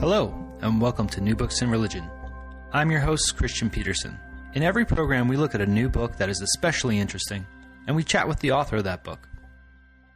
Hello, 0.00 0.32
and 0.60 0.80
welcome 0.80 1.08
to 1.08 1.20
New 1.20 1.34
Books 1.34 1.60
in 1.60 1.68
Religion. 1.70 2.08
I'm 2.72 2.88
your 2.88 3.00
host, 3.00 3.36
Christian 3.36 3.68
Peterson. 3.68 4.16
In 4.54 4.62
every 4.62 4.84
program, 4.84 5.26
we 5.26 5.36
look 5.36 5.56
at 5.56 5.60
a 5.60 5.66
new 5.66 5.88
book 5.88 6.16
that 6.18 6.28
is 6.28 6.40
especially 6.40 7.00
interesting, 7.00 7.44
and 7.88 7.96
we 7.96 8.04
chat 8.04 8.28
with 8.28 8.38
the 8.38 8.52
author 8.52 8.76
of 8.76 8.84
that 8.84 9.02
book. 9.02 9.28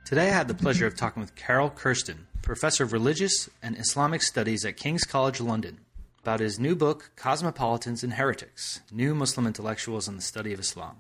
Today, 0.05 0.29
I 0.29 0.35
had 0.35 0.47
the 0.47 0.55
pleasure 0.55 0.87
of 0.87 0.95
talking 0.95 1.21
with 1.21 1.35
Carool 1.35 1.69
Kersten, 1.69 2.29
professor 2.43 2.85
of 2.85 2.93
religious 2.93 3.51
and 3.61 3.77
Islamic 3.77 4.23
studies 4.23 4.65
at 4.65 4.77
King's 4.77 5.03
College 5.03 5.41
London, 5.41 5.81
about 6.21 6.39
his 6.39 6.61
new 6.61 6.77
book, 6.77 7.11
Cosmopolitans 7.17 8.05
and 8.05 8.13
Heretics 8.13 8.83
New 8.93 9.17
Muslim 9.17 9.49
Intellectuals 9.49 10.07
and 10.07 10.17
the 10.17 10.23
Study 10.23 10.53
of 10.53 10.61
Islam. 10.61 10.97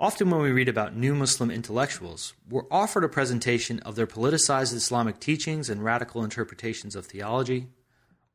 Often, 0.00 0.30
when 0.30 0.40
we 0.40 0.50
read 0.50 0.68
about 0.68 0.96
new 0.96 1.14
Muslim 1.14 1.50
intellectuals, 1.50 2.34
we're 2.50 2.64
offered 2.70 3.04
a 3.04 3.08
presentation 3.08 3.78
of 3.80 3.94
their 3.94 4.08
politicized 4.08 4.74
Islamic 4.74 5.20
teachings 5.20 5.70
and 5.70 5.84
radical 5.84 6.24
interpretations 6.24 6.96
of 6.96 7.06
theology, 7.06 7.68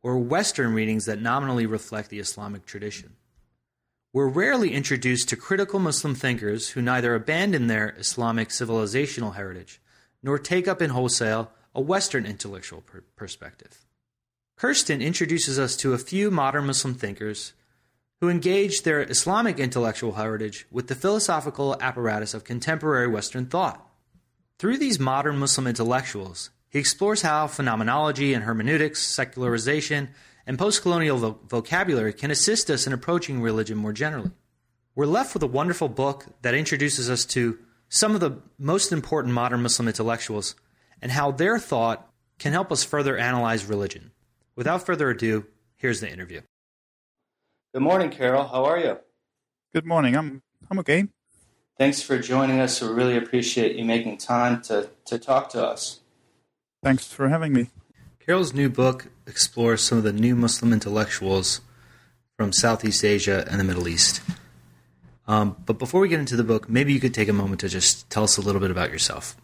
or 0.02 0.18
Western 0.18 0.74
readings 0.74 1.06
that 1.06 1.22
nominally 1.22 1.66
reflect 1.66 2.10
the 2.10 2.20
Islamic 2.20 2.66
tradition. 2.66 3.18
We're 4.14 4.30
rarely 4.30 4.72
introduced 4.74 5.28
to 5.30 5.36
critical 5.36 5.80
Muslim 5.80 6.16
thinkers 6.16 6.70
who 6.70 6.82
neither 6.82 7.14
abandon 7.14 7.68
their 7.68 7.90
Islamic 8.00 8.50
civilizational 8.50 9.36
heritage 9.36 9.82
nor 10.24 10.40
take 10.40 10.68
up 10.68 10.82
in 10.82 10.90
wholesale 10.92 11.52
a 11.76 11.82
Western 11.82 12.26
intellectual 12.26 12.82
per- 12.82 13.04
perspective. 13.16 13.86
Kersten 14.58 15.02
introduces 15.02 15.60
us 15.60 15.76
to 15.78 15.94
a 15.94 15.98
few 15.98 16.32
modern 16.32 16.66
Muslim 16.66 16.94
thinkers 16.94 17.54
who 18.22 18.30
engaged 18.30 18.84
their 18.84 19.02
Islamic 19.02 19.60
intellectual 19.60 20.14
heritage 20.14 20.66
with 20.72 20.88
the 20.88 20.96
philosophical 20.96 21.78
apparatus 21.80 22.34
of 22.34 22.44
contemporary 22.44 23.08
Western 23.08 23.46
thought. 23.46 23.86
Through 24.58 24.78
these 24.78 25.00
modern 25.00 25.38
Muslim 25.38 25.68
intellectuals, 25.68 26.50
he 26.70 26.80
explores 26.80 27.22
how 27.22 27.48
phenomenology 27.48 28.34
and 28.34 28.44
hermeneutics, 28.44 29.02
secularization, 29.02 30.10
and 30.46 30.58
postcolonial 30.58 31.20
vo- 31.20 31.40
vocabulary 31.48 32.12
can 32.12 32.30
assist 32.30 32.70
us 32.70 32.86
in 32.86 32.94
approaching 32.94 33.42
religion 33.42 33.78
more 33.78 33.94
generally. 33.94 34.32
We're 34.96 35.06
left 35.06 35.34
with 35.34 35.44
a 35.44 35.48
wonderful 35.48 35.88
book 35.88 36.26
that 36.42 36.56
introduces 36.56 37.10
us 37.10 37.24
to 37.28 37.58
some 37.88 38.16
of 38.16 38.20
the 38.20 38.42
most 38.58 38.92
important 38.92 39.34
modern 39.34 39.62
Muslim 39.62 39.88
intellectuals 39.88 40.56
and 41.02 41.12
how 41.12 41.32
their 41.32 41.58
thought 41.58 42.10
can 42.38 42.52
help 42.52 42.72
us 42.72 42.84
further 42.84 43.18
analyze 43.18 43.66
religion. 43.66 44.12
Without 44.56 44.86
further 44.86 45.10
ado, 45.10 45.46
here's 45.78 46.02
the 46.02 46.12
interview. 46.12 46.42
Good 47.72 47.84
morning, 47.84 48.10
Carool. 48.10 48.48
How 48.48 48.66
are 48.66 48.80
you? 48.80 48.98
Good 49.76 49.86
morning. 49.86 50.16
I'm 50.16 50.42
I'm 50.72 50.80
okay. 50.80 51.06
Thanks 51.78 52.02
for 52.02 52.18
joining 52.18 52.60
us. 52.60 52.82
We 52.82 52.88
really 52.88 53.16
appreciate 53.16 53.76
you 53.76 53.86
making 53.86 54.18
time 54.18 54.64
to, 54.64 54.90
to 55.06 55.20
talk 55.20 55.50
to 55.50 55.64
us. 55.66 56.00
Thanks 56.84 57.14
for 57.14 57.30
having 57.30 57.54
me. 57.54 57.70
Carool's 58.20 58.56
new 58.56 58.70
book 58.70 59.10
explores 59.28 59.84
some 59.84 60.00
of 60.00 60.04
the 60.04 60.12
new 60.12 60.36
Muslim 60.36 60.74
intellectuals 60.74 61.62
from 62.36 62.52
Southeast 62.52 63.06
Asia 63.06 63.46
and 63.48 63.60
the 63.60 63.64
Middle 63.64 63.88
East. 63.88 64.22
Um, 65.28 65.56
but 65.68 65.78
before 65.78 66.02
we 66.02 66.10
get 66.10 66.20
into 66.20 66.36
the 66.36 66.44
book, 66.44 66.70
maybe 66.70 66.92
you 66.92 67.00
could 67.00 67.14
take 67.14 67.30
a 67.30 67.34
moment 67.34 67.62
to 67.62 67.70
just 67.70 68.10
tell 68.10 68.24
us 68.24 68.36
a 68.36 68.42
little 68.42 68.60
bit 68.60 68.72
about 68.72 68.90
yourself. 68.90 69.38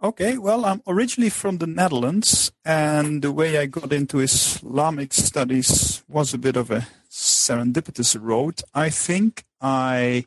Okay, 0.00 0.38
well, 0.38 0.64
I'm 0.64 0.82
originally 0.86 1.30
from 1.30 1.58
the 1.58 1.66
Netherlands, 1.66 2.52
and 2.64 3.20
the 3.20 3.32
way 3.32 3.58
I 3.58 3.66
got 3.66 3.92
into 3.92 4.20
Islamic 4.20 5.12
studies 5.12 6.02
was 6.08 6.32
a 6.32 6.38
bit 6.38 6.56
of 6.56 6.70
a 6.70 6.86
serendipitous 7.46 8.16
road. 8.20 8.62
I 8.74 8.90
think 8.90 9.44
I 9.60 10.24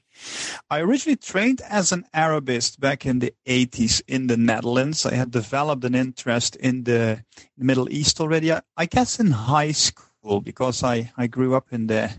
I 0.69 0.79
originally 0.79 1.17
trained 1.17 1.61
as 1.61 1.91
an 1.91 2.05
Arabist 2.13 2.79
back 2.79 3.05
in 3.05 3.19
the 3.19 3.33
80s 3.45 4.01
in 4.07 4.27
the 4.27 4.37
Netherlands. 4.37 5.05
I 5.05 5.15
had 5.15 5.31
developed 5.31 5.83
an 5.83 5.95
interest 5.95 6.55
in 6.55 6.83
the 6.83 7.23
Middle 7.57 7.89
East 7.91 8.19
already. 8.21 8.51
I, 8.51 8.61
I 8.77 8.85
guess 8.85 9.19
in 9.19 9.31
high 9.31 9.73
school 9.73 10.41
because 10.41 10.83
I, 10.83 11.11
I 11.17 11.27
grew 11.27 11.55
up 11.55 11.67
in 11.71 11.87
the 11.87 12.11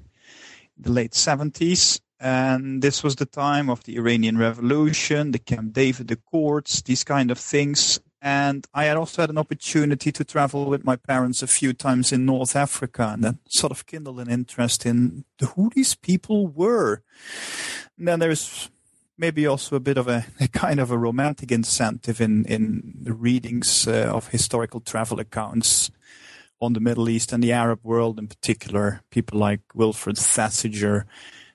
the 0.79 0.93
late 0.93 1.13
70s 1.13 2.01
and 2.21 2.83
this 2.83 3.03
was 3.03 3.17
the 3.17 3.27
time 3.27 3.69
of 3.69 3.84
the 3.84 3.97
Iranian 3.97 4.39
Revolution, 4.39 5.33
the 5.33 5.39
Camp 5.39 5.73
David 5.73 6.11
Accords, 6.11 6.83
these 6.83 7.05
kind 7.05 7.31
of 7.31 7.39
things. 7.39 8.01
And 8.26 8.66
I 8.75 8.87
had 8.87 8.97
also 8.97 9.22
had 9.22 9.31
an 9.31 9.38
opportunity 9.38 10.10
to 10.10 10.25
travel 10.25 10.64
with 10.64 10.84
my 10.84 10.97
parents 10.97 11.44
a 11.44 11.47
few 11.47 11.72
times 11.72 12.10
in 12.10 12.26
North 12.26 12.56
Africa, 12.56 13.10
and 13.12 13.22
that 13.22 13.37
sort 13.48 13.70
of 13.70 13.87
kindled 13.87 14.19
an 14.19 14.28
interest 14.28 14.84
in 14.84 15.25
who 15.54 15.70
these 15.72 15.94
people 15.94 16.48
were. 16.48 17.04
And 17.97 18.09
then 18.09 18.19
there's 18.19 18.69
maybe 19.16 19.47
also 19.47 19.76
a 19.76 19.81
bit 19.81 19.97
of 19.97 20.09
a, 20.09 20.26
a 20.41 20.48
kind 20.48 20.81
of 20.81 20.91
a 20.91 20.98
romantic 20.98 21.53
incentive 21.53 22.20
in 22.20 22.44
in 22.47 22.94
the 23.00 23.12
readings 23.12 23.86
uh, 23.86 24.10
of 24.12 24.31
historical 24.31 24.81
travel 24.81 25.20
accounts 25.20 25.92
on 26.60 26.72
the 26.72 26.81
Middle 26.81 27.09
East 27.09 27.32
and 27.32 27.44
the 27.44 27.53
Arab 27.53 27.78
world 27.84 28.19
in 28.19 28.26
particular. 28.26 29.03
People 29.12 29.38
like 29.38 29.60
Wilfred 29.72 30.16
Thesiger 30.16 31.04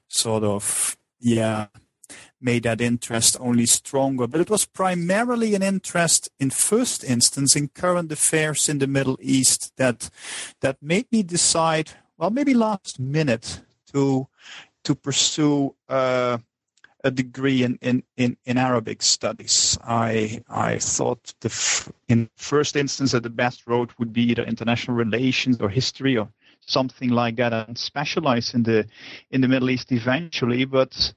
sort 0.08 0.46
of, 0.46 0.96
yeah, 1.20 1.68
made 2.42 2.64
that 2.64 2.82
interest 2.82 3.38
only 3.40 3.66
stronger. 3.66 4.28
But 4.28 4.42
it 4.42 4.50
was 4.50 4.66
primarily 4.66 5.56
an 5.56 5.64
interest 5.64 6.30
in 6.40 6.50
first 6.50 7.04
instance 7.04 7.56
in 7.56 7.70
current 7.70 8.12
affairs 8.12 8.70
in 8.70 8.80
the 8.80 8.88
Middle 8.88 9.18
East 9.22 9.74
that 9.78 10.10
that 10.62 10.78
made 10.82 11.12
me 11.12 11.24
decide, 11.24 11.92
well, 12.18 12.30
maybe 12.30 12.54
last 12.54 13.00
minute 13.00 13.62
to 13.94 14.28
to 14.84 14.96
pursue 14.96 15.76
uh, 15.90 16.38
a 17.04 17.12
degree 17.12 17.64
in, 17.64 17.78
in, 17.82 18.04
in, 18.18 18.38
in 18.46 18.58
Arabic 18.58 19.02
studies. 19.02 19.78
I 19.84 20.44
I 20.50 20.78
thought 20.78 21.34
the 21.42 21.50
f- 21.50 21.92
in 22.08 22.30
first 22.36 22.76
instance 22.76 23.12
that 23.12 23.24
the 23.24 23.30
best 23.30 23.68
road 23.68 23.92
would 23.98 24.14
be 24.14 24.24
either 24.24 24.44
international 24.44 24.96
relations 24.98 25.60
or 25.60 25.70
history 25.70 26.18
or 26.18 26.30
something 26.66 27.10
like 27.10 27.36
that 27.38 27.54
and 27.54 27.78
specialize 27.78 28.54
in 28.54 28.64
the 28.64 28.88
in 29.32 29.42
the 29.42 29.48
Middle 29.48 29.70
East 29.70 29.92
eventually. 29.92 30.66
But 30.66 31.14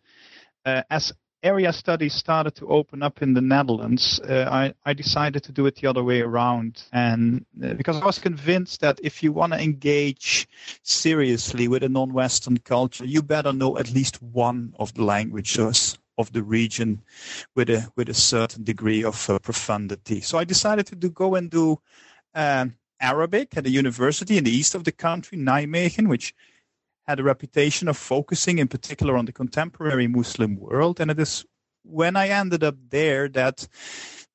as 0.64 1.12
area 1.44 1.72
studies 1.72 2.14
started 2.14 2.54
to 2.56 2.66
open 2.68 3.02
up 3.02 3.22
in 3.22 3.34
the 3.34 3.40
Netherlands, 3.40 4.18
uh, 4.20 4.48
I, 4.50 4.74
I 4.84 4.94
decided 4.94 5.44
to 5.44 5.52
do 5.52 5.66
it 5.66 5.76
the 5.76 5.86
other 5.86 6.02
way 6.02 6.22
around. 6.22 6.82
And 6.92 7.44
uh, 7.62 7.74
because 7.74 8.00
I 8.00 8.04
was 8.04 8.18
convinced 8.18 8.80
that 8.80 8.98
if 9.02 9.22
you 9.22 9.30
want 9.30 9.52
to 9.52 9.60
engage 9.60 10.48
seriously 10.82 11.68
with 11.68 11.82
a 11.82 11.88
non-Western 11.88 12.58
culture, 12.58 13.04
you 13.04 13.22
better 13.22 13.52
know 13.52 13.76
at 13.76 13.92
least 13.92 14.22
one 14.22 14.74
of 14.78 14.94
the 14.94 15.04
languages 15.04 15.98
of 16.16 16.32
the 16.32 16.42
region 16.42 17.02
with 17.54 17.68
a 17.68 17.90
with 17.96 18.08
a 18.08 18.14
certain 18.14 18.64
degree 18.64 19.04
of 19.04 19.28
uh, 19.28 19.38
profundity. 19.40 20.20
So 20.20 20.38
I 20.38 20.44
decided 20.44 20.86
to 20.86 20.94
do, 20.94 21.10
go 21.10 21.34
and 21.34 21.50
do 21.50 21.80
um, 22.34 22.76
Arabic 23.00 23.56
at 23.56 23.66
a 23.66 23.70
university 23.70 24.38
in 24.38 24.44
the 24.44 24.56
east 24.56 24.74
of 24.74 24.84
the 24.84 24.92
country, 24.92 25.36
Nijmegen, 25.36 26.08
which 26.08 26.34
had 27.06 27.20
a 27.20 27.24
reputation 27.24 27.88
of 27.88 27.96
focusing 27.96 28.58
in 28.58 28.68
particular 28.68 29.16
on 29.16 29.26
the 29.26 29.32
contemporary 29.32 30.06
Muslim 30.08 30.56
world. 30.56 31.00
And 31.00 31.10
it 31.10 31.18
is 31.18 31.44
when 31.84 32.16
I 32.16 32.28
ended 32.28 32.64
up 32.64 32.76
there 32.90 33.28
that 33.30 33.68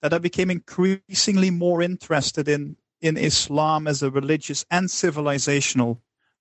that 0.02 0.14
I 0.14 0.18
became 0.20 0.50
increasingly 0.52 1.52
more 1.52 1.82
interested 1.82 2.48
in 2.48 2.78
in 3.02 3.18
Islam 3.18 3.88
as 3.88 4.04
a 4.04 4.12
religious 4.12 4.66
and 4.70 4.90
civilizational 4.90 6.00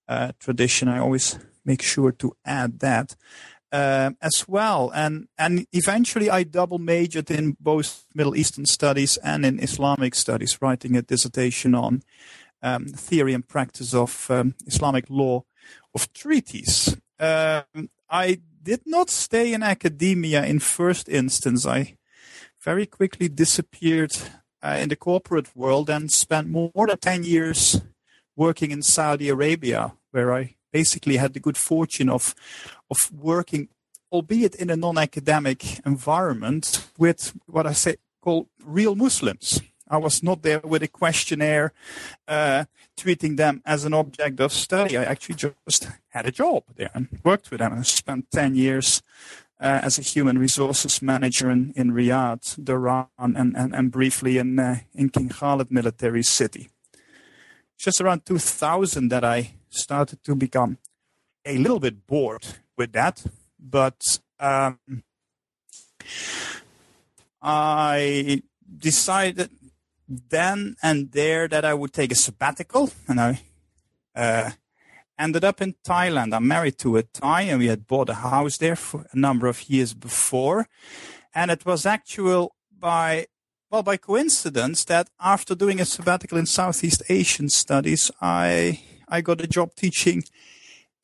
uh, 0.08 0.32
tradition. 0.38 0.88
I 0.88 0.98
always 0.98 1.38
make 1.64 1.82
sure 1.82 2.12
to 2.12 2.32
add 2.44 2.80
that. 2.80 3.16
um, 3.72 4.16
as 4.22 4.46
well. 4.48 4.90
And 4.94 5.28
and 5.36 5.66
eventually, 5.72 6.30
I 6.30 6.44
double 6.44 6.78
majored 6.78 7.30
in 7.30 7.56
both 7.60 8.06
Middle 8.14 8.36
Eastern 8.36 8.66
studies 8.66 9.18
and 9.18 9.44
in 9.44 9.60
Islamic 9.60 10.14
studies, 10.14 10.58
writing 10.62 10.96
a 10.96 11.02
dissertation 11.02 11.74
on 11.74 12.02
um, 12.62 12.86
theory 12.86 13.34
and 13.34 13.46
practice 13.46 13.94
of 13.94 14.30
um, 14.30 14.54
Islamic 14.66 15.06
law 15.10 15.44
of 15.98 16.12
treaties. 16.12 16.96
Um, 17.18 17.90
I 18.08 18.40
did 18.62 18.82
not 18.86 19.10
stay 19.10 19.52
in 19.52 19.62
academia 19.62 20.44
in 20.44 20.60
first 20.60 21.08
instance. 21.08 21.66
I 21.66 21.96
very 22.60 22.86
quickly 22.86 23.28
disappeared 23.28 24.14
uh, 24.62 24.78
in 24.82 24.88
the 24.88 24.96
corporate 24.96 25.50
world 25.56 25.90
and 25.90 26.10
spent 26.10 26.48
more 26.48 26.86
than 26.86 26.98
10 26.98 27.24
years 27.24 27.80
working 28.36 28.70
in 28.70 28.82
Saudi 28.82 29.28
Arabia, 29.28 29.92
where 30.12 30.32
I 30.32 30.54
basically 30.72 31.16
had 31.16 31.32
the 31.32 31.40
good 31.40 31.56
fortune 31.56 32.08
of 32.08 32.34
of 32.90 32.98
working, 33.12 33.68
albeit 34.10 34.54
in 34.54 34.70
a 34.70 34.76
non-academic 34.76 35.80
environment, 35.84 36.64
with 36.98 37.32
what 37.46 37.66
I 37.66 37.74
say 37.74 37.96
call 38.22 38.48
real 38.64 38.94
Muslims. 38.94 39.60
I 39.90 39.96
was 39.96 40.22
not 40.22 40.42
there 40.42 40.60
with 40.60 40.82
a 40.82 40.88
questionnaire, 40.88 41.72
uh, 42.28 42.64
treating 42.98 43.36
them 43.36 43.62
as 43.64 43.84
an 43.84 43.94
object 43.94 44.40
of 44.40 44.52
study. 44.52 44.98
I 44.98 45.04
actually 45.04 45.36
just 45.36 45.88
had 46.08 46.26
a 46.26 46.32
job 46.32 46.64
there 46.76 46.90
and 46.94 47.08
worked 47.24 47.50
with 47.50 47.60
them. 47.60 47.72
I 47.78 47.82
spent 47.82 48.30
10 48.30 48.54
years 48.56 49.02
uh, 49.60 49.80
as 49.82 49.98
a 49.98 50.02
human 50.02 50.38
resources 50.38 51.00
manager 51.00 51.50
in, 51.50 51.72
in 51.76 51.92
Riyadh, 51.92 52.58
Dhahran, 52.58 53.08
and, 53.18 53.56
and, 53.56 53.74
and 53.74 53.90
briefly 53.90 54.38
in, 54.38 54.58
uh, 54.58 54.80
in 54.94 55.08
King 55.08 55.28
Khalid 55.28 55.70
military 55.70 56.22
city. 56.22 56.68
Just 57.78 58.00
around 58.00 58.26
2000 58.26 59.08
that 59.08 59.24
I 59.24 59.52
started 59.70 60.22
to 60.24 60.34
become 60.34 60.78
a 61.44 61.56
little 61.56 61.80
bit 61.80 62.06
bored 62.06 62.44
with 62.76 62.92
that, 62.92 63.24
but 63.58 64.18
um, 64.40 64.78
I 67.40 68.42
decided 68.76 69.50
then 70.08 70.76
and 70.82 71.12
there 71.12 71.48
that 71.48 71.64
I 71.64 71.74
would 71.74 71.92
take 71.92 72.12
a 72.12 72.16
sabbatical, 72.16 72.90
and 73.06 73.20
I 73.20 73.40
uh, 74.14 74.50
ended 75.18 75.44
up 75.44 75.60
in 75.60 75.74
Thailand. 75.86 76.34
I'm 76.34 76.48
married 76.48 76.78
to 76.78 76.96
a 76.96 77.02
Thai, 77.02 77.42
and 77.42 77.58
we 77.58 77.66
had 77.66 77.86
bought 77.86 78.08
a 78.08 78.14
house 78.14 78.56
there 78.56 78.76
for 78.76 79.06
a 79.12 79.18
number 79.18 79.46
of 79.46 79.68
years 79.68 79.94
before, 79.94 80.68
and 81.34 81.50
it 81.50 81.66
was 81.66 81.84
actual 81.84 82.54
by 82.70 83.26
well 83.70 83.82
by 83.82 83.96
coincidence 83.96 84.84
that 84.84 85.10
after 85.20 85.54
doing 85.54 85.80
a 85.80 85.84
sabbatical 85.84 86.38
in 86.38 86.46
Southeast 86.46 87.02
Asian 87.08 87.48
studies, 87.48 88.10
I 88.20 88.80
I 89.08 89.20
got 89.20 89.40
a 89.40 89.46
job 89.46 89.74
teaching 89.74 90.24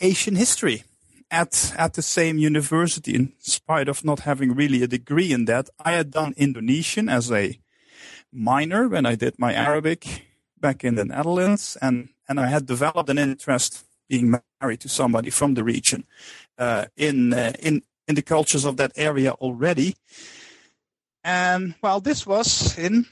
Asian 0.00 0.36
history 0.36 0.84
at 1.30 1.74
at 1.76 1.94
the 1.94 2.02
same 2.02 2.38
university. 2.38 3.14
In 3.14 3.32
spite 3.38 3.88
of 3.88 4.04
not 4.04 4.20
having 4.20 4.54
really 4.54 4.82
a 4.82 4.88
degree 4.88 5.32
in 5.32 5.44
that, 5.44 5.68
I 5.78 5.92
had 5.92 6.10
done 6.10 6.32
Indonesian 6.36 7.08
as 7.08 7.30
a 7.30 7.58
minor 8.34 8.88
when 8.88 9.06
I 9.06 9.14
did 9.14 9.38
my 9.38 9.54
Arabic 9.54 10.26
back 10.60 10.84
in 10.84 10.96
the 10.96 11.04
Netherlands, 11.04 11.76
and 11.80 12.08
and 12.28 12.40
I 12.40 12.46
had 12.46 12.66
developed 12.66 13.10
an 13.10 13.18
interest 13.18 13.84
being 14.08 14.34
married 14.60 14.80
to 14.80 14.88
somebody 14.88 15.30
from 15.30 15.54
the 15.54 15.64
region 15.64 16.04
uh, 16.58 16.86
in 16.96 17.32
uh, 17.32 17.52
in 17.60 17.82
in 18.08 18.14
the 18.14 18.22
cultures 18.22 18.64
of 18.64 18.76
that 18.76 18.92
area 18.96 19.32
already. 19.32 19.96
And 21.22 21.74
well, 21.82 22.00
this 22.00 22.26
was 22.26 22.76
in 22.78 23.06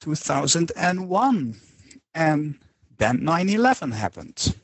2001, 0.00 1.60
and 2.14 2.54
then 2.98 3.20
9/11 3.20 3.92
happened. 3.92 4.54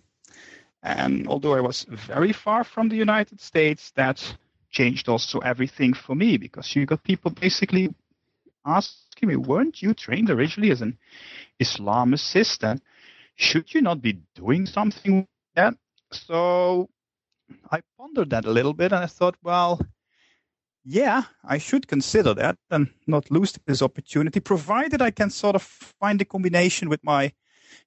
And 0.82 1.26
although 1.28 1.54
I 1.54 1.60
was 1.60 1.86
very 1.88 2.32
far 2.32 2.62
from 2.62 2.88
the 2.88 2.96
United 2.96 3.40
States, 3.40 3.90
that 3.92 4.36
changed 4.70 5.08
also 5.08 5.38
everything 5.38 5.94
for 5.94 6.14
me 6.14 6.36
because 6.36 6.76
you 6.76 6.84
got 6.84 7.02
people 7.02 7.30
basically 7.30 7.94
asking 8.64 9.28
me, 9.28 9.37
weren't 9.37 9.82
you 9.82 9.94
trained 9.94 10.31
originally 10.31 10.70
as 10.70 10.82
an 10.82 10.99
Islamicist? 11.61 12.62
And 12.62 12.81
should 13.37 13.75
you 13.75 13.81
not 13.81 14.00
be 14.00 14.20
doing 14.34 14.66
something 14.66 15.16
with 15.16 15.26
that? 15.55 15.75
So 16.12 16.88
I 17.70 17.81
pondered 17.99 18.31
that 18.31 18.44
a 18.44 18.50
little 18.50 18.75
bit 18.75 18.93
and 18.93 19.05
I 19.05 19.06
thought, 19.06 19.37
well, 19.43 19.81
yeah, 20.84 21.22
I 21.43 21.58
should 21.58 21.88
consider 21.88 22.34
that 22.34 22.58
and 22.70 22.90
not 23.06 23.31
lose 23.31 23.58
this 23.66 23.82
opportunity, 23.82 24.40
provided 24.40 25.00
I 25.00 25.10
can 25.10 25.31
sort 25.31 25.56
of 25.56 25.62
find 25.62 26.20
a 26.20 26.26
combination 26.26 26.88
with 26.88 27.02
my 27.02 27.32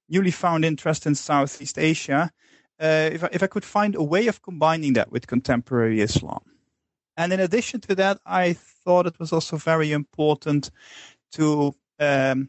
newly 0.08 0.32
found 0.32 0.64
interest 0.64 1.06
in 1.06 1.14
Southeast 1.14 1.78
Asia. 1.78 2.32
Uh, 2.80 3.10
if, 3.12 3.24
I, 3.24 3.28
if 3.32 3.42
I 3.42 3.46
could 3.46 3.64
find 3.64 3.94
a 3.94 4.02
way 4.02 4.26
of 4.26 4.42
combining 4.42 4.94
that 4.94 5.10
with 5.10 5.26
contemporary 5.26 6.00
Islam. 6.00 6.42
And 7.18 7.32
in 7.32 7.40
addition 7.40 7.80
to 7.80 7.96
that, 7.96 8.20
I 8.24 8.52
thought 8.52 9.08
it 9.08 9.18
was 9.18 9.32
also 9.32 9.56
very 9.56 9.90
important 9.90 10.70
to 11.32 11.74
um, 11.98 12.48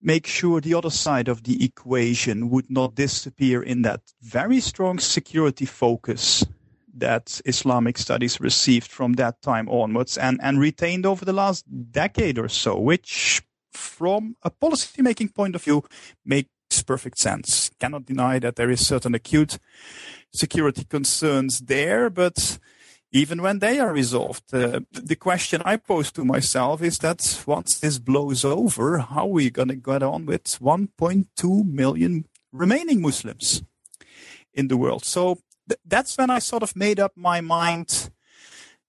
make 0.00 0.26
sure 0.26 0.60
the 0.62 0.72
other 0.72 0.88
side 0.88 1.28
of 1.28 1.42
the 1.42 1.62
equation 1.62 2.48
would 2.48 2.70
not 2.70 2.94
disappear 2.94 3.62
in 3.62 3.82
that 3.82 4.00
very 4.22 4.58
strong 4.60 4.98
security 4.98 5.66
focus 5.66 6.46
that 6.94 7.42
Islamic 7.44 7.98
studies 7.98 8.40
received 8.40 8.90
from 8.90 9.12
that 9.12 9.42
time 9.42 9.68
onwards 9.68 10.16
and, 10.16 10.40
and 10.42 10.58
retained 10.58 11.04
over 11.04 11.26
the 11.26 11.34
last 11.34 11.62
decade 11.92 12.38
or 12.38 12.48
so, 12.48 12.78
which 12.78 13.42
from 13.70 14.34
a 14.44 14.48
policy 14.48 15.02
making 15.02 15.28
point 15.28 15.54
of 15.54 15.62
view 15.62 15.84
makes 16.24 16.48
perfect 16.86 17.18
sense. 17.18 17.70
Cannot 17.78 18.06
deny 18.06 18.38
that 18.38 18.56
there 18.56 18.70
is 18.70 18.86
certain 18.86 19.14
acute 19.14 19.58
security 20.32 20.84
concerns 20.84 21.60
there, 21.60 22.08
but 22.08 22.58
even 23.12 23.42
when 23.42 23.60
they 23.60 23.78
are 23.78 23.92
resolved. 23.92 24.52
Uh, 24.52 24.80
the 24.90 25.16
question 25.16 25.62
I 25.64 25.76
pose 25.76 26.10
to 26.12 26.24
myself 26.24 26.82
is 26.82 26.98
that 26.98 27.42
once 27.46 27.78
this 27.78 27.98
blows 27.98 28.44
over, 28.44 28.98
how 28.98 29.22
are 29.22 29.26
we 29.26 29.50
going 29.50 29.68
to 29.68 29.76
get 29.76 30.02
on 30.02 30.26
with 30.26 30.44
1.2 30.44 31.64
million 31.64 32.26
remaining 32.52 33.00
Muslims 33.00 33.62
in 34.52 34.68
the 34.68 34.76
world? 34.76 35.04
So 35.04 35.38
th- 35.68 35.80
that's 35.84 36.18
when 36.18 36.30
I 36.30 36.40
sort 36.40 36.62
of 36.62 36.76
made 36.76 37.00
up 37.00 37.12
my 37.16 37.40
mind 37.40 38.10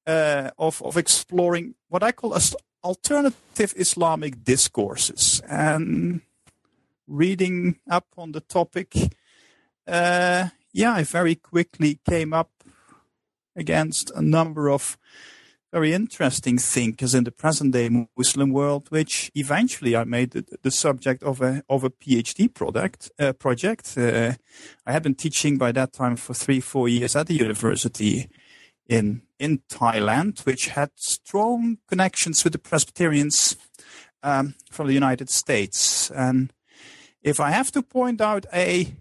uh, 0.05 0.51
of, 0.57 0.81
of 0.81 0.97
exploring 0.97 1.75
what 1.89 2.03
I 2.03 2.11
call 2.11 2.33
as 2.33 2.55
alternative 2.83 3.73
Islamic 3.75 4.43
discourses 4.43 5.41
and 5.47 6.21
reading 7.07 7.79
up 7.89 8.07
on 8.17 8.31
the 8.31 8.41
topic. 8.41 8.93
Uh, 9.87 10.47
yeah, 10.73 10.93
I 10.93 11.03
very 11.03 11.35
quickly 11.35 11.99
came 12.07 12.33
up 12.33 12.51
against 13.57 14.11
a 14.15 14.21
number 14.21 14.69
of 14.69 14.97
very 15.73 15.93
interesting 15.93 16.57
thinkers 16.57 17.13
in 17.13 17.25
the 17.25 17.31
present 17.31 17.73
day 17.73 17.89
Muslim 18.17 18.51
world, 18.51 18.87
which 18.89 19.29
eventually 19.35 19.95
I 19.95 20.05
made 20.05 20.31
the, 20.31 20.45
the 20.63 20.71
subject 20.71 21.23
of 21.23 21.41
a 21.41 21.61
of 21.67 21.83
a 21.83 21.89
PhD 21.89 22.53
product 22.53 23.11
uh, 23.19 23.33
project. 23.33 23.97
Uh, 23.97 24.33
I 24.85 24.91
had 24.91 25.03
been 25.03 25.15
teaching 25.15 25.57
by 25.57 25.73
that 25.73 25.93
time 25.93 26.15
for 26.15 26.33
three 26.33 26.61
four 26.61 26.87
years 26.87 27.15
at 27.15 27.27
the 27.27 27.35
university 27.35 28.29
in 28.87 29.23
in 29.39 29.59
Thailand, 29.69 30.45
which 30.45 30.69
had 30.69 30.91
strong 30.95 31.77
connections 31.87 32.43
with 32.43 32.53
the 32.53 32.59
Presbyterians 32.59 33.57
um, 34.23 34.55
from 34.71 34.87
the 34.87 34.93
United 34.93 35.29
States. 35.29 36.09
And 36.11 36.53
if 37.21 37.39
I 37.39 37.51
have 37.51 37.71
to 37.71 37.81
point 37.81 38.21
out 38.21 38.45
a 38.53 38.95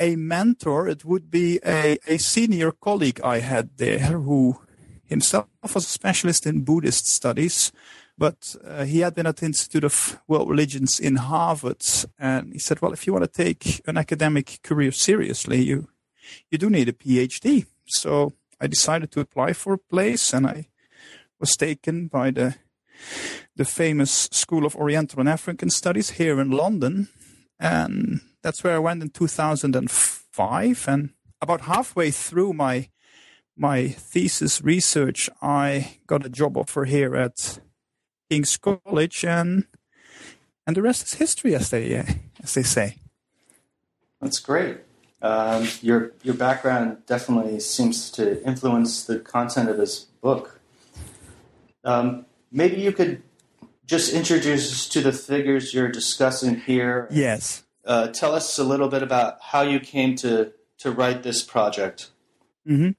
a 0.00 0.16
mentor, 0.16 0.88
it 0.88 1.04
would 1.04 1.30
be 1.30 1.60
a, 1.64 1.98
a 2.06 2.18
senior 2.18 2.72
colleague 2.72 3.20
I 3.22 3.40
had 3.40 3.76
there 3.76 3.98
who 3.98 4.58
himself 5.04 5.46
was 5.62 5.84
a 5.84 5.88
specialist 5.88 6.46
in 6.46 6.62
Buddhist 6.64 7.06
studies, 7.06 7.70
but 8.16 8.56
uh, 8.64 8.84
he 8.84 9.00
had 9.00 9.14
been 9.14 9.26
at 9.26 9.36
the 9.36 9.46
Institute 9.46 9.84
of 9.84 10.18
World 10.26 10.48
Religions 10.48 10.98
in 10.98 11.16
Harvard, 11.16 11.84
and 12.18 12.52
he 12.52 12.58
said, 12.58 12.80
"Well, 12.80 12.92
if 12.92 13.06
you 13.06 13.12
want 13.12 13.24
to 13.24 13.44
take 13.44 13.82
an 13.86 13.96
academic 13.96 14.60
career 14.62 14.92
seriously, 14.92 15.62
you 15.62 15.88
you 16.50 16.58
do 16.58 16.70
need 16.70 16.88
a 16.88 16.92
PhD." 16.92 17.66
So 17.86 18.32
I 18.60 18.66
decided 18.66 19.10
to 19.12 19.20
apply 19.20 19.52
for 19.52 19.74
a 19.74 19.78
place, 19.78 20.32
and 20.32 20.46
I 20.46 20.68
was 21.38 21.56
taken 21.56 22.08
by 22.08 22.30
the 22.30 22.56
the 23.56 23.64
famous 23.64 24.28
School 24.32 24.64
of 24.64 24.76
Oriental 24.76 25.20
and 25.20 25.28
African 25.28 25.70
Studies 25.70 26.10
here 26.10 26.40
in 26.40 26.50
London, 26.50 27.08
and 27.58 28.20
that's 28.42 28.64
where 28.64 28.74
I 28.74 28.78
went 28.78 29.02
in 29.02 29.10
2005. 29.10 30.88
And 30.88 31.10
about 31.40 31.62
halfway 31.62 32.10
through 32.10 32.52
my 32.52 32.88
my 33.56 33.88
thesis 33.88 34.62
research, 34.62 35.28
I 35.42 35.98
got 36.06 36.24
a 36.24 36.30
job 36.30 36.56
offer 36.56 36.84
here 36.86 37.14
at 37.14 37.60
King's 38.30 38.56
College, 38.56 39.24
and 39.24 39.66
and 40.66 40.76
the 40.76 40.82
rest 40.82 41.02
is 41.02 41.14
history, 41.14 41.54
as 41.54 41.70
they 41.70 41.96
uh, 41.96 42.04
as 42.42 42.54
they 42.54 42.62
say. 42.62 42.96
That's 44.20 44.38
great. 44.38 44.78
Um, 45.22 45.66
your 45.82 46.12
your 46.22 46.34
background 46.34 47.04
definitely 47.06 47.60
seems 47.60 48.10
to 48.12 48.42
influence 48.46 49.04
the 49.04 49.18
content 49.18 49.68
of 49.68 49.76
this 49.76 49.98
book. 49.98 50.60
Um, 51.84 52.26
maybe 52.50 52.80
you 52.80 52.92
could 52.92 53.22
just 53.84 54.12
introduce 54.12 54.72
us 54.72 54.88
to 54.88 55.00
the 55.00 55.12
figures 55.12 55.74
you're 55.74 55.90
discussing 55.90 56.60
here. 56.60 57.08
Yes. 57.10 57.64
Uh, 57.84 58.08
tell 58.08 58.34
us 58.34 58.58
a 58.58 58.64
little 58.64 58.88
bit 58.88 59.02
about 59.02 59.38
how 59.40 59.62
you 59.62 59.80
came 59.80 60.14
to 60.16 60.52
to 60.78 60.90
write 60.90 61.22
this 61.22 61.42
project. 61.42 62.10
Mm-hmm. 62.66 62.90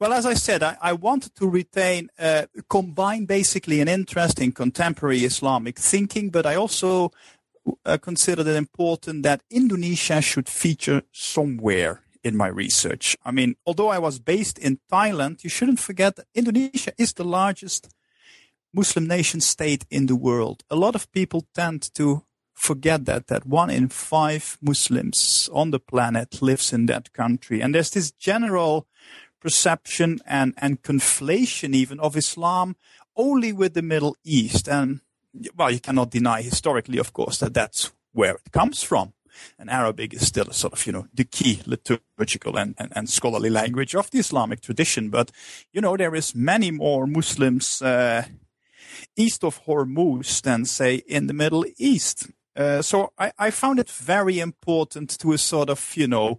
Well, 0.00 0.12
as 0.12 0.26
I 0.26 0.34
said, 0.34 0.62
I, 0.62 0.76
I 0.82 0.92
wanted 0.92 1.36
to 1.36 1.48
retain, 1.48 2.10
uh, 2.18 2.46
combine 2.68 3.26
basically 3.26 3.80
an 3.80 3.86
interest 3.86 4.40
in 4.40 4.50
contemporary 4.50 5.20
Islamic 5.20 5.78
thinking, 5.78 6.30
but 6.30 6.46
I 6.46 6.56
also 6.56 7.12
uh, 7.84 7.98
considered 7.98 8.48
it 8.48 8.56
important 8.56 9.22
that 9.22 9.42
Indonesia 9.50 10.20
should 10.20 10.48
feature 10.48 11.02
somewhere 11.12 12.00
in 12.24 12.36
my 12.36 12.48
research. 12.48 13.16
I 13.24 13.30
mean, 13.30 13.56
although 13.66 13.88
I 13.88 13.98
was 13.98 14.18
based 14.18 14.58
in 14.58 14.80
Thailand, 14.90 15.44
you 15.44 15.50
shouldn't 15.50 15.80
forget 15.80 16.16
that 16.16 16.26
Indonesia 16.34 16.92
is 16.98 17.12
the 17.12 17.24
largest 17.24 17.88
Muslim 18.72 19.06
nation 19.06 19.40
state 19.40 19.84
in 19.90 20.06
the 20.06 20.16
world. 20.16 20.64
A 20.70 20.76
lot 20.76 20.94
of 20.94 21.10
people 21.12 21.46
tend 21.54 21.94
to 21.94 22.24
forget 22.62 23.06
that 23.06 23.26
that 23.26 23.44
one 23.44 23.70
in 23.70 23.88
five 23.88 24.56
Muslims 24.62 25.50
on 25.52 25.72
the 25.72 25.80
planet 25.80 26.40
lives 26.40 26.72
in 26.72 26.86
that 26.86 27.12
country. 27.12 27.60
And 27.60 27.74
there's 27.74 27.90
this 27.90 28.12
general 28.12 28.86
perception 29.40 30.20
and, 30.26 30.54
and 30.56 30.82
conflation 30.82 31.74
even 31.74 31.98
of 31.98 32.16
Islam 32.16 32.76
only 33.16 33.52
with 33.52 33.74
the 33.74 33.82
Middle 33.82 34.16
East. 34.24 34.68
And 34.68 35.00
well, 35.56 35.72
you 35.72 35.80
cannot 35.80 36.12
deny 36.12 36.42
historically, 36.42 36.98
of 36.98 37.12
course, 37.12 37.38
that 37.38 37.52
that's 37.52 37.90
where 38.12 38.34
it 38.34 38.52
comes 38.52 38.84
from. 38.84 39.12
And 39.58 39.68
Arabic 39.68 40.14
is 40.14 40.26
still 40.26 40.48
a 40.48 40.54
sort 40.54 40.74
of, 40.74 40.86
you 40.86 40.92
know, 40.92 41.06
the 41.12 41.24
key 41.24 41.62
liturgical 41.66 42.56
and, 42.56 42.76
and, 42.78 42.92
and 42.94 43.08
scholarly 43.08 43.50
language 43.50 43.96
of 43.96 44.10
the 44.10 44.18
Islamic 44.18 44.60
tradition. 44.60 45.10
But, 45.10 45.32
you 45.72 45.80
know, 45.80 45.96
there 45.96 46.14
is 46.14 46.34
many 46.34 46.70
more 46.70 47.06
Muslims, 47.06 47.82
uh, 47.82 48.26
east 49.16 49.42
of 49.42 49.64
Hormuz 49.64 50.42
than 50.42 50.64
say 50.64 51.02
in 51.08 51.26
the 51.26 51.34
Middle 51.34 51.64
East. 51.76 52.28
Uh, 52.54 52.82
so 52.82 53.12
I, 53.18 53.32
I, 53.38 53.50
found 53.50 53.78
it 53.78 53.88
very 53.90 54.38
important 54.38 55.18
to 55.18 55.32
a 55.32 55.38
sort 55.38 55.70
of, 55.70 55.96
you 55.96 56.06
know, 56.06 56.38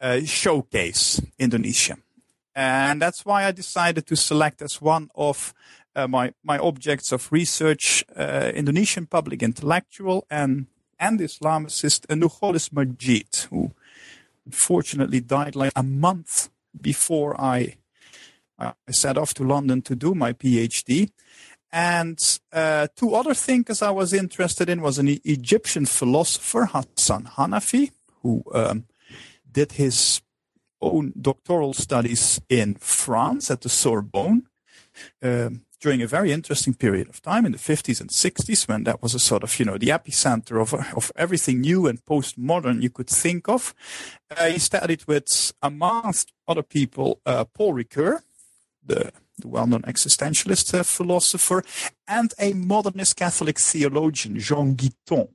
uh, 0.00 0.20
showcase 0.24 1.20
Indonesia. 1.38 1.98
And 2.54 3.00
that's 3.00 3.24
why 3.26 3.44
I 3.44 3.52
decided 3.52 4.06
to 4.06 4.16
select 4.16 4.62
as 4.62 4.80
one 4.80 5.10
of 5.14 5.52
uh, 5.94 6.08
my, 6.08 6.32
my 6.42 6.58
objects 6.58 7.12
of 7.12 7.30
research 7.30 8.04
uh, 8.16 8.50
Indonesian 8.54 9.06
public 9.06 9.42
intellectual 9.42 10.26
and, 10.30 10.66
and 10.98 11.20
Islamicist 11.20 12.06
Nurcholish 12.06 12.72
Majid, 12.72 13.48
who 13.50 13.72
unfortunately 14.46 15.20
died 15.20 15.56
like 15.56 15.72
a 15.76 15.82
month 15.82 16.48
before 16.80 17.38
I, 17.40 17.76
I 18.58 18.72
set 18.90 19.18
off 19.18 19.34
to 19.34 19.44
London 19.44 19.82
to 19.82 19.94
do 19.94 20.14
my 20.14 20.32
PhD. 20.32 21.10
And 21.72 22.38
uh, 22.52 22.88
two 22.96 23.14
other 23.14 23.34
thinkers 23.34 23.82
I 23.82 23.90
was 23.90 24.12
interested 24.12 24.68
in 24.68 24.82
was 24.82 24.98
an 24.98 25.08
e- 25.08 25.20
Egyptian 25.24 25.86
philosopher, 25.86 26.66
Hassan 26.66 27.30
Hanafi, 27.36 27.92
who 28.22 28.42
um, 28.52 28.86
did 29.50 29.72
his 29.72 30.20
own 30.80 31.12
doctoral 31.20 31.72
studies 31.74 32.40
in 32.48 32.74
France 32.74 33.50
at 33.50 33.60
the 33.60 33.68
Sorbonne 33.68 34.46
um, 35.22 35.62
during 35.80 36.02
a 36.02 36.06
very 36.06 36.32
interesting 36.32 36.74
period 36.74 37.08
of 37.08 37.22
time 37.22 37.46
in 37.46 37.52
the 37.52 37.58
50s 37.58 38.00
and 38.00 38.10
60s 38.10 38.68
when 38.68 38.84
that 38.84 39.02
was 39.02 39.14
a 39.14 39.18
sort 39.18 39.42
of, 39.42 39.58
you 39.58 39.64
know, 39.64 39.78
the 39.78 39.88
epicenter 39.88 40.60
of, 40.60 40.74
of 40.74 41.12
everything 41.16 41.60
new 41.60 41.86
and 41.86 42.04
postmodern 42.04 42.82
you 42.82 42.90
could 42.90 43.08
think 43.08 43.48
of. 43.48 43.74
Uh, 44.30 44.46
he 44.46 44.58
studied 44.58 45.04
with, 45.06 45.52
amongst 45.62 46.32
other 46.46 46.62
people, 46.62 47.20
uh, 47.24 47.44
Paul 47.44 47.74
Ricoeur, 47.74 48.22
the 48.84 49.12
the 49.40 49.48
well-known 49.48 49.82
existentialist 49.82 50.78
uh, 50.78 50.82
philosopher, 50.82 51.64
and 52.06 52.32
a 52.38 52.52
modernist 52.52 53.16
Catholic 53.16 53.58
theologian, 53.58 54.38
Jean 54.38 54.76
Guitton. 54.76 55.28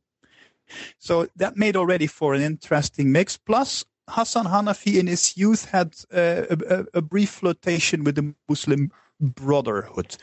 So 0.97 1.27
that 1.35 1.57
made 1.57 1.75
already 1.75 2.07
for 2.07 2.33
an 2.33 2.41
interesting 2.41 3.11
mix. 3.11 3.37
Plus, 3.37 3.85
Hassan 4.07 4.45
Hanafi 4.45 4.99
in 4.99 5.07
his 5.07 5.37
youth 5.37 5.65
had 5.65 5.95
uh, 6.13 6.43
a, 6.49 6.85
a, 6.93 7.01
brief 7.01 7.29
flirtation 7.31 8.03
with 8.03 8.15
the 8.15 8.35
Muslim 8.47 8.91
Brotherhood. 9.19 10.17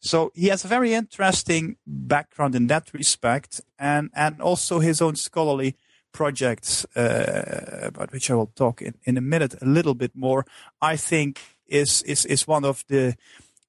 So 0.00 0.32
he 0.34 0.48
has 0.48 0.64
a 0.64 0.68
very 0.68 0.94
interesting 0.94 1.76
background 1.86 2.54
in 2.54 2.66
that 2.68 2.92
respect, 2.92 3.60
and, 3.78 4.10
and 4.14 4.40
also 4.40 4.80
his 4.80 5.00
own 5.00 5.16
scholarly 5.16 5.76
projects, 6.12 6.84
uh, 6.96 7.80
about 7.82 8.12
which 8.12 8.30
I 8.30 8.34
will 8.34 8.50
talk 8.54 8.82
in, 8.82 8.94
in 9.04 9.16
a 9.16 9.20
minute 9.20 9.54
a 9.60 9.66
little 9.66 9.94
bit 9.94 10.12
more. 10.16 10.46
I 10.80 10.96
think 10.96 11.40
is 11.68 12.02
is 12.02 12.24
is 12.26 12.48
one 12.48 12.64
of 12.64 12.84
the 12.88 13.16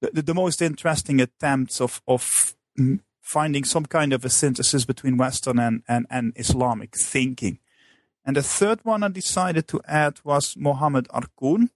the, 0.00 0.22
the 0.22 0.34
most 0.34 0.62
interesting 0.62 1.20
attempts 1.20 1.80
of 1.80 2.02
of 2.06 2.54
finding 3.30 3.64
some 3.64 3.86
kind 3.86 4.12
of 4.12 4.24
a 4.24 4.28
synthesis 4.28 4.84
between 4.84 5.16
Western 5.16 5.58
and, 5.60 5.82
and, 5.86 6.06
and 6.10 6.32
Islamic 6.34 6.96
thinking. 6.96 7.60
And 8.24 8.36
the 8.36 8.42
third 8.42 8.80
one 8.82 9.04
I 9.04 9.08
decided 9.08 9.68
to 9.68 9.80
add 9.86 10.18
was 10.24 10.56
Mohammed 10.56 11.06
Arkoun, 11.08 11.70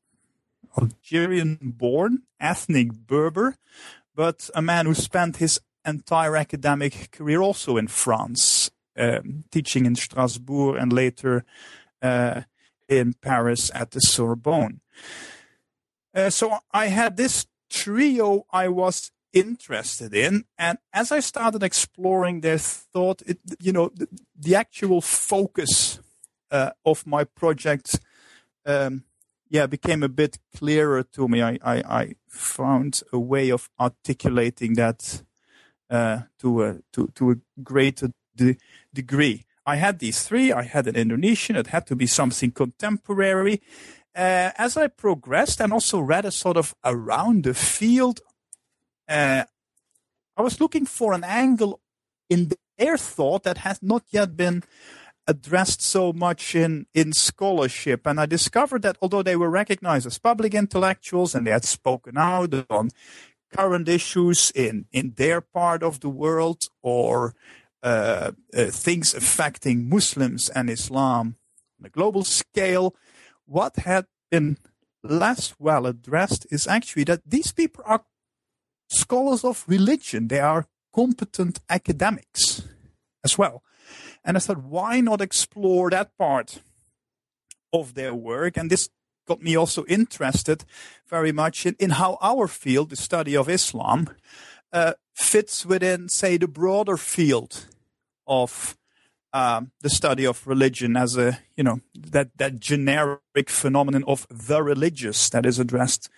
Algerian 0.76 1.58
born, 1.62 2.22
ethnic 2.40 2.92
Berber, 2.92 3.56
but 4.16 4.50
a 4.54 4.62
man 4.62 4.86
who 4.86 4.94
spent 4.94 5.36
his 5.36 5.60
entire 5.86 6.36
academic 6.36 7.10
career 7.12 7.40
also 7.40 7.76
in 7.76 7.88
France, 7.88 8.70
um, 8.96 9.44
teaching 9.50 9.86
in 9.86 9.94
Strasbourg 9.94 10.76
and 10.76 10.92
later 10.92 11.44
uh, 12.02 12.42
in 12.88 13.14
Paris 13.14 13.70
at 13.74 13.92
the 13.92 14.00
Sorbonne. 14.00 14.80
Uh, 16.14 16.30
so 16.30 16.58
I 16.72 16.86
had 16.86 17.16
this 17.16 17.46
trio 17.68 18.46
I 18.50 18.68
was 18.68 19.10
interested 19.32 20.14
in, 20.14 20.44
and 20.56 20.78
as 20.92 21.10
I 21.10 21.20
started 21.20 21.62
exploring 21.62 22.40
their 22.40 22.58
thought, 22.58 23.20
it, 23.26 23.38
you 23.60 23.72
know, 23.72 23.90
the, 23.94 24.06
the 24.38 24.54
actual 24.54 25.00
focus 25.00 25.98
uh, 26.52 26.70
of 26.86 27.04
my 27.04 27.24
project, 27.24 27.98
um, 28.64 29.02
yeah, 29.50 29.66
became 29.66 30.04
a 30.04 30.08
bit 30.08 30.38
clearer 30.56 31.02
to 31.02 31.26
me. 31.26 31.42
I, 31.42 31.58
I, 31.64 31.76
I 32.00 32.14
found 32.28 33.02
a 33.12 33.18
way 33.18 33.50
of 33.50 33.68
articulating 33.78 34.74
that 34.74 35.22
uh, 35.90 36.22
to 36.38 36.62
a 36.62 36.76
to 36.92 37.10
to 37.14 37.32
a 37.32 37.36
greater 37.62 38.10
de- 38.36 38.56
degree. 38.92 39.44
I 39.66 39.76
had 39.76 39.98
these 39.98 40.22
three. 40.22 40.52
I 40.52 40.62
had 40.62 40.86
an 40.86 40.96
Indonesian. 40.96 41.56
It 41.56 41.68
had 41.68 41.86
to 41.86 41.96
be 41.96 42.06
something 42.06 42.52
contemporary 42.52 43.62
uh, 44.14 44.50
as 44.56 44.76
I 44.76 44.88
progressed 44.88 45.60
and 45.60 45.72
also 45.72 46.00
read 46.00 46.24
a 46.24 46.30
sort 46.30 46.56
of 46.56 46.74
around 46.84 47.44
the 47.44 47.54
field, 47.54 48.20
uh, 49.08 49.44
I 50.36 50.42
was 50.42 50.60
looking 50.60 50.86
for 50.86 51.12
an 51.12 51.24
angle 51.24 51.80
in 52.28 52.50
their 52.78 52.96
thought 52.96 53.44
that 53.44 53.58
has 53.58 53.82
not 53.82 54.04
yet 54.10 54.36
been 54.36 54.62
addressed 55.26 55.80
so 55.80 56.12
much 56.12 56.54
in, 56.54 56.86
in 56.92 57.12
scholarship. 57.12 58.06
And 58.06 58.20
I 58.20 58.26
discovered 58.26 58.82
that 58.82 58.98
although 59.00 59.22
they 59.22 59.36
were 59.36 59.50
recognized 59.50 60.06
as 60.06 60.18
public 60.18 60.54
intellectuals 60.54 61.34
and 61.34 61.46
they 61.46 61.50
had 61.50 61.64
spoken 61.64 62.18
out 62.18 62.54
on 62.68 62.90
current 63.52 63.88
issues 63.88 64.50
in, 64.54 64.86
in 64.92 65.14
their 65.16 65.40
part 65.40 65.82
of 65.82 66.00
the 66.00 66.08
world 66.08 66.68
or 66.82 67.34
uh, 67.82 68.32
uh, 68.54 68.64
things 68.66 69.14
affecting 69.14 69.88
Muslims 69.88 70.48
and 70.50 70.68
Islam 70.68 71.36
on 71.80 71.86
a 71.86 71.90
global 71.90 72.24
scale, 72.24 72.94
what 73.46 73.76
had 73.76 74.06
been 74.30 74.58
less 75.02 75.54
well 75.58 75.86
addressed 75.86 76.46
is 76.50 76.66
actually 76.66 77.04
that 77.04 77.22
these 77.26 77.52
people 77.52 77.84
are 77.86 78.04
scholars 78.88 79.44
of 79.44 79.64
religion. 79.66 80.28
They 80.28 80.40
are 80.40 80.66
competent 80.94 81.60
academics 81.68 82.62
as 83.24 83.36
well. 83.36 83.62
And 84.24 84.36
I 84.36 84.40
said, 84.40 84.64
why 84.64 85.00
not 85.00 85.20
explore 85.20 85.90
that 85.90 86.16
part 86.16 86.60
of 87.72 87.94
their 87.94 88.14
work? 88.14 88.56
And 88.56 88.70
this 88.70 88.88
got 89.26 89.42
me 89.42 89.56
also 89.56 89.84
interested 89.86 90.64
very 91.08 91.32
much 91.32 91.66
in, 91.66 91.76
in 91.78 91.90
how 91.90 92.18
our 92.22 92.46
field, 92.46 92.90
the 92.90 92.96
study 92.96 93.36
of 93.36 93.48
Islam, 93.48 94.08
uh, 94.72 94.94
fits 95.14 95.66
within, 95.66 96.08
say, 96.08 96.36
the 96.36 96.48
broader 96.48 96.96
field 96.96 97.66
of 98.26 98.76
um, 99.34 99.72
the 99.80 99.90
study 99.90 100.24
of 100.24 100.46
religion 100.46 100.96
as 100.96 101.16
a 101.18 101.38
you 101.56 101.64
know 101.64 101.80
that 101.92 102.30
that 102.38 102.60
generic 102.60 103.48
phenomenon 103.48 104.04
of 104.06 104.26
the 104.30 104.62
religious 104.62 105.28
that 105.30 105.44
is 105.44 105.58
addressed 105.58 106.08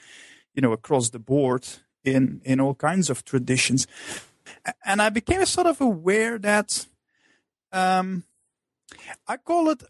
you 0.55 0.61
know 0.61 0.73
across 0.73 1.11
the 1.11 1.19
board 1.19 1.67
in 2.05 2.43
in 2.45 2.61
all 2.61 2.75
kinds 2.75 3.11
of 3.11 3.25
traditions. 3.25 3.87
And 4.85 5.03
i 5.03 5.09
became 5.09 5.45
sort 5.47 5.67
of 5.67 5.81
aware 5.81 6.39
that 6.39 6.87
um, 7.73 8.25
i 9.27 9.37
call 9.37 9.71
it 9.71 9.83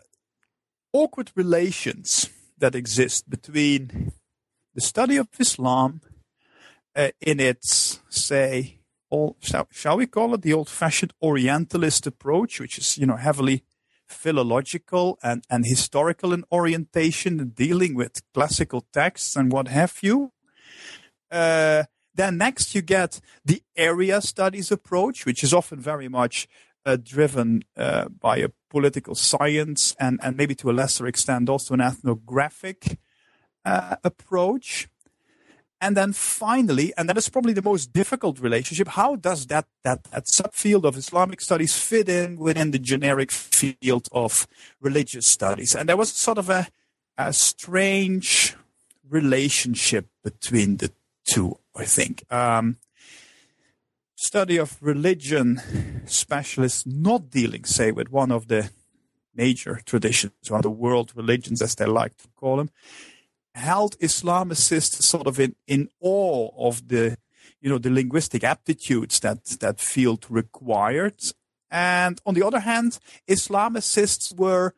awkward 0.93 1.31
relations 1.35 2.31
that 2.57 2.75
exist 2.75 3.29
between 3.29 4.13
the 4.75 4.81
study 4.81 5.17
of 5.17 5.29
islam 5.39 6.01
uh, 6.95 7.11
in 7.21 7.39
its 7.41 8.01
say 8.09 8.76
all, 9.11 9.37
shall, 9.41 9.97
we 9.97 10.07
call 10.07 10.35
it 10.35 10.43
the 10.43 10.53
old-fashioned 10.53 11.13
Orientalist 11.23 12.07
approach, 12.07 12.61
which 12.61 12.79
is, 12.79 12.99
you 12.99 13.07
know, 13.07 13.17
heavily 13.17 13.65
philological 14.07 15.19
and, 15.23 15.45
and 15.51 15.65
historical 15.67 16.33
in 16.33 16.45
orientation, 16.53 17.49
dealing 17.55 17.95
with 17.95 18.23
classical 18.33 18.87
texts 18.93 19.37
and 19.37 19.53
what 19.53 19.69
have 19.69 19.99
you. 20.03 20.33
Uh, 21.31 21.85
then 22.15 22.39
next 22.39 22.75
you 22.75 22.83
get 22.83 23.21
the 23.45 23.63
area 23.77 24.21
studies 24.21 24.71
approach, 24.73 25.27
which 25.27 25.43
is 25.43 25.53
often 25.53 25.81
very 25.81 26.09
much 26.09 26.49
uh, 26.85 26.97
driven 26.97 27.63
uh, 27.77 28.09
by 28.09 28.39
a 28.39 28.49
political 28.71 29.15
science 29.15 29.95
and, 29.99 30.21
and 30.23 30.37
maybe 30.37 30.55
to 30.55 30.71
a 30.71 30.73
lesser 30.73 31.07
extent 31.07 31.49
also 31.49 31.75
an 31.75 31.81
ethnographic 31.81 32.99
uh, 33.65 33.97
approach. 34.05 34.89
And 35.81 35.97
then 35.97 36.13
finally, 36.13 36.93
and 36.97 37.09
that 37.09 37.19
is 37.19 37.29
probably 37.29 37.53
the 37.53 37.63
most 37.63 37.93
difficult 37.93 38.41
relationship, 38.41 38.89
how 38.89 39.17
does 39.17 39.47
that, 39.49 39.67
that, 39.85 40.05
that 40.05 40.25
subfield 40.25 40.85
of 40.85 40.97
Islamic 40.97 41.41
studies 41.41 41.77
fit 41.77 42.09
in 42.09 42.39
within 42.39 42.71
the 42.71 42.79
generic 42.79 43.31
field 43.31 44.09
of 44.13 44.47
religious 44.81 45.27
studies? 45.27 45.75
And 45.75 45.89
there 45.89 45.97
was 45.97 46.13
sort 46.13 46.39
of 46.39 46.49
a, 46.49 46.69
a 47.19 47.33
strange 47.33 48.57
relationship 49.09 50.07
between 50.25 50.79
the 50.79 50.93
two, 51.27 51.59
I 51.75 51.85
think. 51.85 52.25
Um, 52.33 52.79
study 54.15 54.57
of 54.57 54.79
religion 54.81 55.61
specialists 56.07 56.87
not 56.87 57.29
dealing, 57.31 57.65
say, 57.65 57.93
with 57.93 58.11
one 58.11 58.33
of 58.33 58.49
the 58.49 58.71
major 59.35 59.83
traditions, 59.85 60.51
or 60.51 60.63
the 60.63 60.71
world 60.71 61.13
religions, 61.15 61.61
as 61.61 61.75
they 61.75 61.85
like 61.85 62.17
to 62.17 62.29
call 62.35 62.57
them, 62.57 62.71
held 63.57 63.99
Islamicists 63.99 65.03
sort 65.03 65.27
of 65.27 65.41
in, 65.41 65.55
in 65.67 65.89
awe 66.01 66.51
of 66.57 66.89
the, 66.89 67.17
you 67.61 67.71
know, 67.71 67.79
the 67.79 67.91
linguistic 67.91 68.45
aptitudes 68.45 69.21
that 69.21 69.45
that 69.61 69.81
field 69.81 70.27
required. 70.29 71.21
And 71.71 72.21
on 72.25 72.35
the 72.35 72.43
other 72.47 72.61
hand, 72.61 72.99
Islamicists 73.29 74.37
were 74.39 74.75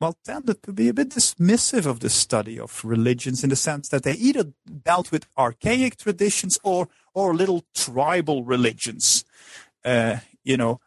well 0.00 0.16
tended 0.24 0.62
to 0.62 0.72
be 0.72 0.88
a 0.88 0.94
bit 0.94 1.10
dismissive 1.10 1.86
of 1.86 2.00
the 2.00 2.10
study 2.10 2.58
of 2.58 2.84
religions 2.84 3.42
in 3.42 3.50
the 3.50 3.56
sense 3.56 3.88
that 3.88 4.02
they 4.02 4.14
either 4.14 4.52
dealt 4.84 5.10
with 5.10 5.26
archaic 5.38 5.96
traditions 5.96 6.58
or 6.62 6.88
or 7.14 7.34
little 7.34 7.64
tribal 7.74 8.42
religions, 8.44 9.24
uh, 9.84 10.16
you 10.42 10.56
know, 10.56 10.80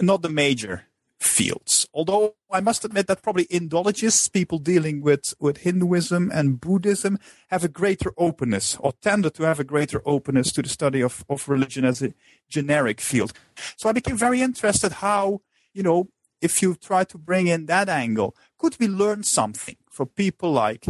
not 0.00 0.22
the 0.22 0.28
major 0.28 0.84
fields. 1.22 1.88
Although 1.94 2.34
I 2.50 2.60
must 2.60 2.84
admit 2.84 3.06
that 3.06 3.22
probably 3.22 3.46
Indologists, 3.46 4.32
people 4.32 4.58
dealing 4.58 5.00
with, 5.00 5.34
with 5.38 5.58
Hinduism 5.58 6.30
and 6.32 6.60
Buddhism, 6.60 7.18
have 7.48 7.64
a 7.64 7.68
greater 7.68 8.12
openness 8.16 8.76
or 8.80 8.92
tended 9.00 9.34
to 9.34 9.44
have 9.44 9.60
a 9.60 9.64
greater 9.64 10.02
openness 10.04 10.52
to 10.52 10.62
the 10.62 10.68
study 10.68 11.02
of, 11.02 11.24
of 11.28 11.48
religion 11.48 11.84
as 11.84 12.02
a 12.02 12.14
generic 12.48 13.00
field. 13.00 13.32
So 13.76 13.88
I 13.88 13.92
became 13.92 14.16
very 14.16 14.42
interested 14.42 14.92
how, 14.92 15.40
you 15.72 15.82
know, 15.82 16.08
if 16.40 16.60
you 16.60 16.74
try 16.74 17.04
to 17.04 17.18
bring 17.18 17.46
in 17.46 17.66
that 17.66 17.88
angle, 17.88 18.34
could 18.58 18.76
we 18.80 18.88
learn 18.88 19.22
something 19.22 19.76
for 19.88 20.06
people 20.06 20.52
like 20.52 20.86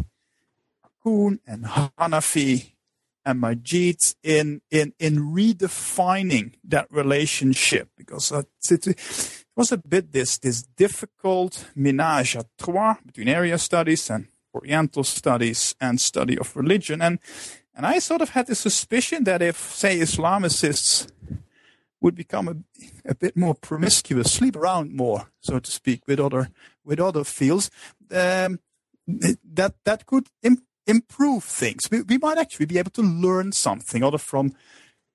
Arkoun 1.05 1.39
and 1.47 1.65
Hanafi 1.65 2.73
and 3.25 3.41
Majid 3.41 3.99
in, 4.23 4.63
in, 4.71 4.95
in 4.99 5.19
redefining 5.19 6.55
that 6.65 6.87
relationship? 6.91 7.91
Because 7.97 8.33
it, 8.33 8.87
it 8.87 9.42
was 9.57 9.73
a 9.73 9.77
bit 9.77 10.13
this 10.13 10.39
this 10.39 10.63
difficult 10.77 11.67
ménage 11.77 12.37
à 12.37 12.45
trois 12.59 12.97
between 13.05 13.29
area 13.29 13.59
studies 13.59 14.11
and 14.11 14.27
Oriental 14.55 15.05
studies 15.05 15.75
and 15.81 15.99
study 15.99 16.39
of 16.39 16.55
religion, 16.57 17.01
and 17.01 17.19
and 17.75 17.87
I 17.87 18.01
sort 18.01 18.21
of 18.21 18.31
had 18.31 18.47
the 18.47 18.55
suspicion 18.55 19.25
that 19.25 19.41
if 19.41 19.57
say 19.57 19.99
Islamicists 19.99 21.09
would 22.03 22.15
become 22.15 22.49
a, 22.49 22.57
a 23.09 23.15
bit 23.15 23.37
more 23.37 23.55
promiscuous, 23.55 24.33
sleep 24.33 24.57
around 24.57 24.93
more, 24.93 25.31
so 25.41 25.59
to 25.59 25.71
speak, 25.71 26.07
with 26.07 26.21
other 26.21 26.51
with 26.85 27.01
other 27.01 27.25
fields, 27.25 27.71
um, 28.11 28.59
that 29.07 29.75
that 29.85 30.05
could 30.07 30.29
Im- 30.43 30.67
improve 30.87 31.45
things. 31.45 31.91
We, 31.91 32.03
we 32.03 32.19
might 32.19 32.39
actually 32.39 32.67
be 32.67 32.79
able 32.79 32.91
to 32.91 33.03
learn 33.03 33.53
something 33.53 34.03
other 34.03 34.19
from 34.19 34.53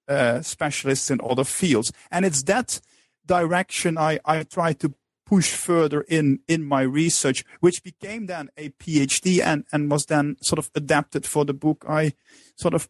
uh, 0.08 0.41
specialists 0.41 1.12
in 1.12 1.20
other 1.24 1.44
fields, 1.44 1.91
and 2.10 2.25
it's 2.25 2.44
that 2.44 2.79
direction 3.27 3.98
I, 3.98 4.19
I 4.25 4.43
tried 4.43 4.79
to 4.79 4.93
push 5.25 5.51
further 5.51 6.01
in 6.01 6.39
in 6.48 6.63
my 6.63 6.81
research, 6.81 7.43
which 7.60 7.84
became 7.84 8.27
then 8.27 8.50
a 8.57 8.69
PhD 8.69 9.41
and, 9.43 9.65
and 9.72 9.91
was 9.91 10.05
then 10.05 10.38
sort 10.41 10.60
of 10.60 10.72
adapted 10.74 11.25
for 11.25 11.46
the 11.46 11.53
book 11.53 11.86
I 11.88 12.13
sort 12.55 12.74
of 12.74 12.88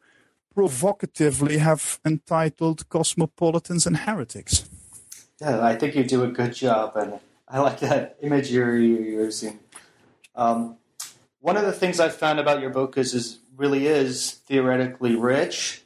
provocatively 0.54 1.58
have 1.58 2.00
entitled 2.06 2.90
Cosmopolitans 2.90 3.86
and 3.86 3.98
Heretics. 3.98 4.70
Yeah, 5.40 5.64
I 5.64 5.76
think 5.76 5.96
you 5.96 6.04
do 6.04 6.24
a 6.24 6.30
good 6.30 6.54
job, 6.54 6.96
and 6.96 7.20
I 7.48 7.60
like 7.60 7.80
that 7.82 8.18
image 8.22 8.52
you're, 8.52 8.76
using. 8.78 9.60
Um, 10.36 10.78
one 11.42 11.58
of 11.58 11.66
the 11.66 11.72
things 11.72 12.00
I've 12.00 12.16
found 12.16 12.40
about 12.40 12.60
your 12.60 12.72
book 12.72 12.98
is, 12.98 13.14
is 13.14 13.40
really 13.56 13.86
is 13.86 14.32
theoretically 14.48 15.16
rich, 15.16 15.84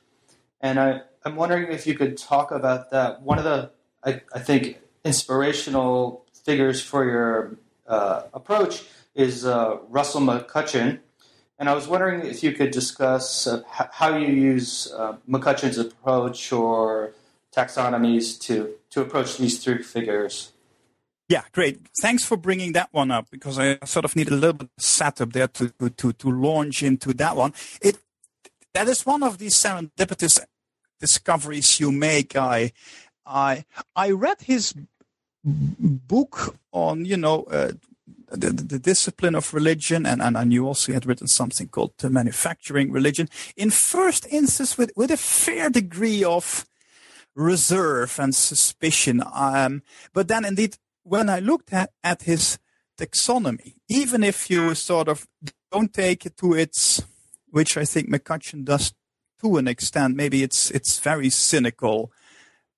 and 0.61 0.79
I, 0.79 1.01
I'm 1.25 1.35
wondering 1.35 1.71
if 1.71 1.85
you 1.85 1.93
could 1.93 2.17
talk 2.17 2.51
about 2.51 2.91
that. 2.91 3.21
One 3.21 3.39
of 3.39 3.43
the 3.43 3.71
I, 4.03 4.21
I 4.33 4.39
think 4.39 4.79
inspirational 5.03 6.25
figures 6.45 6.81
for 6.81 7.05
your 7.05 7.57
uh, 7.87 8.23
approach 8.33 8.83
is 9.15 9.45
uh, 9.45 9.77
Russell 9.89 10.21
McCutcheon. 10.21 10.99
And 11.59 11.69
I 11.69 11.73
was 11.73 11.87
wondering 11.87 12.25
if 12.25 12.43
you 12.43 12.53
could 12.53 12.71
discuss 12.71 13.45
uh, 13.45 13.61
how 13.69 14.17
you 14.17 14.27
use 14.27 14.91
uh, 14.97 15.17
McCutcheon's 15.29 15.77
approach 15.77 16.51
or 16.51 17.13
taxonomies 17.55 18.39
to, 18.41 18.73
to 18.89 19.01
approach 19.01 19.37
these 19.37 19.63
three 19.63 19.83
figures. 19.83 20.53
Yeah, 21.29 21.43
great. 21.51 21.87
Thanks 22.01 22.25
for 22.25 22.35
bringing 22.35 22.73
that 22.73 22.89
one 22.91 23.11
up 23.11 23.29
because 23.29 23.59
I 23.59 23.77
sort 23.85 24.05
of 24.05 24.15
need 24.15 24.29
a 24.29 24.35
little 24.35 24.53
bit 24.53 24.69
of 24.77 24.83
setup 24.83 25.33
there 25.33 25.47
to, 25.47 25.69
to, 25.89 26.13
to 26.13 26.29
launch 26.31 26.83
into 26.83 27.13
that 27.13 27.35
one. 27.35 27.53
It 27.81 27.99
that 28.73 28.87
is 28.87 29.05
one 29.05 29.21
of 29.23 29.37
these 29.37 29.55
serendipitous 29.55 30.39
discoveries 30.99 31.79
you 31.79 31.91
make. 31.91 32.35
I 32.35 32.71
I 33.25 33.65
I 33.95 34.11
read 34.11 34.41
his 34.41 34.73
book 35.43 36.55
on 36.71 37.05
you 37.05 37.17
know 37.17 37.43
uh, 37.43 37.71
the, 38.29 38.51
the, 38.51 38.79
discipline 38.79 39.35
of 39.35 39.53
religion, 39.53 40.05
and, 40.05 40.21
and 40.21 40.37
I 40.37 40.43
knew 40.45 40.65
also 40.65 40.87
he 40.87 40.93
had 40.93 41.05
written 41.05 41.27
something 41.27 41.67
called 41.67 41.93
the 41.97 42.09
manufacturing 42.09 42.91
religion. 42.91 43.27
In 43.57 43.71
first 43.71 44.25
instance, 44.29 44.77
with 44.77 44.91
with 44.95 45.11
a 45.11 45.17
fair 45.17 45.69
degree 45.69 46.23
of 46.23 46.65
reserve 47.35 48.19
and 48.19 48.35
suspicion. 48.35 49.23
Um, 49.33 49.83
but 50.13 50.27
then, 50.27 50.45
indeed, 50.45 50.77
when 51.03 51.29
I 51.29 51.39
looked 51.39 51.73
at, 51.73 51.91
at 52.03 52.23
his 52.23 52.59
taxonomy, 52.97 53.75
even 53.89 54.23
if 54.23 54.49
you 54.49 54.75
sort 54.75 55.07
of 55.07 55.27
don't 55.71 55.93
take 55.93 56.25
it 56.25 56.37
to 56.37 56.53
its, 56.53 57.01
which 57.49 57.77
I 57.77 57.85
think 57.85 58.09
McCutcheon 58.09 58.65
does 58.65 58.93
to 59.41 59.57
an 59.57 59.67
extent, 59.67 60.15
maybe 60.15 60.43
it's 60.43 60.69
it's 60.71 60.99
very 60.99 61.29
cynical 61.29 62.11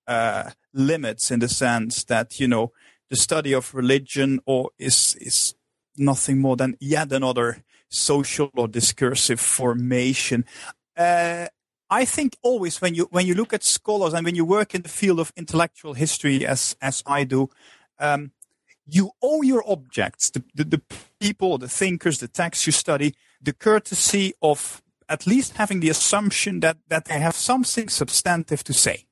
uh, 0.06 0.50
limits 0.72 1.30
in 1.30 1.40
the 1.40 1.48
sense 1.48 2.04
that 2.04 2.40
you 2.40 2.48
know 2.48 2.72
the 3.10 3.16
study 3.16 3.52
of 3.52 3.74
religion 3.74 4.40
or 4.46 4.70
is 4.78 5.16
is 5.20 5.54
nothing 5.96 6.38
more 6.38 6.56
than 6.56 6.76
yet 6.80 7.12
another 7.12 7.62
social 7.88 8.50
or 8.56 8.68
discursive 8.68 9.40
formation. 9.40 10.44
Uh, 10.96 11.46
I 11.90 12.04
think 12.04 12.36
always 12.42 12.80
when 12.80 12.94
you 12.94 13.06
when 13.10 13.26
you 13.26 13.34
look 13.34 13.52
at 13.52 13.62
scholars 13.62 14.14
and 14.14 14.24
when 14.24 14.34
you 14.34 14.44
work 14.44 14.74
in 14.74 14.82
the 14.82 14.88
field 14.88 15.20
of 15.20 15.32
intellectual 15.36 15.94
history 15.94 16.46
as 16.46 16.76
as 16.80 17.02
I 17.06 17.24
do, 17.24 17.50
um, 17.98 18.32
you 18.86 19.12
owe 19.22 19.42
your 19.42 19.62
objects, 19.70 20.30
the, 20.30 20.42
the, 20.54 20.64
the 20.64 20.82
people, 21.20 21.58
the 21.58 21.68
thinkers, 21.68 22.18
the 22.18 22.28
texts 22.28 22.66
you 22.66 22.72
study, 22.72 23.14
the 23.40 23.52
courtesy 23.52 24.34
of 24.42 24.82
at 25.08 25.26
least 25.26 25.56
having 25.56 25.80
the 25.80 25.90
assumption 25.90 26.60
that 26.60 26.78
that 26.88 27.04
they 27.04 27.18
have 27.18 27.36
something 27.36 27.88
substantive 27.88 28.64
to 28.64 28.72
say. 28.72 29.06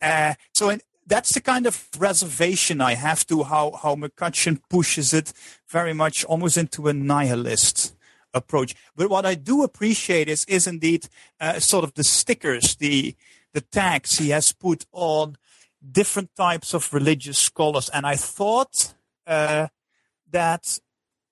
Uh, 0.00 0.34
so 0.52 0.70
in, 0.70 0.80
that's 1.06 1.32
the 1.34 1.40
kind 1.40 1.66
of 1.66 1.88
reservation 1.98 2.80
I 2.80 2.94
have 2.94 3.26
to 3.26 3.42
how, 3.42 3.72
how 3.82 3.96
McCutcheon 3.96 4.60
pushes 4.70 5.12
it 5.12 5.32
very 5.68 5.92
much 5.92 6.24
almost 6.24 6.56
into 6.56 6.88
a 6.88 6.92
nihilist 6.92 7.96
approach. 8.32 8.74
But 8.94 9.10
what 9.10 9.26
I 9.26 9.34
do 9.34 9.64
appreciate 9.64 10.28
is, 10.28 10.44
is 10.44 10.66
indeed 10.66 11.08
uh, 11.40 11.58
sort 11.58 11.84
of 11.84 11.94
the 11.94 12.04
stickers, 12.04 12.76
the, 12.76 13.16
the 13.52 13.60
tags 13.60 14.18
he 14.18 14.30
has 14.30 14.52
put 14.52 14.86
on 14.92 15.36
different 15.90 16.30
types 16.36 16.74
of 16.74 16.94
religious 16.94 17.38
scholars. 17.38 17.88
And 17.92 18.06
I 18.06 18.14
thought 18.16 18.94
uh, 19.26 19.68
that 20.30 20.78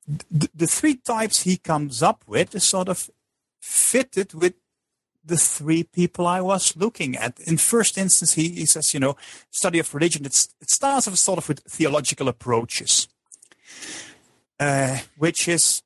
th- 0.06 0.50
the 0.54 0.66
three 0.66 0.96
types 0.96 1.42
he 1.42 1.56
comes 1.56 2.02
up 2.02 2.24
with 2.26 2.54
is 2.54 2.64
sort 2.64 2.88
of 2.88 3.10
fitted 3.60 4.34
with 4.34 4.54
the 5.28 5.36
three 5.36 5.84
people 5.84 6.26
I 6.26 6.40
was 6.40 6.76
looking 6.76 7.16
at. 7.16 7.38
In 7.40 7.56
first 7.56 7.96
instance, 7.96 8.34
he, 8.34 8.48
he 8.48 8.66
says, 8.66 8.92
you 8.92 9.00
know, 9.00 9.16
study 9.50 9.78
of 9.78 9.94
religion, 9.94 10.26
it 10.26 10.34
starts 10.34 11.06
off 11.06 11.16
sort 11.16 11.38
of 11.38 11.48
with 11.48 11.60
theological 11.60 12.28
approaches, 12.28 13.08
uh, 14.58 14.98
which 15.16 15.48
is, 15.48 15.82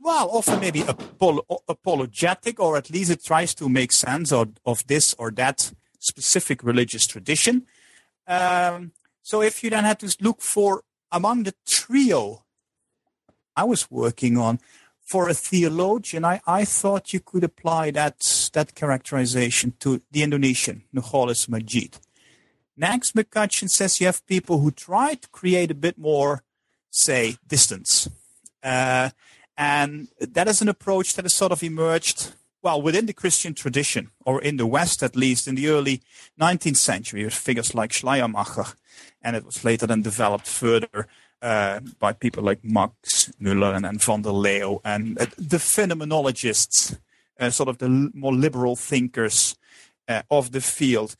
well, 0.00 0.30
often 0.30 0.60
maybe 0.60 0.80
apolo- 0.80 1.44
apologetic, 1.68 2.58
or 2.60 2.76
at 2.76 2.90
least 2.90 3.10
it 3.10 3.24
tries 3.24 3.54
to 3.54 3.68
make 3.68 3.92
sense 3.92 4.32
of, 4.32 4.48
of 4.64 4.86
this 4.86 5.14
or 5.18 5.30
that 5.32 5.72
specific 5.98 6.62
religious 6.62 7.06
tradition. 7.06 7.66
Um, 8.26 8.92
so 9.22 9.42
if 9.42 9.62
you 9.62 9.70
then 9.70 9.84
had 9.84 9.98
to 10.00 10.16
look 10.20 10.40
for 10.40 10.82
among 11.10 11.44
the 11.44 11.54
trio 11.66 12.44
I 13.56 13.64
was 13.64 13.90
working 13.90 14.36
on, 14.36 14.60
for 15.04 15.28
a 15.28 15.34
theologian, 15.34 16.24
I, 16.24 16.40
I 16.46 16.64
thought 16.64 17.12
you 17.12 17.20
could 17.20 17.44
apply 17.44 17.90
that, 17.92 18.50
that 18.54 18.74
characterization 18.74 19.74
to 19.80 20.00
the 20.10 20.22
Indonesian, 20.22 20.84
Nurcholish 20.94 21.48
Majid. 21.48 21.98
Next, 22.76 23.14
McCutcheon 23.14 23.70
says 23.70 24.00
you 24.00 24.06
have 24.06 24.26
people 24.26 24.58
who 24.58 24.70
try 24.70 25.14
to 25.14 25.28
create 25.28 25.70
a 25.70 25.74
bit 25.74 25.98
more, 25.98 26.42
say, 26.90 27.36
distance. 27.46 28.08
Uh, 28.62 29.10
and 29.56 30.08
that 30.18 30.48
is 30.48 30.62
an 30.62 30.68
approach 30.68 31.14
that 31.14 31.24
has 31.24 31.34
sort 31.34 31.52
of 31.52 31.62
emerged 31.62 32.32
well, 32.64 32.80
within 32.80 33.04
the 33.04 33.12
Christian 33.12 33.52
tradition, 33.52 34.10
or 34.24 34.40
in 34.40 34.56
the 34.56 34.66
West 34.66 35.02
at 35.02 35.14
least, 35.14 35.46
in 35.46 35.54
the 35.54 35.68
early 35.68 36.00
19th 36.40 36.78
century, 36.78 37.22
with 37.22 37.34
figures 37.34 37.74
like 37.74 37.92
Schleiermacher, 37.92 38.64
and 39.20 39.36
it 39.36 39.44
was 39.44 39.64
later 39.64 39.86
then 39.86 40.00
developed 40.00 40.46
further 40.46 41.06
uh, 41.42 41.80
by 41.98 42.12
people 42.12 42.42
like 42.42 42.60
Max 42.62 43.30
Müller 43.40 43.74
and, 43.76 43.86
and 43.86 44.02
van 44.02 44.22
der 44.22 44.30
Leeuw, 44.30 44.80
and 44.84 45.18
uh, 45.18 45.26
the 45.36 45.58
phenomenologists, 45.58 46.98
uh, 47.38 47.50
sort 47.50 47.68
of 47.68 47.78
the 47.78 48.10
more 48.14 48.32
liberal 48.32 48.76
thinkers 48.76 49.56
uh, 50.08 50.22
of 50.30 50.52
the 50.52 50.60
field. 50.60 51.16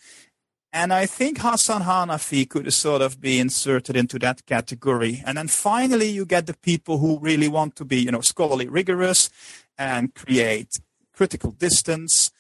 And 0.73 0.93
I 0.93 1.07
think 1.07 1.39
Hassan 1.39 1.83
Hanafi 1.83 2.49
could 2.49 2.73
sort 2.73 3.01
of 3.01 3.21
be 3.21 3.39
inserted 3.39 3.95
into 3.95 4.19
that 4.19 4.45
category. 4.45 5.23
And 5.25 5.39
then 5.39 5.47
finally, 5.47 6.09
you 6.09 6.27
get 6.27 6.47
the 6.47 6.55
people 6.55 6.99
who 6.99 7.21
really 7.21 7.47
want 7.47 7.77
to 7.77 7.85
be, 7.85 8.01
you 8.01 8.11
know, 8.11 8.23
scholarly 8.23 8.67
rigorous 8.67 9.31
and 9.79 10.13
create 10.15 10.81
critical 11.13 11.53
distance. 11.53 12.33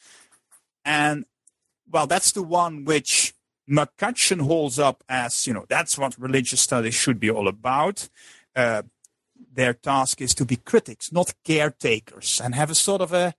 And 0.85 1.27
well, 1.89 2.09
that's 2.09 2.33
the 2.33 2.43
one 2.43 2.85
which 2.85 3.34
McCutcheon 3.69 4.43
holds 4.43 4.79
up 4.79 5.03
as, 5.09 5.47
you 5.47 5.55
know, 5.55 5.65
that's 5.69 5.97
what 5.97 6.19
religious 6.19 6.61
studies 6.61 6.95
should 6.95 7.19
be 7.19 7.31
all 7.31 7.49
about. 7.49 8.09
Uh, 8.55 8.83
their 9.53 9.75
task 9.75 10.21
is 10.21 10.35
to 10.35 10.45
be 10.45 10.57
critics, 10.57 11.13
not 11.13 11.35
caretakers, 11.45 12.41
and 12.43 12.55
have 12.55 12.71
a 12.71 12.75
sort 12.75 13.01
of 13.01 13.13
a, 13.13 13.35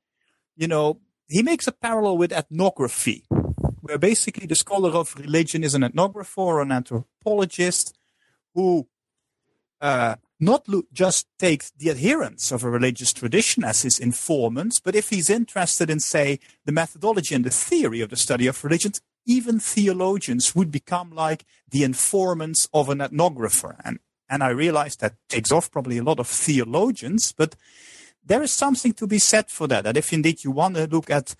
you 0.55 0.67
know, 0.67 0.99
he 1.27 1.43
makes 1.43 1.67
a 1.67 1.71
parallel 1.71 2.17
with 2.17 2.31
ethnography, 2.31 3.25
where 3.81 3.97
basically 3.97 4.47
the 4.47 4.55
scholar 4.55 4.91
of 4.91 5.15
religion 5.15 5.63
is 5.63 5.75
an 5.75 5.81
ethnographer 5.81 6.37
or 6.37 6.61
an 6.61 6.71
anthropologist 6.71 7.97
who 8.53 8.87
uh, 9.81 10.15
not 10.39 10.67
lo- 10.67 10.83
just 10.91 11.27
take 11.37 11.65
the 11.77 11.89
adherents 11.89 12.51
of 12.51 12.63
a 12.63 12.69
religious 12.69 13.13
tradition 13.13 13.63
as 13.63 13.81
his 13.81 13.99
informants, 13.99 14.79
but 14.79 14.95
if 14.95 15.09
he's 15.09 15.29
interested 15.29 15.89
in, 15.89 15.99
say, 15.99 16.39
the 16.65 16.71
methodology 16.71 17.35
and 17.35 17.45
the 17.45 17.49
theory 17.49 18.01
of 18.01 18.09
the 18.09 18.15
study 18.15 18.47
of 18.47 18.63
religions, 18.63 19.01
even 19.25 19.59
theologians 19.59 20.55
would 20.55 20.71
become 20.71 21.11
like 21.11 21.45
the 21.69 21.83
informants 21.83 22.67
of 22.73 22.89
an 22.89 22.99
ethnographer. 22.99 23.75
And, 23.83 23.99
and 24.29 24.43
I 24.43 24.49
realize 24.49 24.95
that 24.97 25.15
takes 25.29 25.51
off 25.51 25.71
probably 25.71 25.97
a 25.97 26.03
lot 26.03 26.19
of 26.19 26.27
theologians, 26.27 27.31
but 27.31 27.55
there 28.23 28.43
is 28.43 28.51
something 28.51 28.93
to 28.93 29.07
be 29.07 29.19
said 29.19 29.49
for 29.49 29.67
that. 29.67 29.83
That 29.83 29.97
if 29.97 30.13
indeed 30.13 30.43
you 30.43 30.51
want 30.51 30.75
to 30.75 30.87
look 30.87 31.09
at 31.09 31.35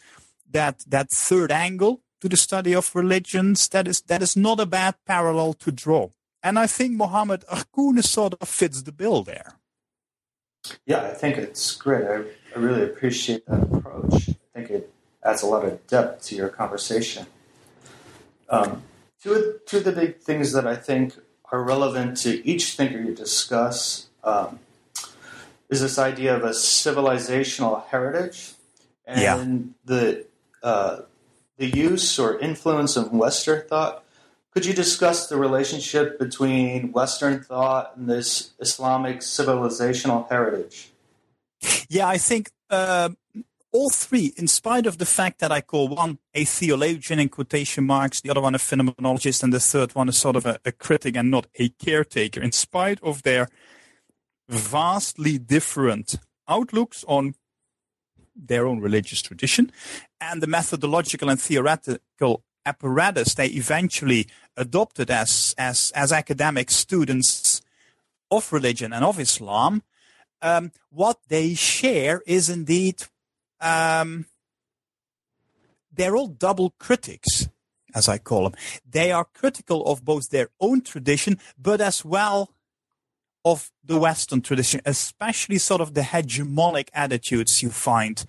that, 0.51 0.83
that 0.87 1.11
third 1.11 1.51
angle 1.51 2.01
to 2.21 2.29
the 2.29 2.37
study 2.37 2.73
of 2.73 2.95
religions, 2.95 3.69
that 3.69 3.87
is, 3.87 4.01
that 4.01 4.21
is 4.21 4.35
not 4.35 4.59
a 4.59 4.65
bad 4.65 4.95
parallel 5.05 5.53
to 5.53 5.71
draw. 5.71 6.09
And 6.41 6.59
I 6.59 6.67
think 6.67 6.93
Mohammed 6.93 7.43
Arkoun 7.47 8.03
sort 8.03 8.35
of 8.39 8.47
fits 8.47 8.83
the 8.83 8.91
bill 8.91 9.23
there. 9.23 9.53
Yeah, 10.85 11.01
I 11.01 11.13
think 11.13 11.37
it's 11.37 11.75
great. 11.75 12.05
I, 12.05 12.23
I 12.55 12.59
really 12.59 12.83
appreciate 12.83 13.45
that 13.47 13.63
approach. 13.63 14.29
I 14.29 14.35
think 14.53 14.69
it 14.69 14.93
adds 15.23 15.41
a 15.41 15.47
lot 15.47 15.65
of 15.65 15.85
depth 15.87 16.25
to 16.27 16.35
your 16.35 16.49
conversation. 16.49 17.25
Um, 18.49 18.83
two, 19.21 19.33
of, 19.33 19.65
two 19.65 19.77
of 19.77 19.83
the 19.85 19.91
big 19.91 20.17
things 20.19 20.51
that 20.53 20.67
I 20.67 20.75
think 20.75 21.15
are 21.51 21.63
relevant 21.63 22.17
to 22.17 22.45
each 22.47 22.73
thinker 22.73 22.99
you 22.99 23.13
discuss 23.15 24.07
um, 24.23 24.59
is 25.69 25.81
this 25.81 25.97
idea 25.97 26.35
of 26.35 26.43
a 26.43 26.49
civilizational 26.49 27.85
heritage 27.87 28.53
and 29.05 29.21
Yeah. 29.21 29.45
the 29.85 30.25
uh, 30.63 31.01
the 31.57 31.67
use 31.67 32.17
or 32.19 32.37
influence 32.39 32.97
of 32.97 33.11
Western 33.11 33.65
thought. 33.67 34.03
Could 34.51 34.65
you 34.65 34.73
discuss 34.73 35.27
the 35.27 35.37
relationship 35.37 36.17
between 36.17 36.91
Western 36.91 37.43
thought 37.43 37.95
and 37.95 38.09
this 38.09 38.51
Islamic 38.59 39.19
civilizational 39.19 40.27
heritage? 40.29 40.89
Yeah, 41.89 42.07
I 42.07 42.17
think 42.17 42.49
um 42.69 43.17
all 43.75 43.89
three, 43.89 44.33
in 44.37 44.47
spite 44.47 44.85
of 44.85 44.99
the 44.99 45.05
fact 45.05 45.39
that 45.39 45.51
I 45.51 45.59
call 45.59 45.89
one 45.89 46.17
a 46.33 46.45
theologian 46.45 47.19
in 47.19 47.27
quotation 47.27 47.83
marks, 47.83 48.21
the 48.21 48.29
other 48.29 48.39
one 48.39 48.55
a 48.55 48.57
phenomenologist, 48.57 49.43
and 49.43 49.51
the 49.51 49.59
third 49.59 49.93
one 49.93 50.07
is 50.07 50.17
sort 50.17 50.37
of 50.37 50.45
a, 50.45 50.59
a 50.63 50.71
critic 50.71 51.17
and 51.17 51.29
not 51.29 51.47
a 51.59 51.67
caretaker, 51.69 52.41
in 52.41 52.53
spite 52.53 53.03
of 53.03 53.23
their 53.23 53.49
vastly 54.47 55.37
different 55.37 56.15
outlooks 56.47 57.03
on 57.09 57.35
their 58.33 58.65
own 58.65 58.79
religious 58.79 59.21
tradition 59.21 59.71
and 60.21 60.41
the 60.41 60.47
methodological 60.47 61.29
and 61.29 61.41
theoretical 61.41 62.43
apparatus 62.65 63.33
they 63.33 63.47
eventually 63.47 64.25
adopted 64.55 65.11
as, 65.11 65.53
as, 65.57 65.91
as 65.95 66.13
academic 66.13 66.71
students 66.71 67.61
of 68.31 68.53
religion 68.53 68.93
and 68.93 69.03
of 69.03 69.19
Islam, 69.19 69.83
um, 70.41 70.71
what 70.91 71.19
they 71.27 71.53
share 71.55 72.21
is 72.25 72.49
indeed 72.49 73.03
um, 73.65 74.25
they're 75.91 76.15
all 76.15 76.27
double 76.27 76.75
critics, 76.77 77.49
as 77.95 78.07
I 78.07 78.19
call 78.19 78.43
them. 78.43 78.53
They 78.87 79.11
are 79.11 79.25
critical 79.25 79.83
of 79.85 80.05
both 80.05 80.29
their 80.29 80.49
own 80.59 80.81
tradition, 80.81 81.39
but 81.57 81.81
as 81.81 82.05
well 82.05 82.51
of 83.43 83.71
the 83.83 83.99
Western 83.99 84.41
tradition, 84.41 84.81
especially 84.85 85.57
sort 85.57 85.81
of 85.81 85.93
the 85.93 86.01
hegemonic 86.01 86.89
attitudes 86.93 87.63
you 87.63 87.69
find 87.69 88.25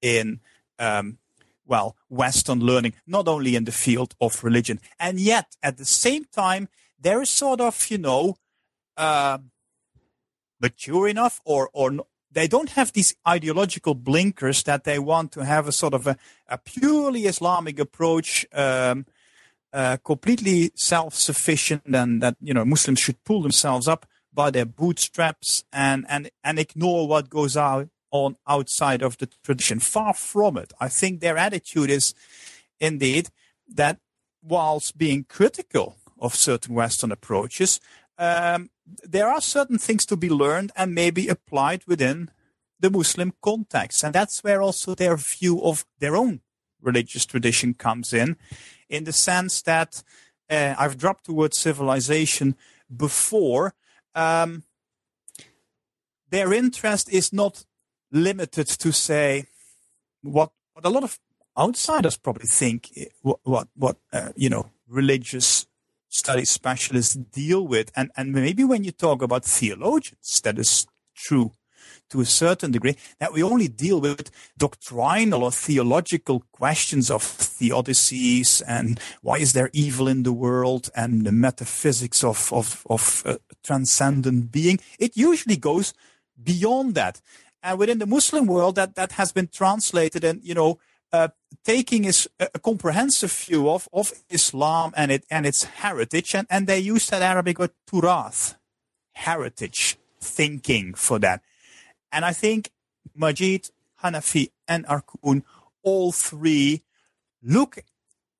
in, 0.00 0.40
um, 0.78 1.18
well, 1.64 1.96
Western 2.08 2.60
learning, 2.60 2.94
not 3.06 3.26
only 3.26 3.56
in 3.56 3.64
the 3.64 3.72
field 3.72 4.14
of 4.20 4.44
religion. 4.44 4.80
And 5.00 5.18
yet, 5.18 5.56
at 5.62 5.78
the 5.78 5.84
same 5.84 6.24
time, 6.26 6.68
there 6.98 7.20
is 7.22 7.30
sort 7.30 7.60
of, 7.60 7.90
you 7.90 7.98
know, 7.98 8.36
uh, 8.96 9.38
mature 10.60 11.08
enough 11.08 11.40
or, 11.44 11.70
or 11.72 12.06
they 12.36 12.46
don't 12.46 12.68
have 12.68 12.92
these 12.92 13.16
ideological 13.26 13.94
blinkers 13.94 14.62
that 14.64 14.84
they 14.84 14.98
want 14.98 15.32
to 15.32 15.42
have 15.42 15.66
a 15.66 15.72
sort 15.72 15.94
of 15.94 16.06
a, 16.06 16.18
a 16.50 16.58
purely 16.58 17.24
Islamic 17.24 17.78
approach, 17.78 18.44
um, 18.52 19.06
uh, 19.72 19.96
completely 20.04 20.70
self-sufficient 20.74 21.84
and 21.86 22.22
that, 22.22 22.36
you 22.42 22.52
know, 22.52 22.66
Muslims 22.66 23.00
should 23.00 23.24
pull 23.24 23.40
themselves 23.40 23.88
up 23.88 24.04
by 24.34 24.50
their 24.50 24.66
bootstraps 24.66 25.64
and, 25.72 26.04
and, 26.10 26.30
and 26.44 26.58
ignore 26.58 27.08
what 27.08 27.30
goes 27.30 27.56
out 27.56 27.88
on 28.10 28.36
outside 28.46 29.00
of 29.00 29.16
the 29.16 29.30
tradition. 29.42 29.80
Far 29.80 30.12
from 30.12 30.58
it. 30.58 30.74
I 30.78 30.90
think 30.90 31.20
their 31.20 31.38
attitude 31.38 31.88
is 31.88 32.12
indeed 32.78 33.30
that 33.66 33.98
whilst 34.42 34.98
being 34.98 35.24
critical 35.24 35.96
of 36.18 36.34
certain 36.34 36.74
Western 36.74 37.12
approaches, 37.12 37.80
um, 38.18 38.68
there 38.86 39.28
are 39.28 39.40
certain 39.40 39.78
things 39.78 40.06
to 40.06 40.16
be 40.16 40.28
learned 40.28 40.72
and 40.76 40.94
maybe 40.94 41.28
applied 41.28 41.84
within 41.86 42.30
the 42.78 42.90
Muslim 42.90 43.32
context. 43.42 44.04
And 44.04 44.14
that's 44.14 44.44
where 44.44 44.62
also 44.62 44.94
their 44.94 45.16
view 45.16 45.62
of 45.62 45.84
their 45.98 46.16
own 46.16 46.40
religious 46.80 47.26
tradition 47.26 47.74
comes 47.74 48.12
in, 48.12 48.36
in 48.88 49.04
the 49.04 49.12
sense 49.12 49.62
that 49.62 50.02
uh, 50.48 50.74
I've 50.78 50.98
dropped 50.98 51.26
the 51.26 51.32
word 51.32 51.54
civilization 51.54 52.56
before. 52.94 53.74
Um, 54.14 54.62
their 56.30 56.52
interest 56.52 57.12
is 57.12 57.32
not 57.32 57.64
limited 58.12 58.66
to 58.66 58.92
say 58.92 59.46
what 60.22 60.50
what 60.74 60.84
a 60.84 60.88
lot 60.88 61.02
of 61.02 61.18
outsiders 61.58 62.16
probably 62.16 62.46
think 62.46 62.90
eh, 62.96 63.06
what 63.22 63.68
what, 63.74 63.96
uh, 64.12 64.30
you 64.36 64.48
know 64.48 64.70
religious 64.88 65.65
studies 66.16 66.50
specialists 66.50 67.14
deal 67.14 67.66
with. 67.66 67.90
And 67.94 68.10
and 68.16 68.32
maybe 68.32 68.64
when 68.64 68.84
you 68.84 68.92
talk 68.92 69.22
about 69.22 69.44
theologians 69.44 70.40
that 70.42 70.58
is 70.58 70.86
true 71.14 71.52
to 72.10 72.20
a 72.20 72.24
certain 72.24 72.70
degree 72.70 72.96
that 73.18 73.32
we 73.32 73.42
only 73.42 73.68
deal 73.68 74.00
with 74.00 74.30
doctrinal 74.56 75.42
or 75.42 75.50
theological 75.50 76.44
questions 76.52 77.10
of 77.10 77.22
theodicies 77.22 78.62
and 78.66 79.00
why 79.22 79.38
is 79.38 79.52
there 79.52 79.70
evil 79.72 80.06
in 80.08 80.22
the 80.22 80.32
world 80.32 80.88
and 80.94 81.26
the 81.26 81.32
metaphysics 81.32 82.22
of 82.22 82.52
of 82.52 82.86
of 82.88 83.38
transcendent 83.62 84.52
being. 84.52 84.78
It 84.98 85.16
usually 85.16 85.56
goes 85.56 85.92
beyond 86.40 86.94
that. 86.94 87.20
And 87.62 87.78
within 87.78 87.98
the 87.98 88.06
muslim 88.06 88.46
world 88.46 88.76
that 88.76 88.94
that 88.94 89.12
has 89.12 89.32
been 89.32 89.48
translated 89.48 90.22
and 90.22 90.42
you 90.42 90.54
know 90.54 90.78
uh, 91.16 91.28
taking 91.64 92.04
is 92.04 92.28
a 92.38 92.58
comprehensive 92.58 93.32
view 93.32 93.70
of, 93.70 93.88
of 93.92 94.12
Islam 94.30 94.92
and 94.96 95.10
it 95.10 95.24
and 95.30 95.46
its 95.46 95.64
heritage, 95.64 96.34
and, 96.34 96.46
and 96.50 96.66
they 96.66 96.78
use 96.78 97.08
that 97.10 97.22
Arabic 97.22 97.58
word 97.58 97.72
turath, 97.86 98.56
heritage 99.12 99.96
thinking 100.20 100.94
for 100.94 101.18
that. 101.18 101.40
And 102.12 102.24
I 102.24 102.32
think 102.32 102.70
Majid, 103.14 103.70
Hanafi, 104.02 104.50
and 104.68 104.86
Arkoun, 104.86 105.42
all 105.82 106.12
three 106.12 106.82
look 107.42 107.78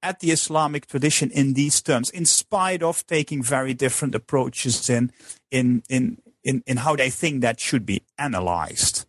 at 0.03 0.21
the 0.21 0.31
Islamic 0.31 0.87
tradition 0.87 1.31
in 1.31 1.55
these 1.55 1.83
terms, 1.83 2.11
in 2.11 2.27
spite 2.27 2.83
of 2.83 3.07
taking 3.07 3.43
very 3.43 3.75
different 3.75 4.15
approaches 4.15 4.91
in 4.91 5.13
in 5.51 5.83
in 5.89 6.19
in, 6.45 6.63
in 6.67 6.77
how 6.77 6.97
they 6.97 7.11
think 7.11 7.41
that 7.41 7.59
should 7.61 7.85
be 7.85 8.03
analyzed. 8.19 9.07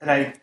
And 0.00 0.10
I, 0.10 0.34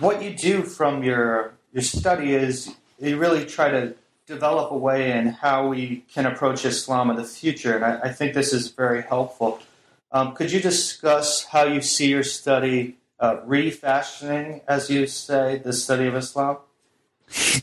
what 0.00 0.22
you 0.22 0.30
do 0.34 0.62
from 0.62 1.02
your 1.02 1.54
your 1.72 1.82
study 1.82 2.34
is 2.34 2.74
you 2.98 3.16
really 3.16 3.44
try 3.44 3.70
to 3.70 3.94
develop 4.26 4.70
a 4.70 4.76
way 4.76 5.12
in 5.12 5.28
how 5.28 5.68
we 5.68 6.04
can 6.12 6.26
approach 6.26 6.64
Islam 6.64 7.10
in 7.10 7.16
the 7.16 7.24
future, 7.24 7.74
and 7.74 7.84
I, 7.84 8.00
I 8.04 8.12
think 8.12 8.34
this 8.34 8.52
is 8.52 8.68
very 8.70 9.02
helpful. 9.02 9.60
Um, 10.12 10.34
could 10.34 10.52
you 10.52 10.60
discuss 10.60 11.44
how 11.44 11.64
you 11.64 11.80
see 11.80 12.08
your 12.08 12.22
study 12.22 12.96
uh, 13.20 13.40
refashioning, 13.44 14.62
as 14.66 14.90
you 14.90 15.06
say, 15.06 15.58
the 15.58 15.72
study 15.72 16.06
of 16.06 16.14
Islam? 16.14 16.58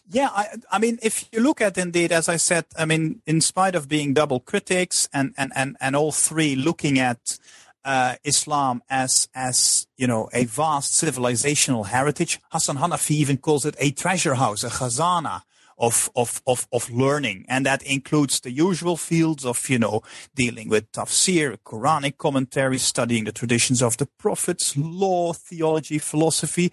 Yeah, 0.10 0.30
I, 0.32 0.48
I, 0.72 0.78
mean, 0.78 1.00
if 1.02 1.28
you 1.32 1.40
look 1.40 1.60
at 1.60 1.78
indeed, 1.78 2.12
as 2.12 2.30
I 2.30 2.38
said, 2.38 2.66
I 2.78 2.86
mean, 2.86 3.22
in 3.26 3.42
spite 3.42 3.74
of 3.74 3.88
being 3.88 4.14
double 4.14 4.40
critics 4.40 5.10
and, 5.12 5.34
and, 5.38 5.52
and, 5.56 5.76
and 5.82 5.96
all 5.96 6.12
three 6.12 6.56
looking 6.56 7.00
at 7.00 7.40
uh, 7.86 8.16
Islam 8.24 8.82
as, 8.90 9.30
as, 9.34 9.88
you 9.96 10.08
know, 10.08 10.28
a 10.34 10.46
vast 10.46 11.02
civilizational 11.02 11.86
heritage, 11.86 12.40
Hassan 12.52 12.78
Hanafi 12.78 13.12
even 13.12 13.38
calls 13.38 13.66
it 13.66 13.76
a 13.80 13.92
treasure 13.92 14.36
house, 14.36 14.64
a 14.64 14.70
khazana 14.70 15.44
of, 15.78 16.10
of, 16.16 16.42
of, 16.48 16.68
of 16.72 16.90
learning. 16.90 17.46
And 17.48 17.66
that 17.66 17.84
includes 17.84 18.40
the 18.40 18.52
usual 18.52 18.98
fields 18.98 19.46
of, 19.46 19.70
you 19.70 19.80
know, 19.80 20.02
dealing 20.34 20.68
with 20.70 20.92
tafsir, 20.92 21.58
Quranic 21.64 22.18
commentary, 22.18 22.80
studying 22.80 23.26
the 23.26 23.32
traditions 23.32 23.82
of 23.82 23.98
the 23.98 24.08
prophets, 24.18 24.76
law, 24.76 25.34
theology, 25.34 26.00
philosophy, 26.00 26.72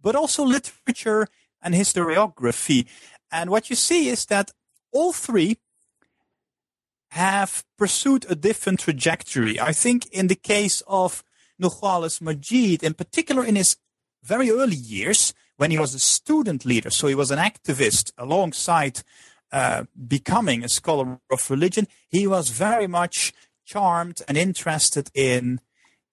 but 0.00 0.14
also 0.14 0.44
literature 0.44 1.26
and 1.62 1.74
historiography. 1.74 2.86
And 3.30 3.50
what 3.50 3.68
you 3.70 3.76
see 3.76 4.08
is 4.08 4.26
that 4.26 4.50
all 4.92 5.12
three 5.12 5.56
have 7.12 7.62
pursued 7.76 8.24
a 8.30 8.34
different 8.34 8.80
trajectory. 8.80 9.60
I 9.60 9.72
think 9.72 10.06
in 10.06 10.28
the 10.28 10.34
case 10.34 10.82
of 10.86 11.22
Nurcholish 11.60 12.22
Majid, 12.22 12.82
in 12.82 12.94
particular 12.94 13.44
in 13.44 13.54
his 13.56 13.76
very 14.22 14.50
early 14.50 14.76
years, 14.76 15.34
when 15.58 15.70
he 15.70 15.78
was 15.78 15.94
a 15.94 15.98
student 15.98 16.64
leader, 16.64 16.88
so 16.88 17.08
he 17.08 17.14
was 17.14 17.30
an 17.30 17.38
activist 17.38 18.12
alongside 18.16 19.02
uh, 19.52 19.84
becoming 20.08 20.64
a 20.64 20.70
scholar 20.70 21.20
of 21.30 21.50
religion, 21.50 21.86
he 22.08 22.26
was 22.26 22.48
very 22.48 22.86
much 22.86 23.34
charmed 23.66 24.22
and 24.26 24.38
interested 24.38 25.10
in 25.12 25.60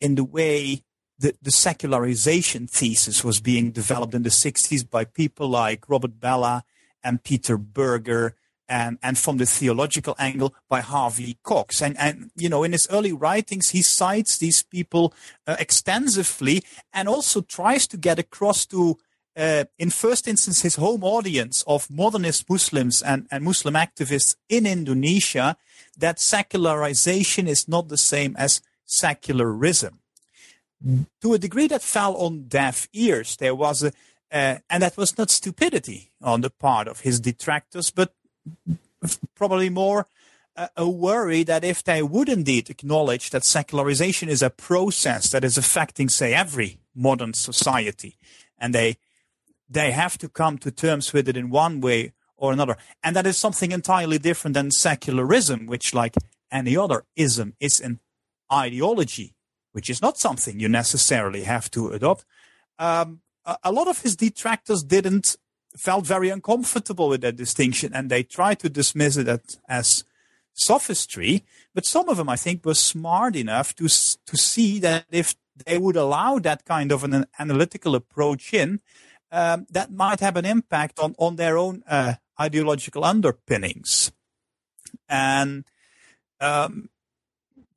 in 0.02 0.16
the 0.16 0.26
way 0.26 0.84
the, 1.18 1.34
the 1.42 1.52
secularization 1.52 2.68
thesis 2.68 3.24
was 3.24 3.40
being 3.40 3.72
developed 3.72 4.14
in 4.14 4.24
the 4.24 4.30
60s 4.30 4.90
by 4.90 5.06
people 5.06 5.48
like 5.48 5.90
Robert 5.90 6.20
Bellah 6.20 6.64
and 7.02 7.24
Peter 7.24 7.58
Berger 7.58 8.36
and, 8.70 9.00
and 9.02 9.18
from 9.18 9.38
the 9.38 9.46
theological 9.46 10.16
angle 10.20 10.54
by 10.70 10.82
Harvey 10.82 11.38
Cox. 11.44 11.82
And, 11.82 11.98
and, 11.98 12.32
you 12.36 12.48
know, 12.48 12.64
in 12.64 12.72
his 12.72 12.88
early 12.92 13.12
writings, 13.12 13.72
he 13.72 13.82
cites 13.82 14.38
these 14.38 14.64
people 14.64 15.14
uh, 15.48 15.56
extensively 15.60 16.64
and 16.94 17.10
also 17.10 17.42
tries 17.42 17.88
to 17.88 17.98
get 17.98 18.20
across 18.20 18.66
to, 18.68 18.98
uh, 19.36 19.66
in 19.78 19.90
first 19.90 20.28
instance, 20.28 20.62
his 20.62 20.76
home 20.76 21.04
audience 21.04 21.64
of 21.68 21.90
modernist 21.90 22.50
Muslims 22.50 23.02
and, 23.02 23.28
and 23.32 23.44
Muslim 23.44 23.74
activists 23.74 24.36
in 24.48 24.66
Indonesia 24.66 25.58
that 25.98 26.20
secularization 26.20 27.48
is 27.48 27.68
not 27.68 27.90
the 27.90 27.98
same 27.98 28.36
as 28.38 28.62
secularism 28.86 30.00
to 31.22 31.34
a 31.34 31.40
degree 31.40 31.68
that 31.68 31.82
fell 31.82 32.16
on 32.16 32.48
deaf 32.48 32.88
ears. 32.94 33.36
There 33.36 33.56
was 33.56 33.84
a, 33.84 33.92
uh, 34.32 34.60
and 34.70 34.84
that 34.84 34.98
was 34.98 35.18
not 35.18 35.30
stupidity 35.30 36.12
on 36.22 36.42
the 36.42 36.50
part 36.50 36.88
of 36.88 37.02
his 37.02 37.20
detractors, 37.20 37.92
but 37.92 38.14
probably 39.36 39.70
more 39.70 40.08
uh, 40.56 40.68
a 40.76 40.90
worry 40.90 41.44
that 41.44 41.64
if 41.64 41.84
they 41.84 42.02
would 42.02 42.30
indeed 42.30 42.70
acknowledge 42.70 43.30
that 43.30 43.46
secularization 43.46 44.30
is 44.30 44.42
a 44.42 44.50
process 44.50 45.30
that 45.30 45.44
is 45.44 45.58
affecting, 45.58 46.10
say, 46.10 46.34
every 46.34 46.80
modern 46.96 47.34
society, 47.34 48.18
and 48.58 48.74
they 48.74 48.98
they 49.70 49.92
have 49.92 50.18
to 50.18 50.28
come 50.28 50.58
to 50.58 50.72
terms 50.72 51.14
with 51.14 51.30
it 51.30 51.38
in 51.38 51.50
one 51.50 51.80
way 51.80 52.14
or 52.36 52.52
another, 52.52 52.78
and 53.04 53.16
that 53.16 53.28
is 53.28 53.38
something 53.38 53.72
entirely 53.72 54.18
different 54.18 54.54
than 54.54 54.72
secularism, 54.72 55.66
which, 55.66 55.94
like 55.94 56.16
any 56.52 56.76
other 56.76 57.06
ism, 57.16 57.54
is 57.60 57.80
an 57.80 58.00
ideology 58.52 59.36
which 59.72 59.90
is 59.90 60.02
not 60.02 60.18
something 60.18 60.60
you 60.60 60.68
necessarily 60.68 61.44
have 61.44 61.70
to 61.72 61.90
adopt. 61.90 62.26
Um, 62.78 63.22
a, 63.46 63.58
a 63.66 63.72
lot 63.72 63.88
of 63.88 64.02
his 64.02 64.16
detractors 64.16 64.84
didn't 64.84 65.38
felt 65.78 66.06
very 66.06 66.30
uncomfortable 66.30 67.10
with 67.10 67.22
that 67.22 67.36
distinction, 67.36 67.94
and 67.94 68.10
they 68.10 68.24
tried 68.24 68.60
to 68.60 68.70
dismiss 68.70 69.18
it 69.18 69.58
as 69.68 70.04
sophistry. 70.54 71.44
But 71.74 71.86
some 71.86 72.10
of 72.10 72.18
them, 72.18 72.30
I 72.30 72.36
think, 72.36 72.66
were 72.66 72.74
smart 72.74 73.36
enough 73.36 73.76
to 73.76 73.86
to 73.86 74.38
see 74.38 74.80
that 74.80 75.06
if 75.12 75.36
they 75.66 75.78
would 75.78 75.96
allow 75.96 76.40
that 76.40 76.66
kind 76.66 76.92
of 76.92 77.04
an 77.04 77.26
analytical 77.38 77.96
approach 77.96 78.54
in, 78.54 78.80
um, 79.32 79.68
that 79.70 79.92
might 79.92 80.20
have 80.20 80.38
an 80.38 80.46
impact 80.46 81.00
on 81.00 81.16
on 81.18 81.36
their 81.36 81.58
own 81.58 81.84
uh, 81.88 82.16
ideological 82.40 83.04
underpinnings. 83.04 84.12
And 85.08 85.66
um, 86.40 86.90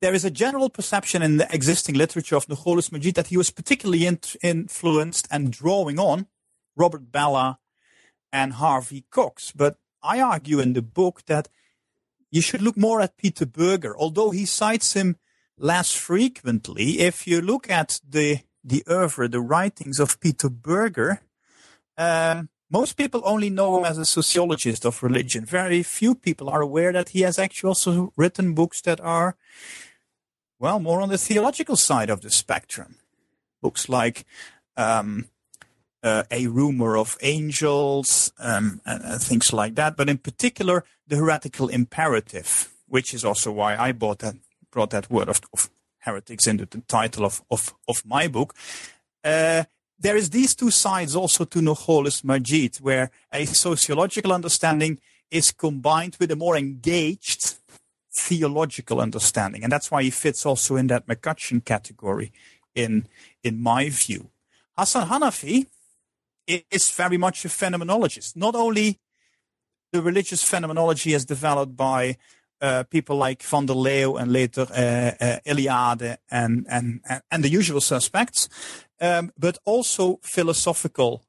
there 0.01 0.13
is 0.13 0.25
a 0.25 0.31
general 0.31 0.69
perception 0.69 1.21
in 1.21 1.37
the 1.37 1.47
existing 1.53 1.95
literature 1.95 2.35
of 2.35 2.47
Nurcholish 2.47 2.91
Majid 2.91 3.15
that 3.15 3.27
he 3.27 3.37
was 3.37 3.51
particularly 3.51 4.05
in, 4.05 4.19
influenced 4.41 5.27
and 5.31 5.51
drawing 5.51 5.99
on 5.99 6.27
Robert 6.75 7.11
Bellah 7.11 7.57
and 8.33 8.53
Harvey 8.53 9.05
Cox. 9.09 9.53
But 9.55 9.77
I 10.01 10.19
argue 10.19 10.59
in 10.59 10.73
the 10.73 10.81
book 10.81 11.21
that 11.27 11.47
you 12.31 12.41
should 12.41 12.61
look 12.61 12.75
more 12.75 12.99
at 12.99 13.15
Peter 13.15 13.45
Berger, 13.45 13.95
although 13.95 14.31
he 14.31 14.45
cites 14.45 14.93
him 14.93 15.15
less 15.57 15.93
frequently. 15.93 16.99
If 16.99 17.27
you 17.27 17.39
look 17.39 17.69
at 17.69 18.01
the 18.07 18.39
the 18.65 18.83
oeuvre, 18.89 19.27
the 19.27 19.41
writings 19.41 19.99
of 19.99 20.19
Peter 20.19 20.49
Berger, 20.49 21.21
uh, 21.97 22.43
most 22.71 22.93
people 22.93 23.21
only 23.23 23.49
know 23.49 23.77
him 23.77 23.85
as 23.85 23.97
a 23.97 24.05
sociologist 24.05 24.85
of 24.85 25.03
religion. 25.03 25.45
Very 25.45 25.83
few 25.83 26.15
people 26.15 26.49
are 26.49 26.61
aware 26.61 26.93
that 26.93 27.09
he 27.09 27.21
has 27.21 27.37
actually 27.37 27.67
also 27.67 28.13
written 28.15 28.53
books 28.53 28.81
that 28.81 28.99
are 29.01 29.35
well, 30.59 30.79
more 30.79 31.01
on 31.01 31.09
the 31.09 31.17
theological 31.17 31.75
side 31.75 32.09
of 32.09 32.21
the 32.21 32.29
spectrum. 32.29 32.95
Books 33.61 33.89
like 33.89 34.25
um, 34.77 35.25
uh, 36.03 36.23
A 36.29 36.47
Rumor 36.47 36.97
of 36.97 37.17
Angels, 37.21 38.33
um, 38.39 38.81
and, 38.85 39.03
and, 39.03 39.21
things 39.21 39.53
like 39.53 39.75
that. 39.75 39.95
But 39.95 40.09
in 40.09 40.17
particular, 40.17 40.83
the 41.07 41.15
heretical 41.15 41.69
imperative, 41.69 42.71
which 42.87 43.13
is 43.13 43.23
also 43.23 43.51
why 43.51 43.77
I 43.77 43.93
brought 43.93 44.19
that, 44.19 44.35
brought 44.69 44.89
that 44.91 45.09
word 45.09 45.29
of, 45.29 45.41
of 45.53 45.69
heretics 45.99 46.45
into 46.45 46.65
the 46.65 46.81
title 46.81 47.25
of, 47.25 47.41
of, 47.49 47.73
of 47.87 48.05
my 48.05 48.27
book. 48.27 48.53
Uh, 49.23 49.63
there 49.97 50.17
is 50.17 50.29
these 50.29 50.53
two 50.53 50.71
sides 50.71 51.15
also 51.15 51.45
to 51.45 51.59
Nurcholish 51.59 52.23
Majid, 52.23 52.77
where 52.77 53.09
a 53.31 53.45
sociological 53.45 54.33
understanding 54.33 54.99
is 55.31 55.51
combined 55.51 56.17
with 56.19 56.29
a 56.31 56.35
more 56.35 56.57
engaged 56.57 57.55
theological 58.13 58.99
understanding. 58.99 59.63
And 59.63 59.71
that's 59.71 59.89
why 59.89 60.03
he 60.03 60.09
fits 60.09 60.45
also 60.45 60.75
in 60.75 60.87
that 60.87 61.07
McCutcheon 61.07 61.63
category, 61.63 62.31
in, 62.75 63.07
in 63.43 63.61
my 63.61 63.89
view. 63.89 64.29
Hassan 64.77 65.07
Hanafi 65.07 65.67
is 66.47 66.91
very 66.91 67.17
much 67.17 67.45
a 67.45 67.49
phenomenologist. 67.49 68.35
Not 68.35 68.55
only 68.55 68.99
the 69.91 70.01
religious 70.01 70.43
phenomenology 70.43 71.13
as 71.13 71.25
developed 71.25 71.75
by 71.75 72.17
uh, 72.61 72.83
people 72.89 73.17
like 73.17 73.43
Van 73.43 73.65
der 73.65 73.73
Leeuw 73.73 74.19
and 74.19 74.31
later 74.31 74.61
uh, 74.61 75.11
uh, 75.23 75.39
Eliade 75.45 76.17
and, 76.31 76.65
and, 76.69 77.01
and 77.29 77.43
the 77.43 77.49
usual 77.49 77.81
suspects, 77.81 78.47
um, 79.01 79.31
but 79.37 79.57
also 79.65 80.19
philosophical 80.23 81.23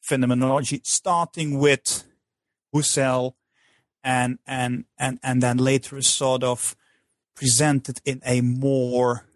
phenomenology, 0.00 0.80
starting 0.84 1.58
with 1.58 2.04
Husserl, 2.74 3.34
and 4.02 4.38
and 4.46 4.84
and 4.98 5.18
and 5.22 5.42
then 5.42 5.58
later 5.58 6.00
sort 6.02 6.42
of 6.42 6.74
presented 7.34 8.00
in 8.04 8.20
a 8.24 8.40
more 8.40 9.26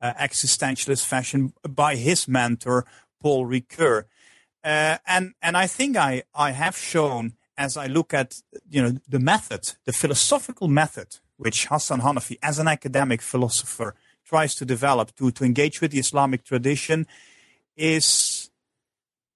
uh, 0.00 0.12
existentialist 0.14 1.04
fashion 1.04 1.52
by 1.68 1.96
his 1.96 2.28
mentor 2.28 2.86
Paul 3.20 3.46
Ricoeur. 3.46 4.04
Uh, 4.66 4.98
and 5.06 5.34
and 5.40 5.56
I 5.56 5.68
think 5.68 5.96
I 5.96 6.24
I 6.34 6.50
have 6.50 6.76
shown 6.76 7.34
as 7.56 7.76
I 7.76 7.86
look 7.86 8.12
at 8.12 8.42
you 8.68 8.82
know 8.82 8.98
the 9.08 9.20
method, 9.20 9.76
the 9.84 9.92
philosophical 9.92 10.66
method 10.66 11.18
which 11.36 11.66
Hassan 11.66 12.00
Hanafi, 12.00 12.38
as 12.42 12.58
an 12.58 12.66
academic 12.66 13.22
philosopher, 13.22 13.94
tries 14.24 14.56
to 14.56 14.64
develop 14.64 15.14
to 15.16 15.30
to 15.30 15.44
engage 15.44 15.80
with 15.80 15.92
the 15.92 16.00
Islamic 16.00 16.42
tradition, 16.44 17.06
is 17.76 18.50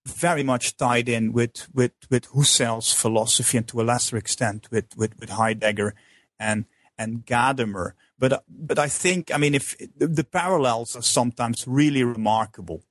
very 0.05 0.43
much 0.43 0.77
tied 0.77 1.09
in 1.09 1.33
with 1.33 1.69
with 1.73 1.93
with 2.11 2.27
Husserl's 2.33 2.93
philosophy 2.93 3.59
and 3.59 3.69
to 3.69 3.81
a 3.81 3.85
lesser 3.85 4.17
extent 4.17 4.69
with 4.73 4.97
with, 4.97 5.13
with 5.21 5.31
Heidegger 5.31 5.95
and 6.41 6.65
and 6.99 7.25
Gadamer. 7.25 7.93
But 8.19 8.43
but 8.49 8.81
I 8.81 8.89
think 8.89 9.33
I 9.33 9.39
mean 9.39 9.55
if 9.55 9.77
the, 9.97 10.09
the 10.09 10.25
parallels 10.25 10.97
are 10.97 11.03
sometimes 11.03 11.69
really 11.69 12.03
remarkable. 12.03 12.83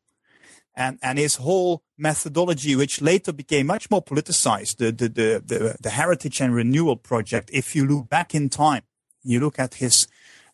And, 0.80 0.98
and 1.04 1.20
his 1.20 1.36
whole 1.36 1.84
methodology, 1.98 2.74
which 2.74 3.02
later 3.02 3.34
became 3.34 3.68
much 3.68 3.92
more 3.92 4.02
politicized, 4.02 4.78
the, 4.78 4.94
the, 4.94 5.10
the, 5.10 5.44
the, 5.46 5.78
the 5.78 5.90
Heritage 5.90 6.40
and 6.40 6.56
Renewal 6.56 6.96
Project, 6.96 7.50
if 7.52 7.76
you 7.76 7.86
look 7.86 8.10
back 8.10 8.34
in 8.34 8.48
time, 8.48 8.84
you 9.22 9.42
look 9.42 9.60
at 9.60 9.76
his 9.76 10.08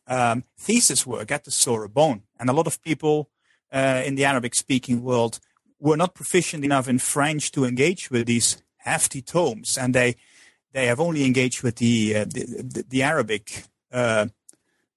um, 0.08 0.44
thesis 0.58 1.06
work 1.06 1.32
at 1.32 1.44
the 1.44 1.52
Sorbonne, 1.52 2.24
and 2.40 2.50
a 2.50 2.54
lot 2.54 2.66
of 2.66 2.82
people 2.82 3.30
uh, 3.72 4.02
in 4.04 4.16
the 4.16 4.26
Arabic 4.26 4.56
speaking 4.56 5.04
world 5.04 5.40
were 5.80 5.96
not 5.96 6.16
proficient 6.16 6.66
enough 6.66 6.90
in 6.90 6.98
French 6.98 7.52
to 7.52 7.64
engage 7.64 8.10
with 8.10 8.26
these 8.26 8.64
hefty 8.78 9.22
tomes, 9.22 9.78
and 9.78 9.94
they 9.94 10.16
they 10.74 10.88
have 10.88 11.00
only 11.00 11.24
engaged 11.24 11.62
with 11.62 11.76
the 11.76 12.16
uh, 12.16 12.26
the, 12.26 12.84
the, 12.90 13.04
Arabic 13.04 13.66
uh, 13.92 14.26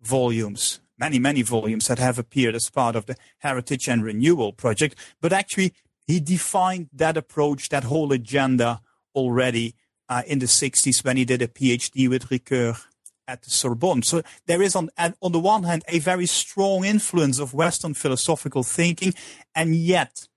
volumes 0.00 0.80
many, 0.98 1.18
many 1.18 1.42
volumes 1.42 1.86
that 1.88 1.98
have 1.98 2.18
appeared 2.18 2.54
as 2.54 2.70
part 2.70 2.96
of 2.96 3.06
the 3.06 3.16
Heritage 3.38 3.88
and 3.88 4.04
Renewal 4.04 4.52
project. 4.52 4.96
But 5.20 5.32
actually, 5.32 5.72
he 6.06 6.20
defined 6.20 6.88
that 6.92 7.16
approach, 7.16 7.68
that 7.68 7.84
whole 7.84 8.12
agenda 8.12 8.80
already 9.14 9.74
uh, 10.08 10.22
in 10.26 10.38
the 10.38 10.46
60s 10.46 11.04
when 11.04 11.16
he 11.16 11.24
did 11.24 11.42
a 11.42 11.48
PhD 11.48 12.08
with 12.08 12.28
Ricoeur 12.30 12.80
at 13.26 13.42
the 13.42 13.50
Sorbonne. 13.50 14.02
So 14.02 14.22
there 14.46 14.62
is 14.62 14.74
on, 14.74 14.88
on 15.20 15.32
the 15.32 15.38
one 15.38 15.64
hand, 15.64 15.84
a 15.86 15.98
very 15.98 16.26
strong 16.26 16.84
influence 16.84 17.38
of 17.38 17.52
Western 17.52 17.94
philosophical 17.94 18.62
thinking, 18.62 19.12
and 19.54 19.76
yet 19.76 20.28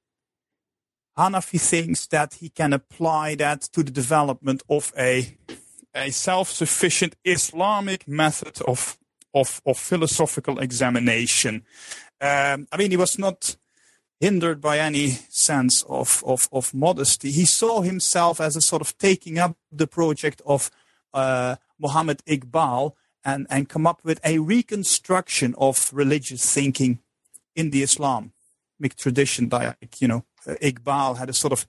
Hanafi 1.18 1.60
thinks 1.60 2.08
that 2.08 2.36
he 2.36 2.50
can 2.50 2.74
apply 2.74 3.36
that 3.36 3.62
to 3.74 3.84
the 3.84 3.92
development 3.92 4.62
of 4.70 4.94
a, 4.98 5.38
a 5.96 6.10
self-sufficient 6.12 7.16
Islamic 7.24 8.08
method 8.08 8.62
of, 8.68 8.98
of, 9.34 9.62
of 9.66 9.78
philosophical 9.78 10.60
examination. 10.60 11.64
Um, 12.20 12.68
I 12.72 12.78
mean, 12.78 12.92
he 12.92 12.98
was 12.98 13.18
not 13.18 13.56
hindered 14.20 14.62
by 14.62 14.78
any 14.78 15.10
sense 15.30 15.84
of, 15.90 16.24
of, 16.26 16.48
of 16.52 16.74
modesty. 16.74 17.32
He 17.32 17.46
saw 17.46 17.82
himself 17.82 18.40
as 18.40 18.56
a 18.56 18.62
sort 18.62 18.82
of 18.82 18.96
taking 18.98 19.40
up 19.40 19.58
the 19.72 19.88
project 19.88 20.42
of 20.46 20.70
uh, 21.14 21.56
Muhammad 21.80 22.24
Iqbal 22.28 22.94
and, 23.26 23.48
and 23.50 23.68
come 23.68 23.88
up 23.88 24.02
with 24.04 24.20
a 24.24 24.38
reconstruction 24.38 25.56
of 25.58 25.90
religious 25.92 26.54
thinking 26.54 27.00
in 27.56 27.72
the 27.72 27.82
Islamic 27.82 28.32
tradition. 28.96 29.50
Like, 29.50 30.00
you 30.00 30.08
know, 30.08 30.26
Iqbal 30.46 31.18
had 31.18 31.30
a 31.30 31.34
sort 31.34 31.54
of 31.54 31.68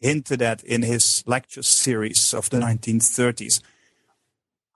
hinted 0.00 0.40
at 0.40 0.62
in 0.62 0.82
his 0.82 1.24
lecture 1.26 1.62
series 1.62 2.32
of 2.32 2.48
the 2.50 2.58
1930s. 2.58 3.60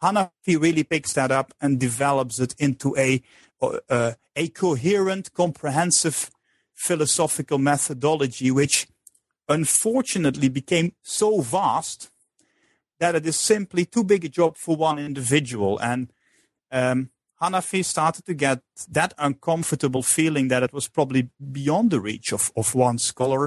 Hanafi 0.03 0.61
really 0.61 0.85
picks 0.85 1.13
that 1.13 1.31
up 1.31 1.55
and 1.61 1.79
develops 1.79 2.39
it 2.41 2.55
into 2.59 2.97
a, 2.97 3.23
uh, 3.61 4.13
a 4.35 4.49
coherent, 4.49 5.33
comprehensive 5.33 6.31
philosophical 6.75 7.59
methodology, 7.59 8.51
which 8.51 8.89
unfortunately 9.49 10.49
became 10.49 10.93
so 11.03 11.41
vast 11.41 12.11
that 12.99 13.15
it 13.15 13.27
is 13.27 13.37
simply 13.37 13.85
too 13.85 14.05
big 14.05 14.25
a 14.25 14.29
job 14.29 14.57
for 14.57 14.77
one 14.77 14.99
individual. 14.99 15.79
And 15.79 16.13
um, 16.71 17.11
Hanafi 17.41 17.85
started 17.85 18.25
to 18.27 18.35
get 18.35 18.63
that 18.89 19.15
uncomfortable 19.19 20.03
feeling 20.03 20.49
that 20.49 20.63
it 20.63 20.73
was 20.73 20.89
probably 20.89 21.29
beyond 21.51 21.91
the 21.91 22.01
reach 22.01 22.33
of, 22.33 22.53
of 22.57 22.75
one 22.75 22.99
scholar 22.99 23.47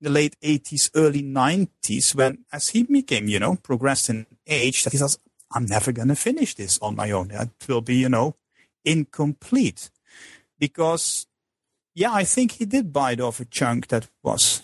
in 0.00 0.04
the 0.04 0.10
late 0.10 0.36
80s, 0.40 0.90
early 0.94 1.22
90s, 1.22 2.14
when 2.14 2.44
as 2.52 2.68
he 2.68 2.82
became, 2.82 3.28
you 3.28 3.38
know, 3.38 3.56
progressed 3.56 4.10
in 4.10 4.26
age, 4.46 4.82
that 4.82 4.92
he 4.92 4.98
says, 4.98 5.18
I'm 5.56 5.64
never 5.64 5.90
going 5.90 6.08
to 6.08 6.16
finish 6.16 6.54
this 6.54 6.78
on 6.80 6.96
my 6.96 7.10
own. 7.10 7.30
It 7.30 7.48
will 7.66 7.80
be, 7.80 7.96
you 7.96 8.10
know, 8.10 8.36
incomplete. 8.84 9.90
Because 10.58 11.26
yeah, 11.94 12.12
I 12.12 12.24
think 12.24 12.52
he 12.52 12.66
did 12.66 12.92
bite 12.92 13.20
off 13.20 13.40
a 13.40 13.46
chunk 13.46 13.88
that 13.88 14.06
was 14.22 14.62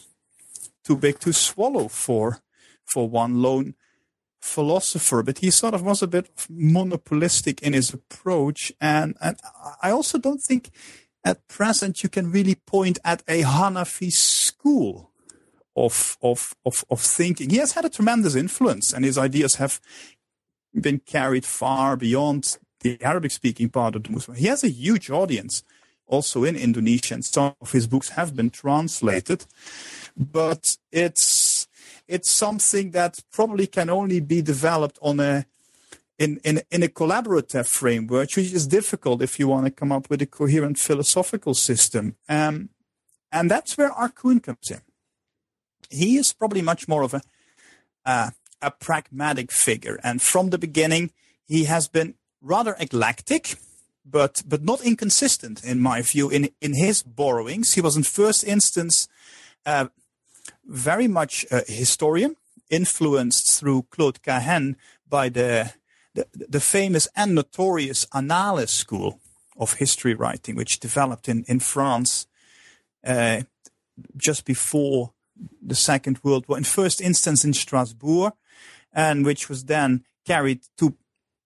too 0.85 0.97
big 0.97 1.19
to 1.21 1.33
swallow 1.33 1.89
for 1.89 2.41
for 2.85 3.09
one 3.09 3.41
lone 3.41 3.75
philosopher, 4.43 5.23
but 5.23 5.39
he 5.39 5.51
sort 5.51 5.73
of 5.73 5.83
was 5.83 6.03
a 6.03 6.07
bit 6.07 6.29
monopolistic 6.51 7.63
in 7.63 7.73
his 7.73 7.95
approach. 7.95 8.71
And, 8.79 9.17
and 9.23 9.39
I 9.83 9.91
also 9.93 10.19
don't 10.19 10.43
think 10.43 10.71
at 11.25 11.49
present 11.49 12.03
you 12.03 12.11
can 12.11 12.31
really 12.31 12.57
point 12.57 12.99
at 13.03 13.23
a 13.27 13.43
Hanafi 13.43 14.13
school 14.13 15.11
of, 15.75 16.19
of, 16.21 16.55
of, 16.67 16.85
of 16.91 17.01
thinking. 17.01 17.49
He 17.49 17.57
has 17.59 17.73
had 17.73 17.87
a 17.87 17.89
tremendous 17.89 18.35
influence 18.35 18.93
and 18.93 19.07
his 19.07 19.17
ideas 19.17 19.55
have 19.55 19.81
been 20.79 21.01
carried 21.01 21.45
far 21.45 21.97
beyond 21.97 22.59
the 22.81 23.01
Arabic 23.03 23.31
speaking 23.31 23.69
part 23.69 23.95
of 23.95 24.05
the 24.05 24.11
Muslim. 24.11 24.37
He 24.37 24.47
has 24.47 24.65
a 24.65 24.69
huge 24.69 25.11
audience 25.11 25.63
also 26.07 26.45
in 26.45 26.57
Indonesia, 26.57 27.15
and 27.15 27.25
some 27.25 27.55
of 27.61 27.73
his 27.73 27.87
books 27.87 28.11
have 28.11 28.37
been 28.37 28.51
translated. 28.51 29.47
But 30.17 30.77
it's 30.91 31.69
it's 32.09 32.31
something 32.31 32.91
that 32.91 33.21
probably 33.33 33.67
can 33.67 33.89
only 33.89 34.21
be 34.21 34.43
developed 34.43 34.99
on 35.01 35.21
a 35.21 35.47
in, 36.19 36.39
in, 36.45 36.61
in 36.71 36.83
a 36.83 36.89
collaborative 36.89 37.67
framework, 37.67 38.37
which 38.37 38.53
is 38.53 38.67
difficult 38.67 39.23
if 39.23 39.39
you 39.39 39.49
want 39.49 39.65
to 39.67 39.71
come 39.71 39.91
up 39.91 40.09
with 40.09 40.23
a 40.23 40.27
coherent 40.27 40.79
philosophical 40.79 41.55
system. 41.55 42.17
Um, 42.29 42.69
and 43.33 43.51
that's 43.51 43.77
where 43.77 43.91
Arkoun 43.91 44.43
comes 44.43 44.71
in. 44.71 44.83
He 45.91 46.17
is 46.19 46.33
probably 46.33 46.63
much 46.63 46.87
more 46.87 47.03
of 47.03 47.15
a, 47.15 47.23
uh, 48.05 48.31
a 48.63 48.71
pragmatic 48.71 49.53
figure. 49.53 49.99
And 50.03 50.23
from 50.23 50.51
the 50.51 50.59
beginning, 50.59 51.11
he 51.47 51.65
has 51.65 51.89
been 51.89 52.15
rather 52.41 52.77
eclectic 52.79 53.57
but 54.05 54.43
but 54.47 54.63
not 54.63 54.85
inconsistent 54.85 55.65
in 55.65 55.81
my 55.81 56.03
view 56.03 56.31
in 56.31 56.51
in 56.61 56.75
his 56.75 57.03
borrowings. 57.03 57.75
He 57.75 57.81
was 57.81 57.97
in 57.97 58.03
first 58.03 58.45
instance 58.45 59.09
uh, 59.67 59.87
very 60.65 61.09
much 61.09 61.47
a 61.51 61.63
historian, 61.67 62.37
influenced 62.69 63.59
through 63.59 63.87
Claude 63.91 64.23
Cahen 64.23 64.77
by 65.09 65.29
the, 65.29 65.73
the 66.15 66.27
the 66.49 66.61
famous 66.61 67.09
and 67.15 67.35
notorious 67.35 68.07
Annales 68.13 68.71
school 68.71 69.21
of 69.57 69.75
history 69.75 70.15
writing, 70.15 70.57
which 70.57 70.81
developed 70.81 71.29
in 71.29 71.45
in 71.47 71.61
France 71.61 72.27
uh, 73.07 73.43
just 74.17 74.45
before 74.45 75.13
the 75.67 75.75
Second 75.75 76.19
World 76.23 76.45
War. 76.49 76.59
In 76.59 76.65
first 76.65 77.01
instance 77.01 77.45
in 77.45 77.53
Strasbourg, 77.53 78.33
and 78.93 79.25
which 79.25 79.49
was 79.49 79.65
then 79.65 80.05
carried 80.27 80.63
to 80.79 80.97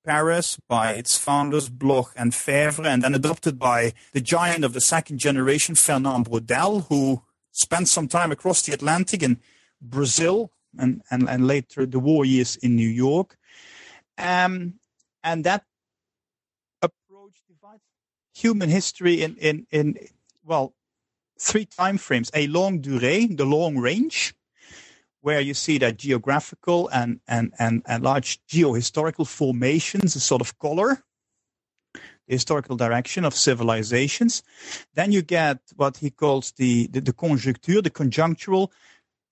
Paris 0.04 0.58
by 0.68 0.92
its 0.92 1.18
founders 1.18 1.68
Bloch 1.68 2.12
and 2.16 2.32
Febvre, 2.32 2.86
and 2.86 3.02
then 3.02 3.14
adopted 3.14 3.58
by 3.58 3.92
the 4.12 4.20
giant 4.20 4.64
of 4.64 4.72
the 4.72 4.80
second 4.80 5.18
generation, 5.18 5.74
Fernand 5.74 6.26
Braudel, 6.26 6.86
who 6.88 7.22
spent 7.50 7.88
some 7.88 8.06
time 8.06 8.30
across 8.30 8.62
the 8.62 8.72
Atlantic 8.72 9.22
in 9.22 9.40
Brazil 9.80 10.52
and, 10.78 11.02
and, 11.10 11.28
and 11.28 11.46
later 11.46 11.86
the 11.86 11.98
war 11.98 12.24
years 12.24 12.56
in 12.56 12.76
New 12.76 12.88
York. 12.88 13.36
Um, 14.18 14.74
and 15.24 15.44
that 15.44 15.64
approach 16.82 17.42
divides 17.48 17.82
human 18.34 18.68
history 18.68 19.22
in, 19.22 19.36
in, 19.36 19.66
in 19.70 19.98
well, 20.44 20.74
three 21.38 21.66
time 21.66 21.98
frames 21.98 22.30
a 22.32 22.46
longue 22.46 22.82
durée, 22.82 23.36
the 23.36 23.44
long 23.44 23.76
range, 23.76 24.34
where 25.26 25.40
you 25.40 25.54
see 25.54 25.76
that 25.76 25.96
geographical 25.96 26.86
and, 26.90 27.18
and, 27.26 27.52
and, 27.58 27.82
and 27.88 28.04
large 28.04 28.38
geohistorical 28.46 29.26
formations, 29.26 30.14
a 30.14 30.20
sort 30.20 30.40
of 30.40 30.56
color, 30.60 31.02
the 31.94 32.34
historical 32.34 32.76
direction 32.76 33.24
of 33.24 33.34
civilizations. 33.34 34.44
Then 34.94 35.10
you 35.10 35.22
get 35.22 35.58
what 35.74 35.96
he 35.96 36.10
calls 36.10 36.52
the, 36.52 36.86
the, 36.86 37.00
the 37.00 37.12
conjecture, 37.12 37.82
the 37.82 37.90
conjunctural 37.90 38.70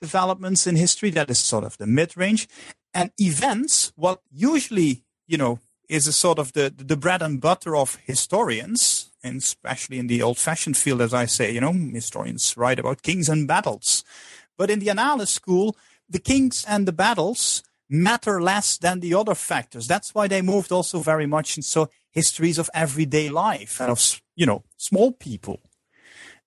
developments 0.00 0.66
in 0.66 0.74
history, 0.74 1.10
that 1.10 1.30
is 1.30 1.38
sort 1.38 1.62
of 1.62 1.78
the 1.78 1.86
mid-range. 1.86 2.48
And 2.92 3.12
events, 3.20 3.92
what 3.94 4.20
usually, 4.32 5.04
you 5.28 5.38
know, 5.38 5.60
is 5.88 6.08
a 6.08 6.12
sort 6.12 6.40
of 6.40 6.54
the, 6.54 6.74
the 6.76 6.96
bread 6.96 7.22
and 7.22 7.40
butter 7.40 7.76
of 7.76 8.00
historians, 8.04 9.12
and 9.22 9.36
especially 9.36 10.00
in 10.00 10.08
the 10.08 10.22
old-fashioned 10.22 10.76
field, 10.76 11.02
as 11.02 11.14
I 11.14 11.26
say, 11.26 11.52
you 11.52 11.60
know, 11.60 11.72
historians 11.72 12.56
write 12.56 12.80
about 12.80 13.02
kings 13.02 13.28
and 13.28 13.46
battles. 13.46 14.02
But 14.56 14.70
in 14.70 14.78
the 14.78 14.88
Annales 14.88 15.28
school, 15.28 15.76
the 16.08 16.18
kings 16.18 16.64
and 16.68 16.86
the 16.86 16.92
battles 16.92 17.62
matter 17.88 18.40
less 18.40 18.78
than 18.78 19.00
the 19.00 19.14
other 19.14 19.34
factors. 19.34 19.86
That's 19.86 20.14
why 20.14 20.28
they 20.28 20.42
moved 20.42 20.72
also 20.72 21.00
very 21.00 21.26
much 21.26 21.56
into 21.56 21.88
histories 22.10 22.58
of 22.58 22.70
everyday 22.72 23.28
life 23.28 23.80
and 23.80 23.90
of, 23.90 24.20
you 24.36 24.46
know, 24.46 24.64
small 24.76 25.12
people. 25.12 25.60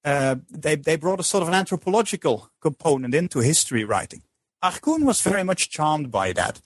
Uh, 0.03 0.37
they, 0.49 0.75
they 0.75 0.95
brought 0.95 1.19
a 1.19 1.23
sort 1.23 1.41
of 1.41 1.47
an 1.47 1.53
anthropological 1.53 2.49
component 2.61 3.13
into 3.13 3.39
history 3.39 3.83
writing. 3.83 4.21
Arkoun 4.63 5.03
was 5.03 5.21
very 5.21 5.43
much 5.43 5.69
charmed 5.69 6.11
by 6.11 6.33
that. 6.33 6.61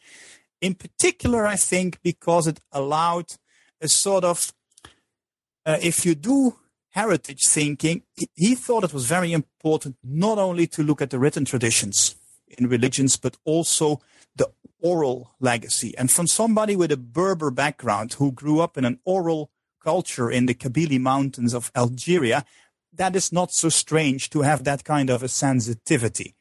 In 0.62 0.76
particular, 0.76 1.48
I 1.48 1.56
think 1.56 2.00
because 2.04 2.48
it 2.48 2.60
allowed 2.72 3.34
a 3.82 3.88
sort 3.88 4.24
of, 4.24 4.54
uh, 5.66 5.78
if 5.82 6.06
you 6.06 6.14
do 6.14 6.56
heritage 6.92 7.46
thinking, 7.46 8.04
he 8.36 8.56
thought 8.56 8.84
it 8.84 8.94
was 8.94 9.06
very 9.06 9.34
important 9.34 9.98
not 10.04 10.38
only 10.38 10.68
to 10.68 10.84
look 10.84 11.02
at 11.02 11.10
the 11.10 11.20
written 11.20 11.46
traditions 11.46 12.16
in 12.48 12.68
religions, 12.68 13.18
but 13.18 13.38
also 13.46 14.02
the 14.36 14.50
oral 14.82 15.32
legacy. 15.40 15.98
And 15.98 16.12
from 16.12 16.28
somebody 16.28 16.76
with 16.76 16.92
a 16.92 16.98
Berber 16.98 17.52
background 17.52 18.14
who 18.14 18.32
grew 18.32 18.60
up 18.60 18.78
in 18.78 18.86
an 18.86 19.00
oral 19.06 19.52
culture 19.84 20.30
in 20.30 20.46
the 20.46 20.54
Kabylie 20.54 21.00
mountains 21.00 21.54
of 21.54 21.72
Algeria, 21.76 22.46
that 22.94 23.16
is 23.16 23.32
not 23.32 23.52
so 23.52 23.70
strange 23.70 24.30
to 24.32 24.42
have 24.42 24.64
that 24.64 24.84
kind 24.84 25.10
of 25.10 25.24
a 25.24 25.28
sensitivity. 25.28 26.36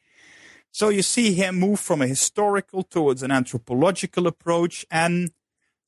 So 0.71 0.89
you 0.89 1.01
see 1.01 1.33
him 1.33 1.59
move 1.59 1.79
from 1.79 2.01
a 2.01 2.07
historical 2.07 2.83
towards 2.83 3.23
an 3.23 3.31
anthropological 3.31 4.27
approach 4.27 4.85
and 4.89 5.31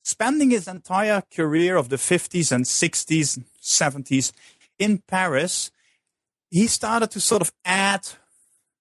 spending 0.02 0.50
his 0.50 0.68
entire 0.68 1.22
career 1.34 1.76
of 1.76 1.88
the 1.88 1.96
50s 1.96 2.52
and 2.52 2.64
60s, 2.64 3.42
70s 3.62 4.32
in 4.78 5.02
Paris, 5.06 5.70
he 6.50 6.66
started 6.66 7.10
to 7.12 7.20
sort 7.20 7.42
of 7.42 7.52
add 7.64 8.06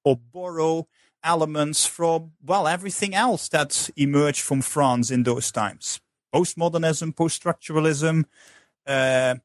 or 0.04 0.18
borrow 0.18 0.88
elements 1.24 1.86
from, 1.86 2.32
well, 2.44 2.68
everything 2.68 3.16
else 3.16 3.50
that 3.50 3.89
emerged 3.96 4.41
from 4.41 4.62
France 4.62 5.10
in 5.10 5.24
those 5.24 5.52
times. 5.52 6.02
Postmodernism, 6.34 7.16
post-structuralism, 7.16 8.26
uh, 8.86 9.36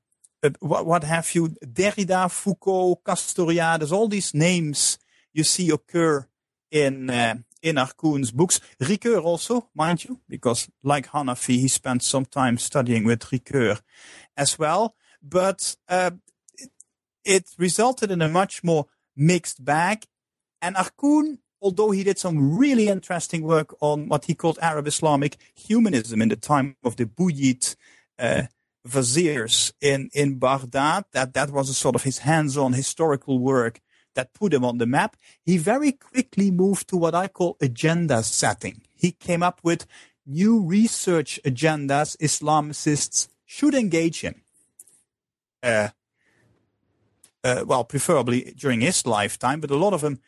uh, 0.43 0.51
what, 0.61 0.87
what 0.87 1.05
have 1.05 1.35
you, 1.35 1.49
Derrida, 1.65 2.31
Foucault, 2.31 3.01
Castoriadis, 3.05 3.93
all 3.93 4.09
these 4.09 4.35
names 4.35 4.99
you 5.33 5.45
see 5.45 5.71
occur 5.71 6.27
in 6.71 7.11
uh, 7.11 7.35
in 7.61 7.77
Arkoun's 7.77 8.31
books. 8.31 8.61
Ricoeur 8.81 9.23
also, 9.23 9.69
mind 9.75 10.05
you, 10.05 10.21
because 10.29 10.69
like 10.83 11.09
Hanafi, 11.09 11.59
he 11.59 11.69
spent 11.69 12.03
some 12.03 12.25
time 12.25 12.57
studying 12.57 13.05
with 13.05 13.21
Ricoeur 13.21 13.81
as 14.37 14.59
well. 14.59 14.95
But 15.21 15.77
uh, 15.89 16.13
it, 17.29 17.55
resulted 17.59 18.11
in 18.11 18.23
a 18.23 18.29
much 18.29 18.65
more 18.65 18.87
mixed 19.17 19.65
bag. 19.65 20.05
And 20.63 20.77
Arkoun, 20.77 21.39
although 21.61 21.91
he 21.91 22.03
did 22.03 22.19
some 22.19 22.57
really 22.57 22.89
interesting 22.89 23.43
work 23.43 23.75
on 23.81 24.09
what 24.09 24.25
he 24.25 24.35
called 24.35 24.59
Arab 24.61 24.87
Islamic 24.87 25.37
humanism 25.55 26.23
in 26.23 26.31
the 26.31 26.37
time 26.37 26.77
of 26.83 26.97
the 26.97 27.07
Buyid 27.07 27.77
uh, 28.19 28.43
viziers 28.85 29.73
in, 29.81 30.11
in 30.15 30.39
Baghdad, 30.39 31.05
that, 31.13 31.35
that 31.35 31.51
was 31.51 31.69
a 31.69 31.75
sort 31.75 31.95
of 31.95 32.05
his 32.05 32.19
hands-on 32.19 32.73
historical 32.73 33.39
work 33.39 33.81
that 34.15 34.35
put 34.35 34.53
him 34.53 34.65
on 34.65 34.79
the 34.79 34.87
map, 34.87 35.17
he 35.45 35.59
very 35.59 35.93
quickly 35.93 36.51
moved 36.51 36.89
to 36.89 36.97
what 36.97 37.15
I 37.15 37.29
call 37.29 37.57
agenda 37.61 38.23
setting. 38.25 38.83
He 38.95 39.13
came 39.13 39.45
up 39.45 39.61
with 39.63 39.87
new 40.27 40.61
research 40.61 41.39
agendas 41.45 42.17
Islamicists 42.17 43.29
should 43.45 43.75
engage 43.75 44.25
in. 44.25 44.41
Uh, 45.63 45.91
uh, 47.45 47.65
well, 47.67 47.85
preferably 47.85 48.53
during 48.57 48.81
his 48.81 49.07
lifetime, 49.07 49.61
but 49.61 49.71
a 49.71 49.77
lot 49.77 49.93
of 49.93 50.01
them 50.01 50.21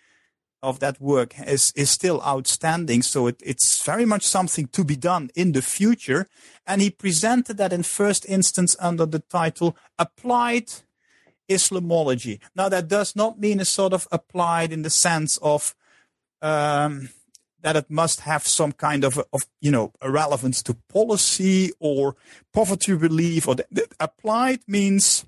of 0.62 0.78
that 0.80 1.00
work 1.00 1.34
is 1.46 1.72
is 1.74 1.90
still 1.90 2.22
outstanding. 2.22 3.02
So 3.02 3.26
it, 3.26 3.40
it's 3.44 3.82
very 3.82 4.04
much 4.04 4.26
something 4.26 4.66
to 4.68 4.84
be 4.84 4.96
done 4.96 5.30
in 5.34 5.52
the 5.52 5.62
future. 5.62 6.26
And 6.66 6.82
he 6.82 6.90
presented 6.90 7.56
that 7.56 7.72
in 7.72 7.82
first 7.82 8.26
instance 8.28 8.76
under 8.78 9.06
the 9.06 9.20
title 9.20 9.76
"Applied 9.98 10.70
Islamology. 11.50 12.38
Now, 12.54 12.68
that 12.68 12.88
does 12.88 13.16
not 13.16 13.40
mean 13.40 13.61
a 13.61 13.64
sort 13.64 13.92
of 13.92 14.06
applied 14.12 14.72
in 14.72 14.82
the 14.82 14.90
sense 14.90 15.36
of 15.38 15.74
um, 16.40 17.11
that 17.62 17.76
it 17.76 17.90
must 17.90 18.20
have 18.20 18.46
some 18.46 18.72
kind 18.72 19.04
of, 19.04 19.18
of 19.32 19.42
you 19.61 19.70
know, 19.70 19.92
relevance 20.02 20.62
to 20.62 20.74
policy 20.88 21.72
or 21.80 22.16
poverty 22.52 22.92
relief. 22.92 23.48
Or 23.48 23.56
the, 23.56 23.88
applied 23.98 24.61
means 24.66 25.26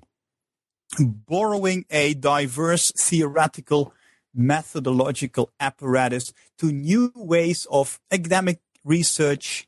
borrowing 0.99 1.85
a 1.89 2.13
diverse 2.13 2.91
theoretical 2.91 3.93
methodological 4.33 5.51
apparatus 5.59 6.33
to 6.57 6.71
new 6.71 7.11
ways 7.15 7.67
of 7.69 7.99
academic 8.11 8.59
research 8.83 9.67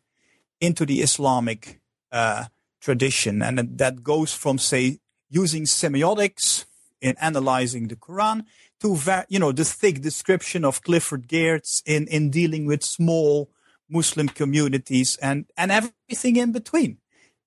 into 0.60 0.86
the 0.86 1.02
Islamic 1.02 1.80
uh, 2.12 2.46
tradition. 2.82 3.42
And 3.42 3.78
that 3.78 4.04
goes 4.04 4.34
from, 4.34 4.58
say, 4.58 5.00
using 5.30 5.64
semiotics 5.64 6.66
in 7.02 7.16
analyzing 7.20 7.88
the 7.88 7.96
Quran 7.96 8.46
to, 8.80 8.98
you 9.30 9.40
know, 9.40 9.52
the 9.52 9.66
thick 9.66 10.02
description 10.02 10.66
of 10.66 10.82
Clifford 10.82 11.28
Geertz 11.28 11.82
in, 11.86 12.08
in 12.08 12.30
dealing 12.30 12.66
with 12.66 12.84
small 12.84 13.50
Muslim 13.90 14.28
communities 14.28 15.18
and, 15.22 15.46
and 15.58 15.72
everything 15.72 16.36
in 16.36 16.52
between. 16.52 16.98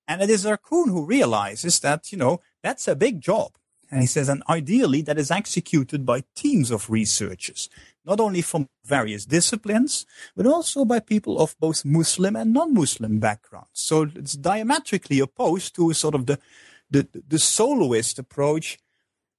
And 0.07 0.23
it 0.23 0.31
is 0.31 0.47
Arkoun 0.47 0.89
who 0.89 1.05
realizes 1.05 1.81
that, 1.81 2.13
you 2.13 2.19
know, 2.19 2.41
that's 2.63 2.89
a 2.89 2.97
big 2.97 3.21
job. 3.21 3.53
And 3.91 4.01
he 4.01 4.07
says, 4.07 4.29
and 4.29 4.43
ideally 4.49 5.03
that 5.03 5.19
is 5.19 5.31
executed 5.31 6.05
by 6.05 6.25
teams 6.35 6.71
of 6.71 6.91
researchers, 6.91 7.71
not 8.05 8.21
only 8.21 8.43
from 8.43 8.69
various 8.85 9.25
disciplines, 9.25 10.05
but 10.37 10.47
also 10.47 10.85
by 10.85 11.01
people 11.01 11.41
of 11.41 11.57
both 11.59 11.85
Muslim 11.85 12.37
and 12.37 12.53
non-Muslim 12.53 13.19
backgrounds. 13.19 13.71
So 13.73 14.11
it's 14.15 14.35
diametrically 14.35 15.21
opposed 15.21 15.75
to 15.77 15.93
sort 15.95 16.15
of 16.15 16.27
the 16.27 16.39
the, 16.91 17.07
the 17.29 17.39
soloist 17.39 18.19
approach 18.19 18.79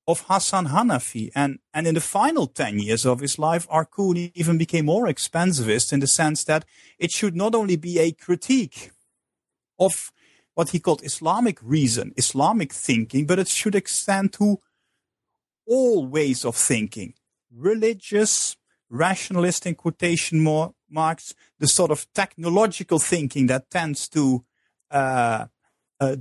of 0.07 0.25
Hassan 0.27 0.67
Hanafi. 0.67 1.31
And, 1.35 1.59
and 1.73 1.87
in 1.87 1.95
the 1.95 2.01
final 2.01 2.47
10 2.47 2.79
years 2.79 3.05
of 3.05 3.19
his 3.19 3.37
life, 3.37 3.67
Arkoun 3.69 4.31
even 4.33 4.57
became 4.57 4.85
more 4.85 5.05
expansivist 5.05 5.93
in 5.93 5.99
the 5.99 6.07
sense 6.07 6.43
that 6.45 6.65
it 6.97 7.11
should 7.11 7.35
not 7.35 7.55
only 7.55 7.75
be 7.75 7.99
a 7.99 8.11
critique 8.11 8.91
of 9.79 10.11
what 10.59 10.71
he 10.71 10.79
called 10.81 11.01
Islamic 11.05 11.57
reason, 11.63 12.11
Islamic 12.17 12.73
thinking, 12.73 13.25
but 13.25 13.39
it 13.39 13.47
should 13.47 13.75
extend 13.75 14.33
to 14.33 14.59
all 15.65 16.05
ways 16.05 16.43
of 16.43 16.53
thinking, 16.53 17.13
religious, 17.49 18.57
rationalist 18.89 19.65
in 19.65 19.75
quotation 19.75 20.43
marks, 20.89 21.33
the 21.59 21.67
sort 21.67 21.91
of 21.91 22.05
technological 22.13 22.99
thinking 22.99 23.47
that 23.47 23.69
tends 23.69 24.09
to 24.09 24.43
uh, 24.91 25.45
uh, 26.01 26.17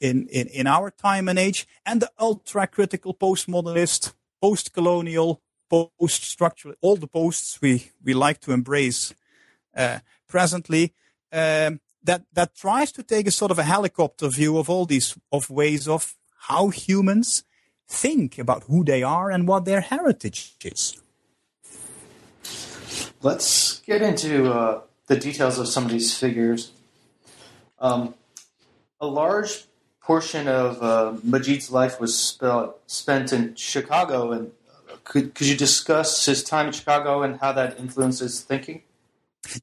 in, 0.00 0.28
in, 0.28 0.46
in 0.46 0.66
our 0.68 0.92
time 0.92 1.28
and 1.28 1.36
age, 1.36 1.66
and 1.84 2.00
the 2.00 2.12
ultra 2.20 2.64
critical 2.68 3.12
postmodernist, 3.12 4.12
post 4.40 4.72
colonial, 4.72 5.42
post 5.68 6.22
structural, 6.22 6.76
all 6.80 6.94
the 6.94 7.08
posts 7.08 7.60
we, 7.60 7.90
we 8.04 8.14
like 8.14 8.38
to 8.38 8.52
embrace 8.52 9.12
uh, 9.76 9.98
presently. 10.28 10.94
Um, 11.32 11.80
that 12.02 12.24
that 12.32 12.54
tries 12.54 12.92
to 12.92 13.02
take 13.02 13.26
a 13.26 13.30
sort 13.30 13.50
of 13.50 13.58
a 13.58 13.64
helicopter 13.64 14.28
view 14.28 14.58
of 14.58 14.70
all 14.70 14.86
these 14.86 15.16
of 15.32 15.50
ways 15.50 15.88
of 15.88 16.14
how 16.48 16.68
humans 16.68 17.44
think 17.86 18.38
about 18.38 18.64
who 18.64 18.84
they 18.84 19.02
are 19.02 19.30
and 19.30 19.48
what 19.48 19.64
their 19.64 19.80
heritage 19.80 20.54
is. 20.64 21.00
Let's 23.22 23.80
get 23.80 24.02
into 24.02 24.52
uh, 24.52 24.82
the 25.06 25.16
details 25.16 25.58
of 25.58 25.68
some 25.68 25.86
of 25.86 25.90
these 25.90 26.16
figures. 26.16 26.72
Um, 27.80 28.14
a 29.00 29.06
large 29.06 29.64
portion 30.02 30.48
of 30.48 30.82
uh, 30.82 31.12
Majid's 31.22 31.70
life 31.70 32.00
was 32.00 32.16
spent 32.86 33.32
in 33.32 33.54
Chicago, 33.54 34.32
and 34.32 34.52
uh, 34.68 34.96
could 35.04 35.34
could 35.34 35.46
you 35.46 35.56
discuss 35.56 36.26
his 36.26 36.42
time 36.42 36.66
in 36.66 36.72
Chicago 36.72 37.22
and 37.22 37.40
how 37.40 37.52
that 37.52 37.78
influences 37.78 38.40
thinking? 38.40 38.82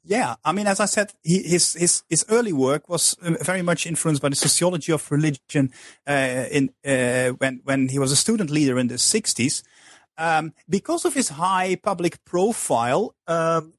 Yeah, 0.04 0.36
I 0.44 0.52
mean, 0.52 0.68
as 0.68 0.80
I 0.80 0.86
said, 0.86 1.12
he, 1.24 1.44
his 1.44 1.74
his 1.74 2.04
his 2.10 2.26
early 2.30 2.54
work 2.54 2.90
was 2.90 3.16
uh, 3.22 3.36
very 3.42 3.62
much 3.62 3.86
influenced 3.86 4.22
by 4.22 4.30
the 4.30 4.36
sociology 4.36 4.92
of 4.92 5.12
religion. 5.12 5.72
Uh, 6.08 6.46
in 6.52 6.70
uh, 6.86 7.36
when 7.38 7.62
when 7.64 7.90
he 7.90 8.00
was 8.00 8.12
a 8.12 8.16
student 8.16 8.50
leader 8.50 8.80
in 8.80 8.88
the 8.88 8.96
'60s, 8.96 9.64
um, 10.18 10.54
because 10.68 11.06
of 11.06 11.14
his 11.14 11.30
high 11.30 11.76
public 11.76 12.24
profile, 12.26 13.16
um, 13.28 13.74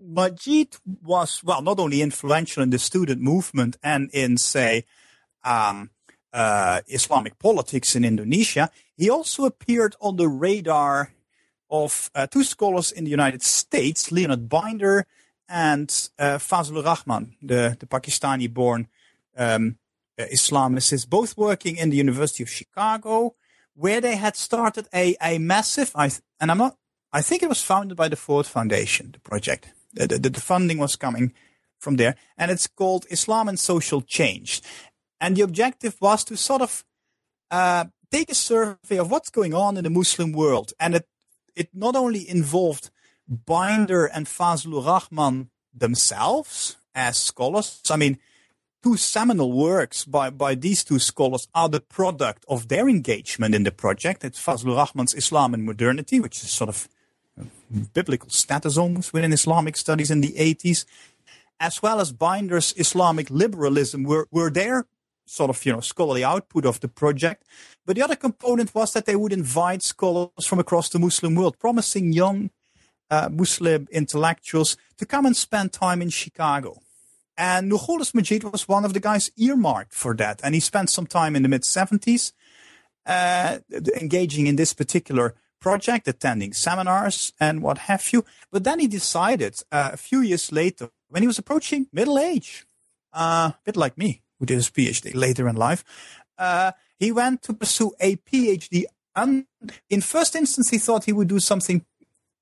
Majid 0.00 0.76
was 1.02 1.42
well 1.44 1.62
not 1.62 1.78
only 1.78 2.02
influential 2.02 2.62
in 2.62 2.70
the 2.70 2.78
student 2.78 3.20
movement 3.20 3.76
and 3.82 4.10
in 4.12 4.38
say 4.38 4.84
um, 5.44 5.90
uh, 6.32 6.80
Islamic 6.88 7.38
politics 7.38 7.94
in 7.94 8.04
Indonesia, 8.04 8.70
he 8.96 9.10
also 9.10 9.44
appeared 9.44 9.94
on 10.00 10.16
the 10.16 10.28
radar 10.28 11.12
of 11.70 12.10
uh, 12.14 12.26
two 12.26 12.44
scholars 12.44 12.90
in 12.90 13.04
the 13.04 13.10
United 13.10 13.42
States, 13.42 14.10
Leonard 14.10 14.48
Binder 14.48 15.06
and 15.52 16.08
uh, 16.18 16.38
Fazlur 16.38 16.82
Rahman, 16.82 17.36
the, 17.42 17.76
the 17.78 17.86
Pakistani 17.86 18.52
born 18.52 18.88
um, 19.36 19.76
uh, 20.18 20.24
both 21.08 21.36
working 21.36 21.76
in 21.76 21.90
the 21.90 21.96
University 21.98 22.42
of 22.42 22.48
Chicago, 22.48 23.34
where 23.74 24.00
they 24.00 24.16
had 24.16 24.34
started 24.34 24.88
a, 24.94 25.14
a 25.22 25.38
massive, 25.38 25.92
I 25.94 26.08
th- 26.08 26.22
and 26.40 26.50
I'm 26.50 26.58
not, 26.58 26.76
I 27.12 27.20
think 27.20 27.42
it 27.42 27.50
was 27.50 27.62
founded 27.62 27.96
by 27.98 28.08
the 28.08 28.16
Ford 28.16 28.46
Foundation, 28.46 29.12
the 29.12 29.20
project. 29.20 29.68
The, 29.92 30.06
the, 30.06 30.30
the 30.30 30.40
funding 30.40 30.78
was 30.78 30.96
coming 30.96 31.34
from 31.78 31.96
there, 31.96 32.16
and 32.38 32.50
it's 32.50 32.66
called 32.66 33.04
Islam 33.10 33.48
and 33.48 33.60
Social 33.60 34.00
Change. 34.00 34.62
And 35.20 35.36
the 35.36 35.42
objective 35.42 35.96
was 36.00 36.24
to 36.24 36.36
sort 36.36 36.62
of 36.62 36.84
uh, 37.50 37.84
take 38.10 38.30
a 38.30 38.34
survey 38.34 38.98
of 38.98 39.10
what's 39.10 39.30
going 39.30 39.52
on 39.52 39.76
in 39.76 39.84
the 39.84 39.90
Muslim 39.90 40.32
world. 40.32 40.72
And 40.80 40.94
it, 40.94 41.06
it 41.54 41.68
not 41.74 41.94
only 41.94 42.26
involved 42.26 42.90
Binder 43.28 44.06
and 44.06 44.26
Fazlur 44.26 44.84
Rahman 44.84 45.50
themselves 45.74 46.76
as 46.94 47.16
scholars. 47.16 47.80
I 47.90 47.96
mean, 47.96 48.18
two 48.82 48.96
seminal 48.96 49.52
works 49.52 50.04
by, 50.04 50.30
by 50.30 50.54
these 50.54 50.84
two 50.84 50.98
scholars 50.98 51.48
are 51.54 51.68
the 51.68 51.80
product 51.80 52.44
of 52.48 52.68
their 52.68 52.88
engagement 52.88 53.54
in 53.54 53.62
the 53.62 53.72
project. 53.72 54.24
It's 54.24 54.44
Fazlur 54.44 54.76
Rahman's 54.76 55.14
Islam 55.14 55.54
and 55.54 55.64
Modernity, 55.64 56.20
which 56.20 56.42
is 56.42 56.50
sort 56.50 56.68
of 56.68 56.88
biblical 57.94 58.28
status 58.28 58.76
almost 58.76 59.12
within 59.12 59.32
Islamic 59.32 59.76
studies 59.76 60.10
in 60.10 60.20
the 60.20 60.32
80s, 60.32 60.84
as 61.58 61.82
well 61.82 62.00
as 62.00 62.12
Binder's 62.12 62.74
Islamic 62.76 63.30
liberalism 63.30 64.04
were, 64.04 64.28
were 64.30 64.50
their 64.50 64.86
sort 65.24 65.50
of 65.50 65.64
you 65.64 65.72
know 65.72 65.80
scholarly 65.80 66.24
output 66.24 66.66
of 66.66 66.80
the 66.80 66.88
project. 66.88 67.44
But 67.86 67.96
the 67.96 68.02
other 68.02 68.16
component 68.16 68.74
was 68.74 68.92
that 68.92 69.06
they 69.06 69.16
would 69.16 69.32
invite 69.32 69.82
scholars 69.82 70.46
from 70.46 70.58
across 70.58 70.88
the 70.88 70.98
Muslim 70.98 71.34
world, 71.34 71.58
promising 71.58 72.12
young 72.12 72.50
uh, 73.12 73.28
Muslim 73.30 73.86
intellectuals 73.92 74.76
to 74.96 75.04
come 75.04 75.26
and 75.26 75.36
spend 75.36 75.70
time 75.70 76.00
in 76.00 76.08
Chicago. 76.08 76.80
And 77.36 77.70
Nurcholish 77.70 78.14
Majid 78.14 78.44
was 78.44 78.66
one 78.66 78.86
of 78.86 78.94
the 78.94 79.00
guys 79.00 79.30
earmarked 79.36 79.92
for 79.92 80.14
that. 80.16 80.40
And 80.42 80.54
he 80.54 80.60
spent 80.60 80.88
some 80.88 81.06
time 81.06 81.36
in 81.36 81.42
the 81.42 81.48
mid 81.48 81.62
70s 81.62 82.32
uh, 83.06 83.58
engaging 84.00 84.46
in 84.46 84.56
this 84.56 84.72
particular 84.72 85.34
project, 85.60 86.08
attending 86.08 86.54
seminars 86.54 87.32
and 87.38 87.62
what 87.62 87.78
have 87.78 88.12
you. 88.12 88.24
But 88.50 88.64
then 88.64 88.78
he 88.80 88.86
decided 88.86 89.62
uh, 89.70 89.90
a 89.92 89.96
few 89.98 90.20
years 90.20 90.50
later, 90.50 90.88
when 91.08 91.22
he 91.22 91.26
was 91.26 91.38
approaching 91.38 91.88
middle 91.92 92.18
age, 92.18 92.66
uh, 93.12 93.52
a 93.54 93.58
bit 93.64 93.76
like 93.76 93.98
me, 93.98 94.22
who 94.38 94.46
did 94.46 94.54
his 94.54 94.70
PhD 94.70 95.14
later 95.14 95.48
in 95.48 95.56
life, 95.56 95.84
uh, 96.38 96.72
he 96.98 97.12
went 97.12 97.42
to 97.42 97.52
pursue 97.52 97.92
a 98.00 98.16
PhD. 98.16 98.84
And 99.14 99.44
in 99.90 100.00
first 100.00 100.34
instance, 100.34 100.70
he 100.70 100.78
thought 100.78 101.04
he 101.04 101.12
would 101.12 101.28
do 101.28 101.40
something 101.40 101.84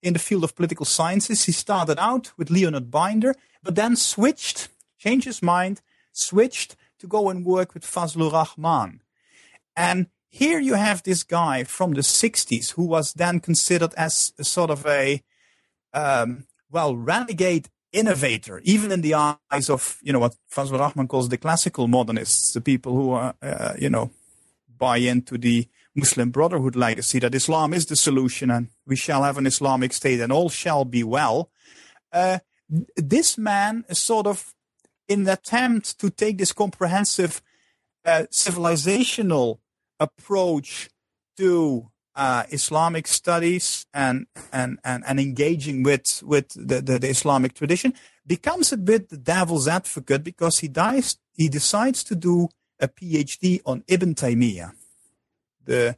in 0.02 0.12
the 0.12 0.18
field 0.18 0.44
of 0.44 0.54
political 0.54 0.86
sciences. 0.86 1.44
He 1.44 1.52
started 1.52 1.98
out 1.98 2.32
with 2.36 2.50
Leonard 2.50 2.90
Binder, 2.90 3.34
but 3.62 3.74
then 3.74 3.96
switched, 3.96 4.68
changed 4.98 5.26
his 5.26 5.42
mind, 5.42 5.80
switched 6.12 6.76
to 6.98 7.06
go 7.06 7.28
and 7.30 7.44
work 7.44 7.74
with 7.74 7.84
Fazlur 7.84 8.32
Rahman. 8.32 9.02
And 9.76 10.06
here 10.28 10.60
you 10.60 10.74
have 10.74 11.02
this 11.02 11.22
guy 11.22 11.64
from 11.64 11.92
the 11.92 12.02
60s 12.02 12.72
who 12.72 12.84
was 12.84 13.14
then 13.14 13.40
considered 13.40 13.94
as 13.94 14.32
a 14.38 14.44
sort 14.44 14.70
of 14.70 14.86
a, 14.86 15.22
um, 15.92 16.46
well, 16.70 16.96
renegade 16.96 17.68
innovator, 17.92 18.60
even 18.64 18.92
in 18.92 19.00
the 19.00 19.14
eyes 19.14 19.68
of, 19.68 19.98
you 20.02 20.12
know, 20.12 20.20
what 20.20 20.36
Fazlur 20.52 20.78
Rahman 20.78 21.08
calls 21.08 21.28
the 21.28 21.38
classical 21.38 21.88
modernists, 21.88 22.52
the 22.52 22.60
people 22.60 22.94
who 22.94 23.10
are, 23.10 23.34
uh, 23.42 23.74
you 23.78 23.90
know, 23.90 24.10
buy 24.78 24.98
into 24.98 25.36
the 25.36 25.68
Muslim 26.00 26.30
Brotherhood 26.30 26.76
legacy 26.76 27.18
that 27.20 27.34
Islam 27.34 27.72
is 27.72 27.86
the 27.86 27.96
solution 27.96 28.50
and 28.50 28.68
we 28.86 28.96
shall 28.96 29.22
have 29.22 29.38
an 29.38 29.46
Islamic 29.46 29.92
state 29.92 30.20
and 30.20 30.32
all 30.32 30.48
shall 30.48 30.84
be 30.84 31.04
well. 31.04 31.50
Uh, 32.12 32.38
this 32.96 33.38
man 33.38 33.84
is 33.88 33.98
sort 33.98 34.26
of 34.26 34.54
in 35.08 35.20
an 35.22 35.28
attempt 35.28 35.98
to 36.00 36.10
take 36.10 36.38
this 36.38 36.52
comprehensive 36.52 37.42
uh, 38.04 38.24
civilizational 38.32 39.58
approach 39.98 40.88
to 41.36 41.90
uh, 42.16 42.44
Islamic 42.50 43.06
studies 43.06 43.86
and, 43.94 44.26
and, 44.52 44.78
and, 44.84 45.04
and 45.06 45.20
engaging 45.20 45.82
with, 45.82 46.22
with 46.24 46.48
the, 46.50 46.80
the, 46.80 46.98
the, 46.98 47.08
Islamic 47.08 47.54
tradition 47.54 47.94
becomes 48.26 48.72
a 48.72 48.76
bit 48.76 49.08
the 49.08 49.16
devil's 49.16 49.68
advocate 49.68 50.24
because 50.24 50.58
he, 50.58 50.68
dies, 50.68 51.18
he 51.34 51.48
decides 51.48 52.02
to 52.04 52.16
do 52.16 52.48
a 52.80 52.88
PhD 52.88 53.60
on 53.64 53.84
Ibn 53.86 54.14
Taymiyyah 54.14 54.72
the, 55.64 55.96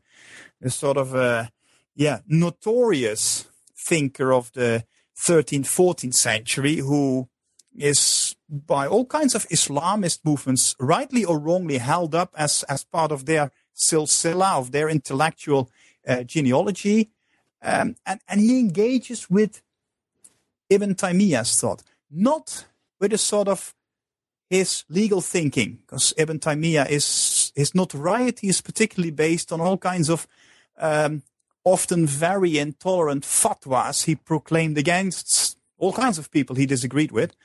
the 0.61 0.71
sort 0.71 0.97
of 0.97 1.15
uh, 1.15 1.47
yeah 1.95 2.21
notorious 2.27 3.49
thinker 3.77 4.33
of 4.33 4.53
the 4.53 4.85
13th 5.19 5.67
14th 5.67 6.15
century 6.15 6.77
who 6.77 7.29
is 7.77 8.37
by 8.49 8.87
all 8.87 9.07
kinds 9.07 9.35
of 9.35 9.49
Islamist 9.49 10.21
movements 10.25 10.75
rightly 10.79 11.25
or 11.25 11.39
wrongly 11.39 11.79
held 11.79 12.15
up 12.15 12.35
as 12.37 12.65
as 12.65 12.85
part 12.85 13.13
of 13.13 13.25
their 13.25 13.51
silsila 13.75 14.59
of 14.59 14.73
their 14.73 14.89
intellectual 14.89 15.71
uh, 16.07 16.23
genealogy. 16.23 17.11
Um, 17.63 17.97
and 18.05 18.21
and 18.29 18.41
he 18.41 18.59
engages 18.59 19.31
with 19.31 19.63
Ibn 20.69 20.95
Taymiyyah's 20.95 21.59
thought 21.59 21.83
not 22.13 22.67
with 23.01 23.13
a 23.13 23.19
sort 23.19 23.49
of 23.49 23.75
his 24.51 24.85
legal 24.89 25.23
thinking, 25.23 25.79
because 25.81 26.13
Ibn 26.19 26.39
Taymiyyah 26.39 26.91
is 26.91 27.05
his 27.55 27.74
notoriety 27.74 28.48
is 28.48 28.61
particularly 28.61 29.11
based 29.11 29.53
on 29.53 29.61
all 29.61 29.78
kinds 29.78 30.09
of 30.09 30.26
um, 30.78 31.22
often 31.64 32.07
very 32.07 32.59
intolerant 32.59 33.24
fatwas 33.24 34.05
he 34.05 34.14
proclaimed 34.14 34.78
against 34.78 35.59
all 35.78 35.92
kinds 35.92 36.18
of 36.18 36.30
people 36.30 36.57
he 36.57 36.66
disagreed 36.66 37.12
with. 37.12 37.36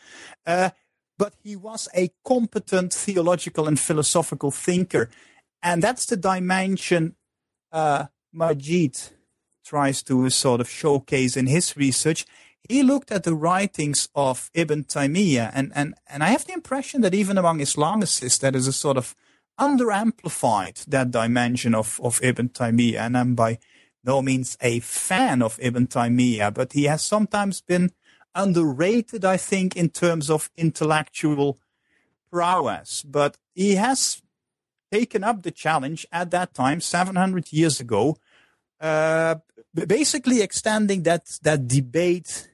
Uh, 0.46 0.70
but 1.18 1.34
he 1.44 1.56
was 1.56 1.88
a 1.96 2.12
competent 2.24 2.94
theological 2.94 3.68
and 3.68 3.80
philosophical 3.80 4.52
thinker. 4.52 5.10
And 5.64 5.82
that's 5.82 6.06
the 6.06 6.18
dimension 6.18 7.16
uh, 7.72 8.06
Majid 8.32 8.98
tries 9.66 10.04
to 10.04 10.30
sort 10.30 10.62
of 10.62 10.70
showcase 10.70 11.36
in 11.36 11.48
his 11.48 11.76
research 11.76 12.26
he 12.68 12.84
looked 12.84 13.12
at 13.12 13.24
the 13.24 13.36
writings 13.36 14.10
of 14.14 14.50
Ibn 14.54 14.84
Taymiyyah, 14.84 15.52
and, 15.54 15.72
and, 15.74 15.96
and 16.08 16.24
I 16.24 16.28
have 16.28 16.46
the 16.46 16.54
impression 16.54 17.02
that 17.02 17.14
even 17.14 17.38
among 17.38 17.60
Islamicists, 17.60 18.40
that 18.40 18.56
is 18.56 18.68
a 18.68 18.74
sort 18.74 18.98
of 18.98 19.16
underamplified 19.60 20.86
that 20.86 21.12
dimension 21.12 21.74
of, 21.76 22.00
of 22.04 22.20
Ibn 22.24 22.50
Taymiyyah. 22.50 23.00
And 23.00 23.18
I'm 23.18 23.36
by 23.36 23.60
no 24.04 24.22
means 24.22 24.58
a 24.62 24.80
fan 24.80 25.42
of 25.42 25.60
Ibn 25.62 25.88
Taymiyyah, 25.88 26.54
but 26.54 26.74
he 26.74 26.86
has 26.86 27.02
sometimes 27.02 27.62
been 27.62 27.92
underrated, 28.36 29.26
I 29.26 29.38
think, 29.38 29.76
in 29.76 29.90
terms 29.90 30.30
of 30.30 30.50
intellectual 30.56 31.60
prowess. 32.32 33.04
But 33.04 33.38
he 33.56 33.76
has 33.76 34.22
taken 34.92 35.24
up 35.24 35.44
the 35.44 35.52
challenge 35.52 36.06
at 36.12 36.32
that 36.32 36.54
time, 36.54 36.80
700 36.80 37.52
years 37.52 37.80
ago, 37.80 38.18
uh, 38.80 39.36
basically 39.74 40.42
extending 40.42 41.04
that, 41.04 41.40
that 41.42 41.68
debate 41.68 42.50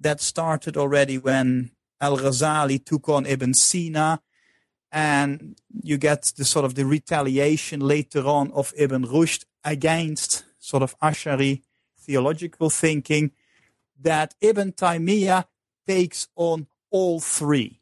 that 0.00 0.20
started 0.20 0.76
already 0.76 1.18
when 1.18 1.70
Al 2.00 2.18
Ghazali 2.18 2.84
took 2.84 3.08
on 3.08 3.24
Ibn 3.26 3.54
Sina, 3.54 4.20
and 4.96 5.56
you 5.82 5.98
get 5.98 6.32
the 6.38 6.44
sort 6.44 6.64
of 6.64 6.74
the 6.74 6.86
retaliation 6.86 7.80
later 7.80 8.26
on 8.26 8.50
of 8.52 8.72
Ibn 8.78 9.04
Rushd 9.04 9.44
against 9.62 10.44
sort 10.58 10.82
of 10.82 10.98
Ash'ari 11.00 11.60
theological 11.98 12.70
thinking 12.70 13.32
that 14.00 14.34
Ibn 14.40 14.72
Taymiyyah 14.72 15.44
takes 15.86 16.28
on 16.34 16.66
all 16.90 17.20
three. 17.20 17.78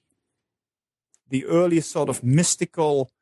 The 1.29 1.45
early 1.45 1.81
sort 1.83 2.09
of 2.09 2.25
mystical 2.25 3.13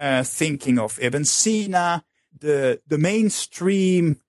uh, 0.00 0.24
thinking 0.24 0.80
of 0.80 0.98
Ibn 1.00 1.24
Sina, 1.24 2.02
the 2.36 2.80
the 2.88 2.98
mainstream 2.98 4.20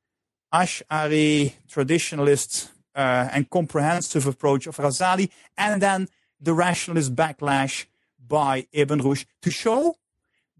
Ash'ari 0.53 1.53
traditionalist 1.67 2.69
uh, 2.93 3.29
and 3.31 3.49
comprehensive 3.49 4.27
approach 4.27 4.67
of 4.67 4.77
Ghazali, 4.77 5.31
and 5.57 5.81
then 5.81 6.07
the 6.39 6.53
rationalist 6.53 7.15
backlash 7.15 7.85
by 8.31 8.65
Ibn 8.71 9.01
Rushd 9.01 9.25
to 9.41 9.51
show 9.51 9.95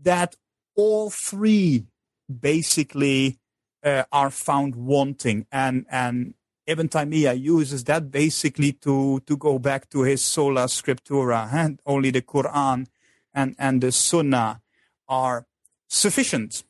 that 0.02 0.36
all 0.76 1.10
three 1.10 1.86
basically 2.28 3.40
uh, 3.84 4.04
are 4.12 4.30
found 4.30 4.76
wanting, 4.76 5.48
and 5.52 5.86
and 5.90 6.34
Ibn 6.68 6.90
Taymiyyah 6.90 7.40
uses 7.40 7.86
that 7.86 8.12
basically 8.12 8.74
to 8.86 9.22
to 9.22 9.38
go 9.38 9.58
back 9.58 9.90
to 9.92 10.04
his 10.04 10.22
sola 10.22 10.66
scriptura, 10.66 11.48
and 11.52 11.80
only 11.86 12.12
the 12.12 12.22
Quran 12.22 12.88
and 13.34 13.56
and 13.58 13.82
the 13.82 13.92
Sunnah 13.92 14.62
are 15.08 15.48
sufficient 15.88 16.64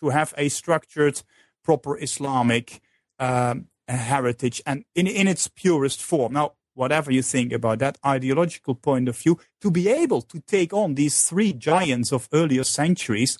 to 0.00 0.10
have 0.10 0.32
a 0.36 0.48
structured, 0.48 1.22
proper 1.64 1.98
Islamic 2.00 2.80
um, 3.18 3.66
heritage 3.88 4.62
and 4.66 4.84
in, 4.94 5.06
in 5.06 5.28
its 5.28 5.48
purest 5.48 6.00
form. 6.02 6.32
Now, 6.32 6.52
whatever 6.74 7.12
you 7.12 7.22
think 7.22 7.52
about 7.52 7.78
that 7.80 7.98
ideological 8.04 8.74
point 8.74 9.08
of 9.08 9.16
view, 9.16 9.38
to 9.60 9.70
be 9.70 9.88
able 9.88 10.22
to 10.22 10.40
take 10.40 10.72
on 10.72 10.94
these 10.94 11.28
three 11.28 11.52
giants 11.52 12.12
of 12.12 12.28
earlier 12.32 12.64
centuries, 12.64 13.38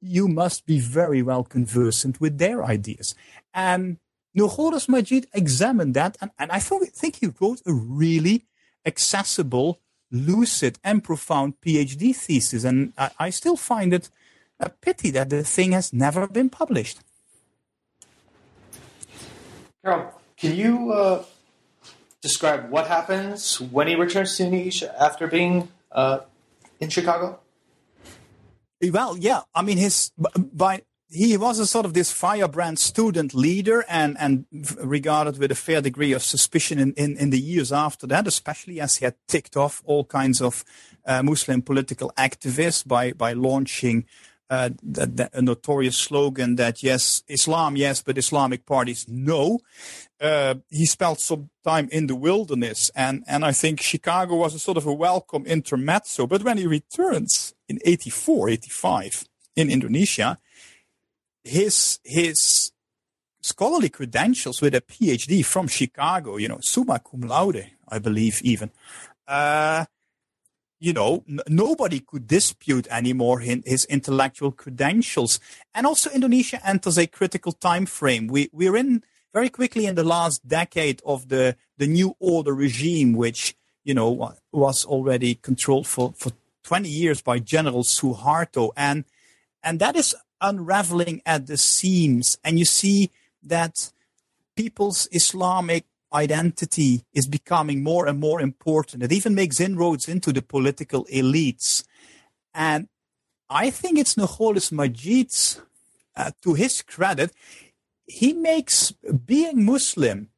you 0.00 0.28
must 0.28 0.66
be 0.66 0.78
very 0.80 1.22
well 1.22 1.44
conversant 1.44 2.20
with 2.20 2.38
their 2.38 2.64
ideas. 2.64 3.14
And 3.54 3.98
Nurcholish 4.36 4.88
Majid 4.88 5.28
examined 5.32 5.94
that, 5.94 6.16
and, 6.20 6.30
and 6.38 6.50
I 6.50 6.58
thought, 6.58 6.86
think 6.88 7.16
he 7.16 7.32
wrote 7.40 7.62
a 7.66 7.72
really 7.72 8.44
accessible, 8.84 9.80
lucid, 10.10 10.78
and 10.84 11.02
profound 11.02 11.60
PhD 11.60 12.14
thesis. 12.14 12.64
And 12.64 12.92
I, 12.98 13.10
I 13.18 13.30
still 13.30 13.56
find 13.56 13.94
it 13.94 14.10
a 14.60 14.68
pity 14.68 15.10
that 15.10 15.30
the 15.30 15.42
thing 15.42 15.72
has 15.72 15.92
never 15.92 16.26
been 16.26 16.50
published. 16.50 17.00
Carool, 19.84 20.20
can 20.36 20.56
you 20.56 20.92
uh, 20.92 21.24
describe 22.26 22.70
what 22.70 22.86
happens 22.86 23.60
when 23.60 23.86
he 23.86 23.94
returns 23.94 24.36
to 24.36 24.44
Indonesia 24.44 24.94
after 25.00 25.26
being 25.26 25.68
uh, 25.92 26.20
in 26.80 26.88
Chicago? 26.90 27.40
Well, 28.82 29.16
yeah. 29.16 29.42
I 29.54 29.62
mean, 29.62 29.78
his 29.78 30.12
by 30.36 30.82
he 31.08 31.36
was 31.36 31.58
a 31.58 31.66
sort 31.66 31.86
of 31.86 31.94
this 31.94 32.10
firebrand 32.10 32.78
student 32.78 33.32
leader 33.32 33.84
and, 33.88 34.16
and 34.18 34.44
regarded 34.82 35.38
with 35.38 35.52
a 35.52 35.54
fair 35.54 35.80
degree 35.80 36.12
of 36.12 36.22
suspicion 36.22 36.78
in, 36.78 36.92
in, 36.94 37.16
in 37.16 37.30
the 37.30 37.40
years 37.40 37.72
after 37.72 38.06
that, 38.08 38.26
especially 38.26 38.80
as 38.80 38.96
he 38.96 39.04
had 39.04 39.14
ticked 39.28 39.56
off 39.56 39.82
all 39.86 40.04
kinds 40.04 40.42
of 40.42 40.64
uh, 41.06 41.22
Muslim 41.22 41.62
political 41.62 42.12
activists 42.18 42.86
by, 42.86 43.12
by 43.12 43.32
launching 43.32 44.04
uh, 44.48 44.70
that, 44.82 45.30
a 45.32 45.42
notorious 45.42 45.96
slogan 45.96 46.56
that 46.56 46.82
yes, 46.82 47.22
Islam, 47.28 47.76
yes, 47.76 48.02
but 48.02 48.18
Islamic 48.18 48.66
parties, 48.66 49.06
no. 49.08 49.60
Uh, 50.20 50.56
he 50.70 50.86
spent 50.86 51.20
some 51.20 51.50
time 51.64 51.88
in 51.90 52.06
the 52.06 52.14
wilderness, 52.14 52.90
and, 52.94 53.24
and 53.26 53.44
I 53.44 53.52
think 53.52 53.80
Chicago 53.80 54.36
was 54.36 54.54
a 54.54 54.58
sort 54.58 54.76
of 54.76 54.86
a 54.86 54.92
welcome 54.92 55.44
intermezzo. 55.46 56.26
But 56.26 56.42
when 56.42 56.58
he 56.58 56.66
returns 56.66 57.54
in 57.68 57.78
84, 57.84 58.50
85 58.50 59.24
in 59.56 59.70
Indonesia, 59.70 60.38
his, 61.42 61.98
his 62.04 62.72
scholarly 63.42 63.88
credentials 63.88 64.60
with 64.60 64.74
a 64.74 64.80
PhD 64.80 65.44
from 65.44 65.68
Chicago, 65.68 66.36
you 66.36 66.48
know, 66.48 66.58
summa 66.60 67.00
cum 67.00 67.22
laude, 67.22 67.70
I 67.88 67.98
believe 67.98 68.40
even, 68.42 68.70
uh, 69.26 69.86
you 70.78 70.92
know, 70.92 71.24
n- 71.28 71.40
nobody 71.48 72.00
could 72.00 72.26
dispute 72.26 72.86
anymore 72.90 73.40
his, 73.40 73.62
his, 73.64 73.84
intellectual 73.86 74.52
credentials. 74.52 75.40
And 75.74 75.86
also 75.86 76.10
Indonesia 76.10 76.60
enters 76.66 76.98
a 76.98 77.06
critical 77.06 77.52
time 77.52 77.86
frame. 77.86 78.26
We, 78.26 78.50
we're 78.52 78.76
in 78.76 79.02
very 79.32 79.48
quickly 79.48 79.86
in 79.86 79.94
the 79.94 80.04
last 80.04 80.46
decade 80.46 81.02
of 81.04 81.28
the, 81.28 81.56
the 81.78 81.86
new 81.86 82.16
order 82.18 82.54
regime, 82.54 83.14
which, 83.14 83.54
you 83.84 83.94
know, 83.94 84.34
was 84.52 84.84
already 84.84 85.34
controlled 85.34 85.86
for, 85.86 86.12
for 86.16 86.32
20 86.64 86.88
years 86.88 87.22
by 87.22 87.38
General 87.38 87.82
Suharto. 87.82 88.70
And, 88.76 89.04
and 89.62 89.78
that 89.78 89.96
is 89.96 90.14
unraveling 90.40 91.22
at 91.24 91.46
the 91.46 91.56
seams. 91.56 92.38
And 92.44 92.58
you 92.58 92.64
see 92.64 93.10
that 93.42 93.92
people's 94.56 95.08
Islamic 95.12 95.84
identity 96.12 97.04
is 97.12 97.26
becoming 97.26 97.82
more 97.82 98.06
and 98.06 98.18
more 98.18 98.40
important. 98.40 99.02
It 99.02 99.12
even 99.12 99.34
makes 99.34 99.60
inroads 99.60 100.08
into 100.08 100.32
the 100.32 100.42
political 100.42 101.04
elites. 101.06 101.84
And 102.54 102.88
I 103.48 103.70
think 103.70 103.98
it's 103.98 104.14
Nurcholish 104.14 104.72
Majid's, 104.72 105.60
uh, 106.16 106.30
to 106.42 106.54
his 106.54 106.82
credit, 106.82 107.32
he 108.06 108.32
makes 108.32 108.92
being 108.92 109.64
Muslim 109.64 110.30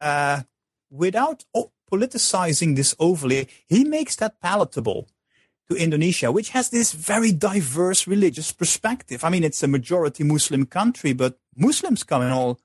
uh, 0.00 0.42
without 0.90 1.44
politicizing 1.90 2.76
this 2.76 2.94
overly, 2.98 3.48
he 3.68 3.84
makes 3.84 4.16
that 4.16 4.40
palatable 4.40 5.08
to 5.68 5.76
Indonesia, 5.76 6.32
which 6.32 6.50
has 6.50 6.70
this 6.70 6.92
very 6.92 7.32
diverse 7.32 8.06
religious 8.06 8.52
perspective. 8.52 9.22
I 9.24 9.30
mean, 9.30 9.44
it's 9.44 9.62
a 9.62 9.68
majority 9.68 10.24
Muslim 10.24 10.66
country, 10.66 11.12
but 11.12 11.38
Muslims 11.56 12.02
come 12.02 12.22
in 12.22 12.30
all 12.30 12.58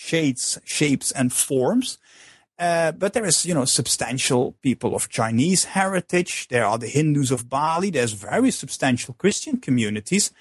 shades, 0.00 0.58
shapes, 0.64 1.12
and 1.12 1.32
forms. 1.32 1.98
Uh, 2.58 2.92
but 2.92 3.12
there 3.12 3.26
is, 3.26 3.44
you 3.46 3.54
know, 3.54 3.66
substantial 3.66 4.52
people 4.62 4.94
of 4.94 5.08
Chinese 5.08 5.64
heritage. 5.64 6.48
There 6.48 6.64
are 6.64 6.78
the 6.78 6.88
Hindus 6.88 7.30
of 7.30 7.48
Bali. 7.48 7.90
There's 7.90 8.12
very 8.12 8.50
substantial 8.50 9.14
Christian 9.14 9.58
communities. 9.58 10.32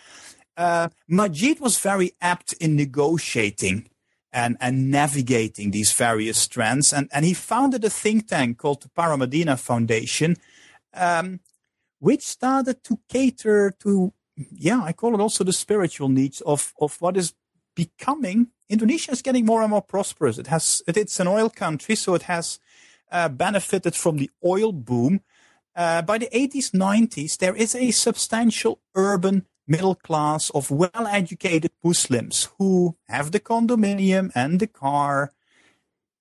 Uh, 0.55 0.89
Majid 1.07 1.59
was 1.59 1.79
very 1.79 2.11
apt 2.21 2.53
in 2.53 2.75
negotiating 2.75 3.89
and, 4.31 4.57
and 4.59 4.91
navigating 4.91 5.71
these 5.71 5.91
various 5.93 6.37
strands. 6.37 6.93
And, 6.93 7.09
and 7.13 7.25
he 7.25 7.33
founded 7.33 7.83
a 7.83 7.89
think 7.89 8.27
tank 8.27 8.57
called 8.57 8.81
the 8.81 8.89
Paramadina 8.89 9.57
Foundation, 9.57 10.35
um, 10.93 11.39
which 11.99 12.23
started 12.23 12.83
to 12.83 12.99
cater 13.07 13.71
to, 13.83 14.13
yeah, 14.35 14.81
I 14.83 14.93
call 14.93 15.15
it 15.15 15.21
also 15.21 15.43
the 15.43 15.53
spiritual 15.53 16.09
needs 16.09 16.41
of, 16.41 16.73
of 16.79 16.99
what 17.01 17.17
is 17.17 17.33
becoming 17.75 18.47
Indonesia 18.69 19.11
is 19.11 19.21
getting 19.21 19.45
more 19.45 19.61
and 19.61 19.71
more 19.71 19.81
prosperous. 19.81 20.37
It 20.37 20.47
has 20.47 20.83
it, 20.87 20.95
it's 20.95 21.19
an 21.19 21.27
oil 21.27 21.49
country, 21.49 21.95
so 21.95 22.13
it 22.13 22.23
has 22.23 22.59
uh, 23.11 23.27
benefited 23.29 23.95
from 23.95 24.17
the 24.17 24.29
oil 24.45 24.71
boom. 24.71 25.21
Uh, 25.75 26.01
by 26.01 26.17
the 26.17 26.29
80s, 26.33 26.71
90s, 26.71 27.37
there 27.37 27.55
is 27.55 27.73
a 27.73 27.91
substantial 27.91 28.79
urban 28.95 29.45
middle 29.67 29.95
class 29.95 30.49
of 30.49 30.71
well-educated 30.71 31.71
Muslims 31.83 32.49
who 32.57 32.95
have 33.07 33.31
the 33.31 33.39
condominium 33.39 34.31
and 34.35 34.59
the 34.59 34.67
car. 34.67 35.31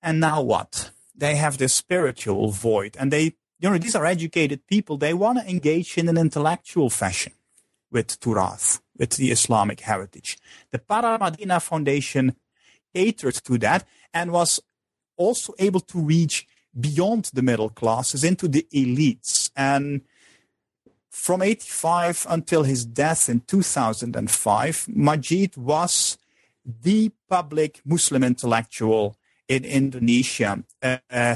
And 0.01 0.19
now 0.19 0.41
what? 0.41 0.91
They 1.15 1.35
have 1.35 1.57
this 1.57 1.73
spiritual 1.73 2.51
void, 2.51 2.95
and 2.97 3.11
they, 3.11 3.35
you 3.59 3.69
know, 3.69 3.77
these 3.77 3.95
are 3.95 4.05
educated 4.05 4.65
people. 4.67 4.95
They 4.97 5.13
want 5.13 5.39
to 5.39 5.49
engage 5.49 5.97
in 5.97 6.07
an 6.07 6.17
intellectual 6.17 6.89
fashion 6.89 7.33
with 7.91 8.19
Turath, 8.21 8.79
with 8.99 9.11
the 9.11 9.31
Islamic 9.31 9.79
heritage. 9.79 10.37
The 10.71 10.79
Paramadina 10.79 11.61
Foundation 11.61 12.35
catered 12.93 13.35
to 13.35 13.57
that 13.59 13.87
and 14.13 14.31
was 14.31 14.59
also 15.17 15.53
able 15.57 15.79
to 15.79 15.99
reach 15.99 16.45
beyond 16.79 17.31
the 17.33 17.41
middle 17.41 17.69
classes 17.69 18.23
into 18.23 18.47
the 18.47 18.67
elites. 18.73 19.49
And 19.55 20.01
from 21.09 21.41
85 21.41 22.27
until 22.29 22.63
his 22.63 22.85
death 22.85 23.29
in 23.29 23.41
2005, 23.41 24.87
Majid 24.89 25.57
was 25.57 26.17
the 26.65 27.11
public 27.29 27.81
Muslim 27.85 28.23
intellectual 28.23 29.15
in 29.47 29.65
Indonesia. 29.65 30.63
Uh, 30.81 30.97
uh, 31.09 31.35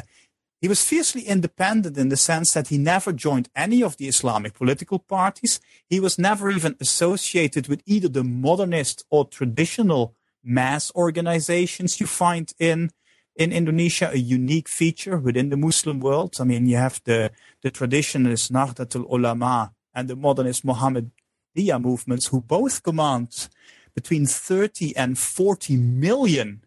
he 0.64 0.70
was 0.70 0.86
fiercely 0.86 1.24
independent 1.24 1.98
in 1.98 2.08
the 2.08 2.16
sense 2.16 2.54
that 2.54 2.70
he 2.70 2.78
never 2.78 3.12
joined 3.12 3.50
any 3.54 3.84
of 3.84 3.98
the 3.98 4.08
Islamic 4.08 4.54
political 4.54 4.98
parties. 4.98 5.60
He 5.90 6.00
was 6.00 6.18
never 6.18 6.50
even 6.50 6.78
associated 6.80 7.68
with 7.68 7.84
either 7.86 8.08
the 8.08 8.24
modernist 8.24 9.04
or 9.10 9.28
traditional 9.28 10.16
mass 10.42 10.90
organizations 10.96 12.00
you 12.00 12.08
find 12.08 12.54
in 12.60 12.92
in 13.36 13.52
Indonesia, 13.52 14.10
a 14.14 14.18
unique 14.18 14.70
feature 14.70 15.18
within 15.18 15.50
the 15.50 15.58
Muslim 15.58 16.00
world. 16.00 16.38
I 16.40 16.46
mean, 16.46 16.66
you 16.66 16.78
have 16.78 17.02
the, 17.04 17.32
the 17.62 17.70
traditionalist 17.70 18.50
Nahdlatul 18.50 19.06
Ulama 19.12 19.74
and 19.94 20.08
the 20.08 20.16
modernist 20.16 20.66
Muhammadiyah 20.66 21.82
movements 21.82 22.28
who 22.28 22.40
both 22.40 22.84
command 22.84 23.50
between 23.94 24.26
30 24.26 24.96
and 24.96 25.18
40 25.20 25.76
million 25.76 26.63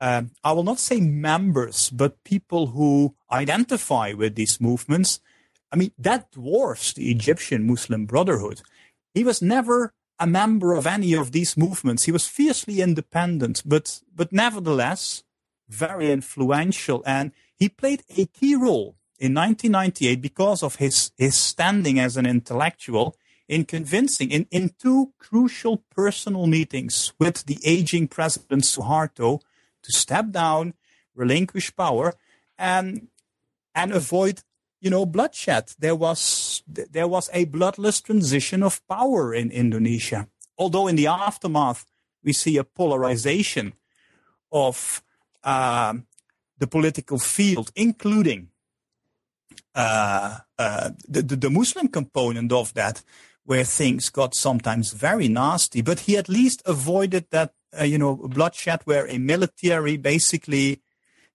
um, 0.00 0.30
I 0.42 0.52
will 0.52 0.64
not 0.64 0.78
say 0.78 1.00
members, 1.00 1.90
but 1.90 2.24
people 2.24 2.68
who 2.68 3.14
identify 3.30 4.12
with 4.12 4.34
these 4.34 4.60
movements. 4.60 5.20
I 5.72 5.76
mean, 5.76 5.92
that 5.98 6.32
dwarfs 6.32 6.92
the 6.92 7.10
Egyptian 7.10 7.66
Muslim 7.66 8.06
Brotherhood. 8.06 8.62
He 9.14 9.24
was 9.24 9.40
never 9.40 9.94
a 10.18 10.26
member 10.26 10.74
of 10.74 10.86
any 10.86 11.14
of 11.14 11.32
these 11.32 11.56
movements. 11.56 12.04
He 12.04 12.12
was 12.12 12.26
fiercely 12.26 12.80
independent, 12.80 13.62
but, 13.64 14.00
but 14.14 14.32
nevertheless, 14.32 15.24
very 15.68 16.10
influential. 16.10 17.02
And 17.06 17.32
he 17.56 17.68
played 17.68 18.02
a 18.16 18.26
key 18.26 18.54
role 18.54 18.96
in 19.18 19.34
1998 19.34 20.20
because 20.20 20.62
of 20.62 20.76
his, 20.76 21.12
his 21.16 21.36
standing 21.36 21.98
as 21.98 22.16
an 22.16 22.26
intellectual 22.26 23.16
in 23.48 23.64
convincing 23.64 24.30
in, 24.30 24.46
in 24.50 24.74
two 24.78 25.12
crucial 25.18 25.78
personal 25.94 26.46
meetings 26.46 27.12
with 27.18 27.44
the 27.46 27.58
aging 27.64 28.08
president 28.08 28.64
Suharto 28.64 29.40
to 29.84 29.92
step 29.92 30.30
down, 30.30 30.74
relinquish 31.14 31.74
power, 31.76 32.14
and 32.58 33.08
and 33.74 33.92
avoid 33.92 34.42
you 34.80 34.90
know 34.90 35.06
bloodshed. 35.06 35.72
There 35.78 35.96
was 35.96 36.62
there 36.66 37.08
was 37.08 37.30
a 37.32 37.44
bloodless 37.44 38.00
transition 38.00 38.62
of 38.62 38.86
power 38.88 39.34
in 39.34 39.50
Indonesia. 39.50 40.28
Although 40.58 40.88
in 40.88 40.96
the 40.96 41.06
aftermath 41.06 41.84
we 42.22 42.32
see 42.32 42.56
a 42.56 42.64
polarization 42.64 43.74
of 44.52 45.02
uh, 45.42 45.94
the 46.58 46.66
political 46.66 47.18
field, 47.18 47.70
including 47.74 48.48
uh, 49.74 50.38
uh, 50.58 50.90
the, 51.08 51.22
the, 51.22 51.36
the 51.36 51.50
Muslim 51.50 51.88
component 51.88 52.52
of 52.52 52.72
that, 52.74 53.02
where 53.44 53.64
things 53.64 54.08
got 54.08 54.34
sometimes 54.34 54.92
very 54.92 55.28
nasty. 55.28 55.82
But 55.82 56.00
he 56.00 56.16
at 56.16 56.28
least 56.28 56.62
avoided 56.64 57.26
that 57.30 57.52
uh, 57.80 57.84
you 57.84 57.98
know, 57.98 58.16
bloodshed 58.16 58.80
where 58.84 59.08
a 59.08 59.18
military 59.18 59.96
basically 59.96 60.80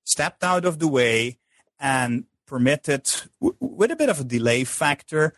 stepped 0.03 0.43
out 0.43 0.65
of 0.65 0.79
the 0.79 0.87
way 0.87 1.37
and 1.79 2.25
permitted, 2.45 3.09
w- 3.41 3.55
with 3.59 3.91
a 3.91 3.95
bit 3.95 4.09
of 4.09 4.19
a 4.19 4.23
delay 4.23 4.63
factor, 4.63 5.33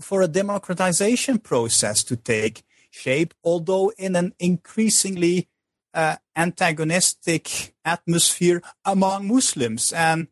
for 0.00 0.22
a 0.22 0.28
democratization 0.28 1.38
process 1.38 2.04
to 2.04 2.16
take 2.16 2.62
shape, 2.90 3.34
although 3.44 3.92
in 3.98 4.16
an 4.16 4.34
increasingly 4.38 5.48
uh, 5.94 6.16
antagonistic 6.36 7.74
atmosphere 7.84 8.62
among 8.84 9.28
Muslims. 9.28 9.92
And 9.92 10.28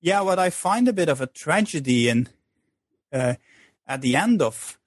yeah, 0.00 0.20
what 0.20 0.38
I 0.38 0.50
find 0.50 0.88
a 0.88 0.92
bit 0.92 1.08
of 1.08 1.20
a 1.20 1.26
tragedy 1.26 2.08
in 2.08 2.28
uh, 3.12 3.34
at 3.86 4.00
the 4.00 4.16
end 4.16 4.42
of 4.42 4.78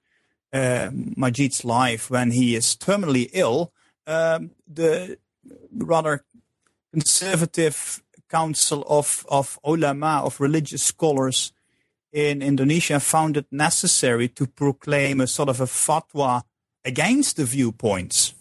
uh, 0.52 0.90
Majid's 0.92 1.64
life 1.64 2.10
when 2.10 2.30
he 2.30 2.54
is 2.54 2.76
terminally 2.76 3.30
ill 3.32 3.72
um, 4.08 4.50
the 4.66 5.18
rather 5.76 6.24
conservative 6.92 8.02
council 8.28 8.84
of, 8.88 9.24
of 9.28 9.58
ulama, 9.62 10.22
of 10.24 10.40
religious 10.40 10.82
scholars 10.82 11.52
in 12.12 12.42
Indonesia 12.42 12.98
found 13.00 13.36
it 13.36 13.46
necessary 13.50 14.28
to 14.28 14.46
proclaim 14.46 15.20
a 15.20 15.26
sort 15.26 15.50
of 15.50 15.60
a 15.60 15.66
fatwa 15.66 16.42
against 16.84 17.36
the 17.36 17.44
viewpoints 17.44 18.34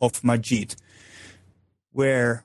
of 0.00 0.24
Majid, 0.24 0.74
where, 1.92 2.44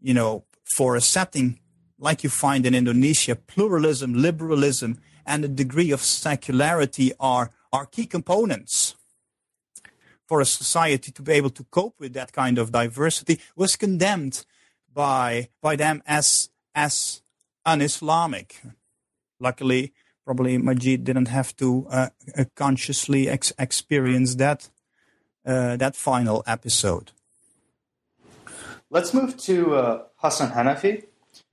you 0.00 0.14
know, 0.14 0.44
for 0.64 0.96
a 0.96 1.00
setting 1.00 1.60
like 1.98 2.24
you 2.24 2.30
find 2.30 2.64
in 2.64 2.74
Indonesia, 2.74 3.36
pluralism, 3.36 4.14
liberalism, 4.14 4.98
and 5.26 5.44
a 5.44 5.48
degree 5.48 5.90
of 5.90 6.00
secularity 6.00 7.12
are, 7.20 7.50
are 7.72 7.86
key 7.86 8.06
components 8.06 8.96
for 10.26 10.40
a 10.40 10.44
society 10.44 11.12
to 11.12 11.22
be 11.22 11.32
able 11.32 11.50
to 11.50 11.64
cope 11.64 12.00
with 12.00 12.12
that 12.14 12.32
kind 12.32 12.58
of 12.58 12.72
diversity 12.72 13.40
was 13.56 13.76
condemned 13.76 14.44
by 14.92 15.48
by 15.60 15.76
them 15.76 16.02
as 16.06 16.50
as 16.74 17.22
un-Islamic. 17.66 18.62
Luckily, 19.40 19.92
probably 20.24 20.58
Majid 20.58 21.04
didn't 21.04 21.28
have 21.28 21.54
to 21.56 21.86
uh, 21.90 22.08
uh, 22.36 22.44
consciously 22.54 23.28
ex- 23.28 23.52
experience 23.58 24.36
that 24.36 24.70
uh, 25.46 25.76
that 25.76 25.96
final 25.96 26.42
episode. 26.46 27.12
Let's 28.90 29.12
move 29.12 29.36
to 29.38 29.74
uh, 29.74 30.02
Hassan 30.16 30.52
Hanafi. 30.52 31.04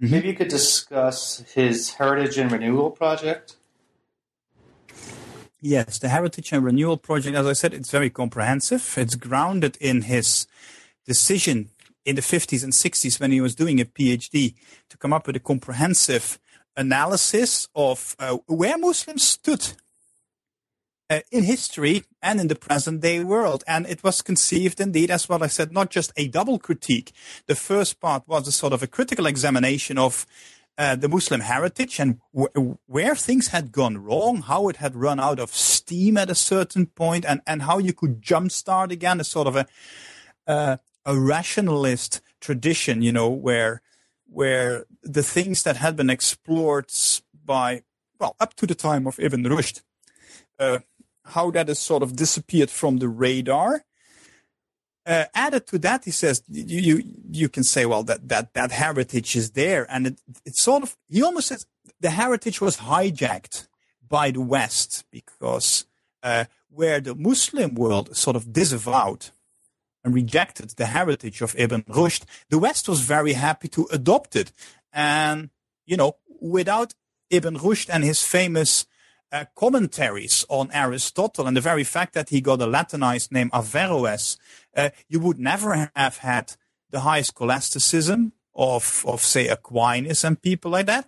Mm-hmm. 0.01 0.11
Maybe 0.11 0.27
you 0.27 0.33
could 0.35 0.47
discuss 0.47 1.43
his 1.53 1.91
Heritage 1.91 2.37
and 2.37 2.51
Renewal 2.51 2.91
project. 2.91 3.55
Yes, 5.63 5.99
the 5.99 6.09
Heritage 6.09 6.51
and 6.53 6.65
Renewal 6.65 6.97
Project, 6.97 7.37
as 7.37 7.45
I 7.45 7.53
said, 7.53 7.75
it's 7.75 7.91
very 7.91 8.09
comprehensive. 8.09 8.95
It's 8.97 9.13
grounded 9.13 9.77
in 9.79 10.01
his 10.01 10.47
decision 11.05 11.69
in 12.03 12.15
the 12.15 12.23
50s 12.23 12.63
and 12.63 12.73
60s 12.73 13.19
when 13.19 13.31
he 13.31 13.41
was 13.41 13.53
doing 13.53 13.79
a 13.79 13.85
PhD 13.85 14.55
to 14.89 14.97
come 14.97 15.13
up 15.13 15.27
with 15.27 15.35
a 15.35 15.39
comprehensive 15.39 16.39
analysis 16.75 17.67
of 17.75 18.15
uh, 18.17 18.37
where 18.47 18.75
Muslims 18.79 19.21
stood 19.21 19.73
uh, 21.11 21.19
in 21.31 21.43
history 21.43 22.05
and 22.23 22.39
in 22.39 22.47
the 22.47 22.55
present 22.55 23.01
day 23.01 23.23
world. 23.23 23.63
And 23.67 23.85
it 23.85 24.03
was 24.03 24.23
conceived 24.23 24.81
indeed 24.81 25.11
as 25.11 25.29
what 25.29 25.43
I 25.43 25.47
said, 25.47 25.71
not 25.71 25.91
just 25.91 26.11
a 26.17 26.27
double 26.27 26.57
critique. 26.57 27.11
The 27.45 27.55
first 27.55 27.99
part 27.99 28.27
was 28.27 28.47
a 28.47 28.51
sort 28.51 28.73
of 28.73 28.81
a 28.81 28.87
critical 28.87 29.27
examination 29.27 29.99
of 29.99 30.25
uh, 30.77 30.95
the 30.95 31.09
Muslim 31.09 31.41
heritage 31.41 31.99
and 31.99 32.19
where 32.87 33.15
things 33.15 33.49
had 33.49 33.71
gone 33.71 33.97
wrong, 33.97 34.41
how 34.41 34.67
it 34.69 34.77
had 34.77 34.95
run 34.95 35.19
out 35.19 35.39
of 35.39 35.53
steam 35.53 36.17
at 36.17 36.29
a 36.29 36.35
certain 36.35 36.85
point, 36.85 37.25
and, 37.25 37.41
and 37.45 37.63
how 37.63 37.77
you 37.77 37.93
could 37.93 38.21
jumpstart 38.21 38.91
again 38.91 39.19
a 39.19 39.23
sort 39.23 39.47
of 39.47 39.55
a 39.55 39.67
uh, 40.47 40.77
a 41.05 41.17
rationalist 41.17 42.21
tradition, 42.39 43.01
you 43.01 43.11
know, 43.11 43.29
where 43.29 43.81
where 44.25 44.85
the 45.03 45.23
things 45.23 45.63
that 45.63 45.77
had 45.77 45.95
been 45.95 46.09
explored 46.09 46.91
by 47.45 47.83
well 48.19 48.35
up 48.39 48.53
to 48.55 48.65
the 48.65 48.75
time 48.75 49.07
of 49.07 49.19
Ibn 49.19 49.43
Rushd, 49.43 49.81
uh, 50.59 50.79
how 51.25 51.51
that 51.51 51.67
has 51.67 51.79
sort 51.79 52.03
of 52.03 52.15
disappeared 52.15 52.69
from 52.69 52.97
the 52.97 53.09
radar. 53.09 53.83
Uh, 55.05 55.25
added 55.33 55.65
to 55.67 55.79
that, 55.79 56.05
he 56.05 56.11
says 56.11 56.43
you, 56.47 56.79
you 56.79 57.03
you 57.31 57.49
can 57.49 57.63
say, 57.63 57.85
well, 57.85 58.03
that 58.03 58.27
that 58.27 58.53
that 58.53 58.71
heritage 58.71 59.35
is 59.35 59.51
there, 59.51 59.87
and 59.89 60.07
it 60.07 60.21
it's 60.45 60.63
sort 60.63 60.83
of 60.83 60.95
he 61.09 61.23
almost 61.23 61.47
says 61.47 61.65
the 61.99 62.11
heritage 62.11 62.61
was 62.61 62.77
hijacked 62.77 63.67
by 64.07 64.29
the 64.29 64.41
West 64.41 65.05
because 65.11 65.85
uh, 66.21 66.45
where 66.69 66.99
the 66.99 67.15
Muslim 67.15 67.73
world 67.73 68.15
sort 68.15 68.35
of 68.35 68.53
disavowed 68.53 69.29
and 70.03 70.13
rejected 70.13 70.69
the 70.71 70.87
heritage 70.87 71.41
of 71.41 71.55
Ibn 71.57 71.83
Rushd, 71.83 72.25
the 72.49 72.59
West 72.59 72.87
was 72.87 73.01
very 73.01 73.33
happy 73.33 73.69
to 73.69 73.87
adopt 73.91 74.35
it, 74.35 74.51
and 74.93 75.49
you 75.87 75.97
know, 75.97 76.17
without 76.39 76.93
Ibn 77.31 77.57
Rushd 77.57 77.89
and 77.91 78.03
his 78.03 78.21
famous 78.21 78.85
uh, 79.31 79.45
commentaries 79.55 80.45
on 80.49 80.69
Aristotle 80.73 81.47
and 81.47 81.55
the 81.55 81.61
very 81.61 81.83
fact 81.83 82.13
that 82.13 82.29
he 82.29 82.41
got 82.41 82.61
a 82.61 82.67
Latinized 82.67 83.31
name 83.31 83.49
Averroes, 83.53 84.37
uh, 84.75 84.89
you 85.07 85.19
would 85.19 85.39
never 85.39 85.91
have 85.95 86.17
had 86.17 86.55
the 86.89 87.01
high 87.01 87.21
scholasticism 87.21 88.33
of, 88.55 89.03
of 89.07 89.21
say 89.21 89.47
Aquinas 89.47 90.23
and 90.23 90.41
people 90.41 90.71
like 90.71 90.85
that. 90.87 91.07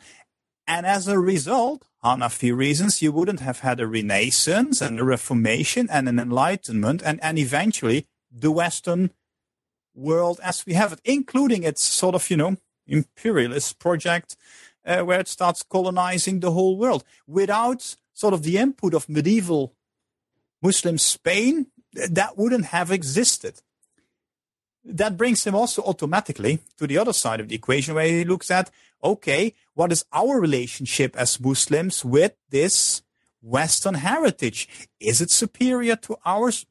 And 0.65 0.85
as 0.85 1.07
a 1.07 1.19
result, 1.19 1.85
on 2.01 2.21
a 2.21 2.29
few 2.29 2.55
reasons, 2.55 3.01
you 3.01 3.11
wouldn't 3.11 3.41
have 3.41 3.59
had 3.59 3.79
a 3.79 3.87
Renaissance 3.87 4.81
and 4.81 4.99
a 4.99 5.03
Reformation 5.03 5.89
and 5.89 6.07
an 6.07 6.19
Enlightenment 6.19 7.01
and, 7.03 7.21
and 7.23 7.37
eventually 7.37 8.07
the 8.31 8.51
Western 8.51 9.11
world 9.93 10.39
as 10.43 10.65
we 10.65 10.73
have 10.73 10.93
it, 10.93 11.01
including 11.03 11.63
its 11.63 11.83
sort 11.83 12.15
of, 12.15 12.29
you 12.29 12.37
know, 12.37 12.57
imperialist 12.87 13.79
project 13.79 14.35
uh, 14.85 15.01
where 15.01 15.19
it 15.19 15.27
starts 15.27 15.63
colonizing 15.63 16.39
the 16.39 16.51
whole 16.51 16.77
world 16.77 17.03
without 17.27 17.95
sort 18.13 18.33
of 18.33 18.43
the 18.43 18.57
input 18.57 18.93
of 18.93 19.09
medieval 19.09 19.73
Muslim 20.61 20.97
Spain, 20.97 21.67
that 21.93 22.37
wouldn't 22.37 22.65
have 22.65 22.91
existed. 22.91 23.61
That 24.85 25.17
brings 25.17 25.45
him 25.45 25.55
also 25.55 25.81
automatically 25.83 26.59
to 26.77 26.87
the 26.87 26.97
other 26.97 27.13
side 27.13 27.39
of 27.39 27.47
the 27.47 27.55
equation 27.55 27.95
where 27.95 28.05
he 28.05 28.25
looks 28.25 28.51
at, 28.51 28.69
okay, 29.03 29.53
what 29.73 29.91
is 29.91 30.05
our 30.11 30.39
relationship 30.39 31.15
as 31.15 31.39
Muslims 31.39 32.03
with 32.03 32.33
this 32.49 33.01
Western 33.41 33.95
heritage? 33.95 34.67
Is 34.99 35.21
it 35.21 35.31
superior 35.31 35.95
to 35.97 36.17
ours? 36.25 36.65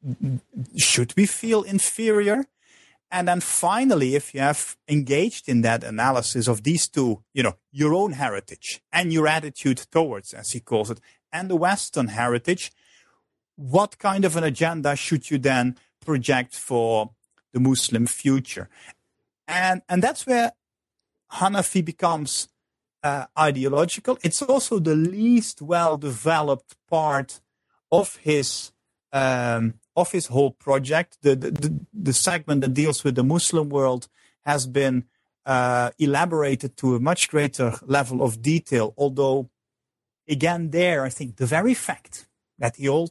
Should 0.77 1.15
we 1.15 1.25
feel 1.25 1.63
inferior? 1.63 2.45
And 3.11 3.27
then 3.27 3.41
finally, 3.41 4.15
if 4.15 4.33
you 4.33 4.41
have 4.41 4.75
engaged 4.87 5.47
in 5.47 5.61
that 5.61 5.83
analysis 5.83 6.47
of 6.47 6.63
these 6.63 6.87
two, 6.87 7.23
you 7.31 7.43
know, 7.43 7.57
your 7.71 7.93
own 7.93 8.13
heritage 8.13 8.81
and 8.91 9.13
your 9.13 9.27
attitude 9.27 9.85
towards, 9.91 10.33
as 10.33 10.51
he 10.51 10.59
calls 10.59 10.89
it, 10.89 10.99
and 11.31 11.49
the 11.49 11.55
Western 11.55 12.07
heritage, 12.07 12.71
what 13.55 13.97
kind 13.97 14.25
of 14.25 14.35
an 14.35 14.43
agenda 14.43 14.95
should 14.95 15.29
you 15.29 15.37
then 15.37 15.77
project 16.03 16.55
for 16.55 17.11
the 17.53 17.59
Muslim 17.59 18.07
future? 18.07 18.69
And, 19.47 19.81
and 19.87 20.01
that's 20.01 20.25
where 20.25 20.53
Hanafi 21.33 21.83
becomes 21.83 22.49
uh, 23.03 23.25
ideological. 23.37 24.17
It's 24.23 24.41
also 24.41 24.79
the 24.79 24.95
least 24.95 25.61
well 25.61 25.97
developed 25.97 26.75
part 26.89 27.41
of 27.91 28.15
his 28.17 28.71
um, 29.11 29.75
of 29.95 30.11
his 30.11 30.27
whole 30.27 30.51
project. 30.51 31.17
The, 31.21 31.35
the, 31.35 31.79
the 31.93 32.13
segment 32.13 32.61
that 32.61 32.73
deals 32.73 33.03
with 33.03 33.15
the 33.15 33.23
Muslim 33.23 33.69
world 33.69 34.07
has 34.43 34.65
been 34.65 35.05
uh, 35.45 35.91
elaborated 35.99 36.75
to 36.77 36.95
a 36.95 36.99
much 36.99 37.29
greater 37.29 37.75
level 37.85 38.23
of 38.23 38.41
detail, 38.41 38.93
although 38.97 39.49
again, 40.27 40.71
there, 40.71 41.03
I 41.03 41.09
think 41.09 41.37
the 41.37 41.45
very 41.45 41.73
fact 41.73 42.27
that 42.57 42.77
he 42.77 42.87
all 42.87 43.09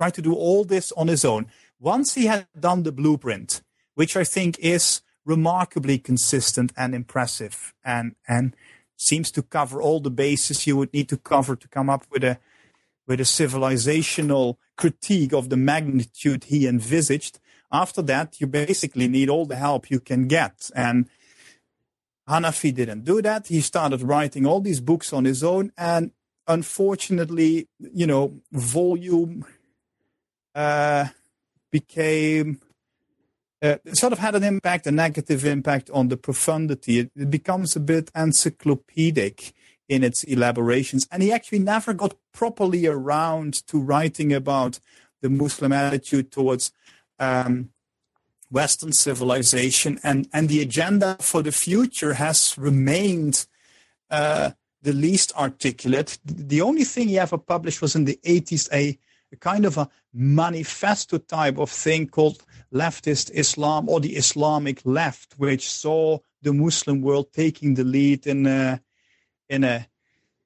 tried 0.00 0.14
to 0.14 0.22
do 0.22 0.32
all 0.32 0.64
this 0.64 0.92
on 0.92 1.08
his 1.08 1.26
own, 1.26 1.46
once 1.78 2.14
he 2.14 2.24
had 2.24 2.46
done 2.58 2.84
the 2.84 2.92
blueprint, 2.92 3.60
which 3.96 4.16
I 4.16 4.24
think 4.24 4.58
is 4.58 5.02
remarkably 5.26 5.98
consistent 5.98 6.72
and 6.74 6.94
impressive 6.94 7.74
and, 7.84 8.14
and 8.26 8.56
seems 8.96 9.30
to 9.32 9.42
cover 9.42 9.82
all 9.82 10.00
the 10.00 10.10
bases 10.10 10.66
you 10.66 10.74
would 10.78 10.94
need 10.94 11.10
to 11.10 11.18
cover 11.18 11.54
to 11.54 11.68
come 11.68 11.90
up 11.90 12.06
with 12.10 12.24
a, 12.24 12.38
with 13.06 13.20
a 13.20 13.24
civilizational 13.24 14.56
critique 14.78 15.34
of 15.34 15.50
the 15.50 15.58
magnitude 15.58 16.44
he 16.44 16.66
envisaged. 16.66 17.38
After 17.70 18.00
that, 18.00 18.40
you 18.40 18.46
basically 18.46 19.06
need 19.06 19.28
all 19.28 19.44
the 19.44 19.56
help 19.56 19.90
you 19.90 20.00
can 20.00 20.28
get. 20.28 20.70
And 20.74 21.10
Hanafi 22.26 22.74
didn't 22.74 23.04
do 23.04 23.20
that. 23.20 23.48
He 23.48 23.60
started 23.60 24.00
writing 24.00 24.46
all 24.46 24.62
these 24.62 24.80
books 24.80 25.12
on 25.12 25.26
his 25.26 25.44
own. 25.44 25.72
And 25.76 26.12
unfortunately, 26.48 27.68
you 27.78 28.06
know, 28.06 28.40
volume 28.50 29.44
uh, 30.54 31.06
became 31.70 32.60
uh, 33.62 33.76
sort 33.92 34.12
of 34.12 34.18
had 34.18 34.34
an 34.34 34.42
impact, 34.42 34.86
a 34.86 34.90
negative 34.90 35.44
impact 35.44 35.90
on 35.90 36.08
the 36.08 36.16
profundity. 36.16 37.00
It, 37.00 37.10
it, 37.14 37.30
becomes 37.30 37.76
a 37.76 37.80
bit 37.80 38.10
encyclopedic 38.14 39.52
in 39.88 40.02
its 40.02 40.24
elaborations, 40.24 41.06
and 41.10 41.22
he 41.22 41.32
actually 41.32 41.58
never 41.58 41.92
got 41.92 42.14
properly 42.32 42.86
around 42.86 43.66
to 43.66 43.78
writing 43.78 44.32
about 44.32 44.80
the 45.20 45.28
Muslim 45.28 45.72
attitude 45.72 46.32
towards 46.32 46.72
um, 47.18 47.70
Western 48.50 48.92
civilization, 48.92 50.00
and 50.02 50.26
and 50.32 50.48
the 50.48 50.62
agenda 50.62 51.16
for 51.20 51.42
the 51.42 51.52
future 51.52 52.14
has 52.14 52.56
remained. 52.56 53.46
Uh, 54.10 54.50
the 54.82 54.92
least 54.94 55.30
articulate. 55.36 56.18
The 56.24 56.62
only 56.62 56.84
thing 56.84 57.08
he 57.08 57.18
ever 57.18 57.36
published 57.36 57.82
was 57.82 57.94
in 57.94 58.06
the 58.06 58.18
80s, 58.24 58.66
a, 58.72 58.98
a 59.32 59.36
kind 59.36 59.64
of 59.64 59.78
a 59.78 59.88
manifesto 60.12 61.18
type 61.18 61.58
of 61.58 61.70
thing 61.70 62.08
called 62.08 62.42
leftist 62.72 63.30
Islam 63.34 63.88
or 63.88 64.00
the 64.00 64.16
Islamic 64.16 64.80
left, 64.84 65.34
which 65.38 65.70
saw 65.70 66.18
the 66.42 66.52
Muslim 66.52 67.02
world 67.02 67.32
taking 67.32 67.74
the 67.74 67.84
lead 67.84 68.26
in 68.26 68.46
a, 68.46 68.80
in 69.48 69.64
a, 69.64 69.86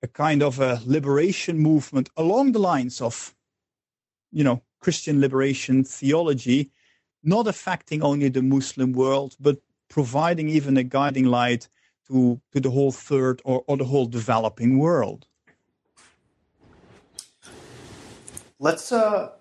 a 0.02 0.06
kind 0.08 0.42
of 0.42 0.60
a 0.60 0.80
liberation 0.84 1.58
movement 1.58 2.10
along 2.16 2.52
the 2.52 2.58
lines 2.58 3.00
of, 3.00 3.34
you 4.30 4.44
know, 4.44 4.62
Christian 4.80 5.20
liberation 5.20 5.84
theology, 5.84 6.70
not 7.22 7.46
affecting 7.46 8.02
only 8.02 8.28
the 8.28 8.42
Muslim 8.42 8.92
world, 8.92 9.34
but 9.40 9.58
providing 9.88 10.48
even 10.48 10.76
a 10.76 10.82
guiding 10.82 11.24
light 11.24 11.68
to, 12.08 12.40
to 12.52 12.60
the 12.60 12.70
whole 12.70 12.92
third 12.92 13.40
or, 13.44 13.64
or 13.66 13.76
the 13.76 13.84
whole 13.84 14.06
developing 14.06 14.78
world. 14.78 15.26
Let's, 18.64 18.90
uh, 18.92 19.32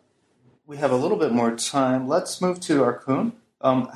we 0.67 0.75
have 0.75 0.91
a 0.91 0.97
little 0.97 1.15
bit 1.15 1.31
more 1.31 1.55
time. 1.55 2.09
Let's 2.09 2.41
move 2.41 2.59
to 2.59 2.81
Arkoun. 2.81 3.31
Um, 3.61 3.89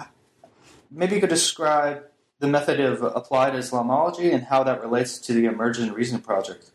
maybe 0.90 1.16
you 1.16 1.20
could 1.20 1.30
describe 1.30 2.04
the 2.40 2.48
method 2.48 2.80
of 2.80 3.04
applied 3.04 3.52
Islamology 3.52 4.34
and 4.34 4.46
how 4.46 4.64
that 4.64 4.80
relates 4.80 5.18
to 5.18 5.34
the 5.34 5.44
Emergent 5.44 5.94
Reason 5.94 6.22
Project. 6.22 6.72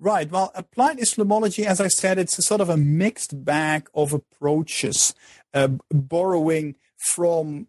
Right. 0.00 0.30
Well, 0.30 0.50
applied 0.54 0.96
Islamology, 0.96 1.66
as 1.66 1.78
I 1.78 1.88
said, 1.88 2.18
it's 2.18 2.38
a 2.38 2.42
sort 2.42 2.62
of 2.62 2.70
a 2.70 2.78
mixed 2.78 3.44
bag 3.44 3.90
of 3.94 4.14
approaches, 4.14 5.14
uh, 5.52 5.68
borrowing 5.90 6.74
from 6.96 7.66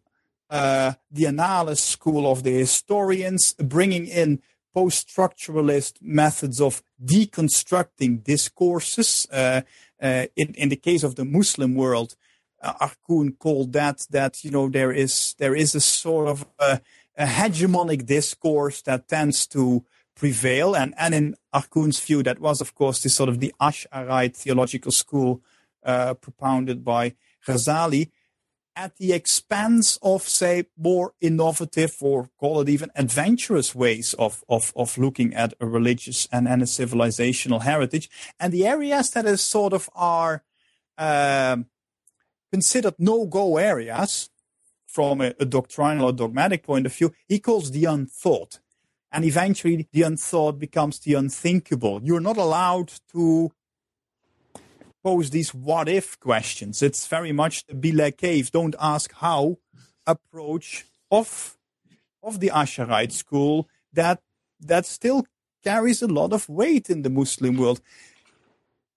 uh, 0.50 0.94
the 1.12 1.26
Annales 1.26 1.82
school 1.82 2.32
of 2.32 2.44
the 2.44 2.54
historians, 2.54 3.52
bringing 3.56 4.08
in 4.08 4.42
post-structuralist 4.74 6.02
methods 6.02 6.62
of 6.62 6.82
deconstructing 7.04 8.24
discourses. 8.24 9.28
Uh, 9.32 9.62
uh, 10.02 10.26
in, 10.36 10.54
in 10.56 10.70
the 10.70 10.76
case 10.76 11.04
of 11.04 11.16
the 11.16 11.26
Muslim 11.26 11.76
world, 11.76 12.16
uh, 12.62 12.74
Arkoun 12.88 13.38
called 13.38 13.74
that 13.74 14.06
that 14.10 14.44
you 14.44 14.52
know 14.52 14.70
there 14.70 14.92
is 14.92 15.36
there 15.38 15.56
is 15.56 15.76
a 15.76 15.82
sort 15.82 16.28
of 16.28 16.46
a, 16.60 16.82
a 17.18 17.26
hegemonic 17.26 18.06
discourse 18.06 18.82
that 18.84 19.08
tends 19.08 19.48
to 19.48 19.84
prevail, 20.16 20.76
and 20.76 20.94
and 20.98 21.14
in 21.14 21.36
Arkoun's 21.54 22.00
view, 22.00 22.24
that 22.24 22.40
was 22.40 22.62
of 22.62 22.76
course 22.76 23.04
this 23.04 23.16
sort 23.16 23.30
of 23.30 23.40
the 23.40 23.54
Ash'arite 23.62 24.36
theological 24.36 24.92
school 24.92 25.42
uh, 25.84 26.14
propounded 26.16 26.84
by 26.84 27.16
Ghazali 27.48 28.10
at 28.76 28.98
the 28.98 29.14
expense 29.14 29.98
of, 30.02 30.24
say, 30.24 30.66
more 30.78 31.14
innovative 31.22 31.96
or 32.02 32.30
call 32.40 32.62
it 32.62 32.70
even 32.70 32.92
adventurous 32.96 33.74
ways 33.74 34.14
of, 34.16 34.44
of, 34.50 34.74
of 34.76 34.98
looking 34.98 35.34
at 35.34 35.54
a 35.60 35.66
religious 35.66 36.28
and, 36.32 36.48
and 36.48 36.62
a 36.62 36.66
civilizational 36.66 37.62
heritage. 37.62 38.10
And 38.40 38.52
the 38.52 38.68
areas 38.68 39.12
that 39.12 39.26
is 39.26 39.42
sort 39.42 39.74
of 39.74 39.90
are 39.96 40.44
um, 40.98 41.68
considered 42.52 42.96
no-go 43.00 43.58
areas 43.58 44.30
from 44.88 45.22
a, 45.22 45.34
a 45.40 45.46
doctrinal 45.46 46.06
or 46.10 46.14
dogmatic 46.14 46.64
point 46.64 46.86
of 46.86 46.94
view, 46.94 47.14
he 47.28 47.40
calls 47.40 47.72
the 47.72 47.86
unthought. 47.86 48.60
And 49.12 49.26
eventually 49.26 49.88
the 49.92 50.04
unthought 50.04 50.60
becomes 50.60 51.00
the 51.00 51.14
unthinkable. 51.14 52.02
You're 52.04 52.20
not 52.20 52.38
allowed 52.38 52.92
to 53.14 53.52
pose 55.06 55.30
these 55.30 55.54
what 55.54 55.88
if 55.88 56.20
questions. 56.20 56.82
It's 56.82 57.06
very 57.06 57.32
much 57.32 57.68
the 57.68 57.76
bila 57.76 58.12
kayfa, 58.12 58.50
don't 58.50 58.76
ask 58.80 59.14
how 59.14 59.58
approach 60.08 60.86
of 61.12 61.58
of 62.24 62.40
the 62.40 62.50
Asharite 62.50 63.12
school 63.12 63.70
that 63.94 64.20
that 64.60 64.86
still 64.88 65.28
carries 65.64 66.02
a 66.02 66.08
lot 66.08 66.34
of 66.34 66.50
weight 66.50 66.90
in 66.90 67.04
the 67.04 67.12
Muslim 67.12 67.56
world. 67.58 67.82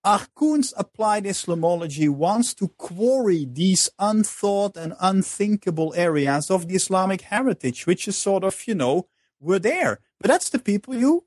Arkoun's 0.02 0.72
applied 0.78 1.24
Islamology 1.24 2.08
wants 2.08 2.54
to 2.54 2.68
quarry 2.68 3.44
these 3.44 3.90
unthought 3.98 4.76
and 4.78 4.94
unthinkable 5.00 5.92
areas 5.94 6.50
of 6.50 6.68
the 6.68 6.76
Islamic 6.76 7.20
heritage, 7.20 7.86
which 7.86 8.08
is 8.08 8.16
sort 8.16 8.44
of, 8.44 8.54
you 8.66 8.74
know, 8.74 9.08
were 9.40 9.58
there. 9.58 10.00
But 10.20 10.28
that's 10.28 10.48
the 10.48 10.58
people 10.70 10.94
you 10.94 11.24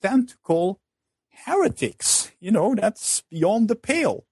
tend 0.00 0.30
to 0.30 0.36
call 0.38 0.80
heretics. 1.44 2.30
You 2.40 2.50
know, 2.50 2.74
that's 2.74 3.22
beyond 3.30 3.68
the 3.68 3.76
pale. 3.76 4.24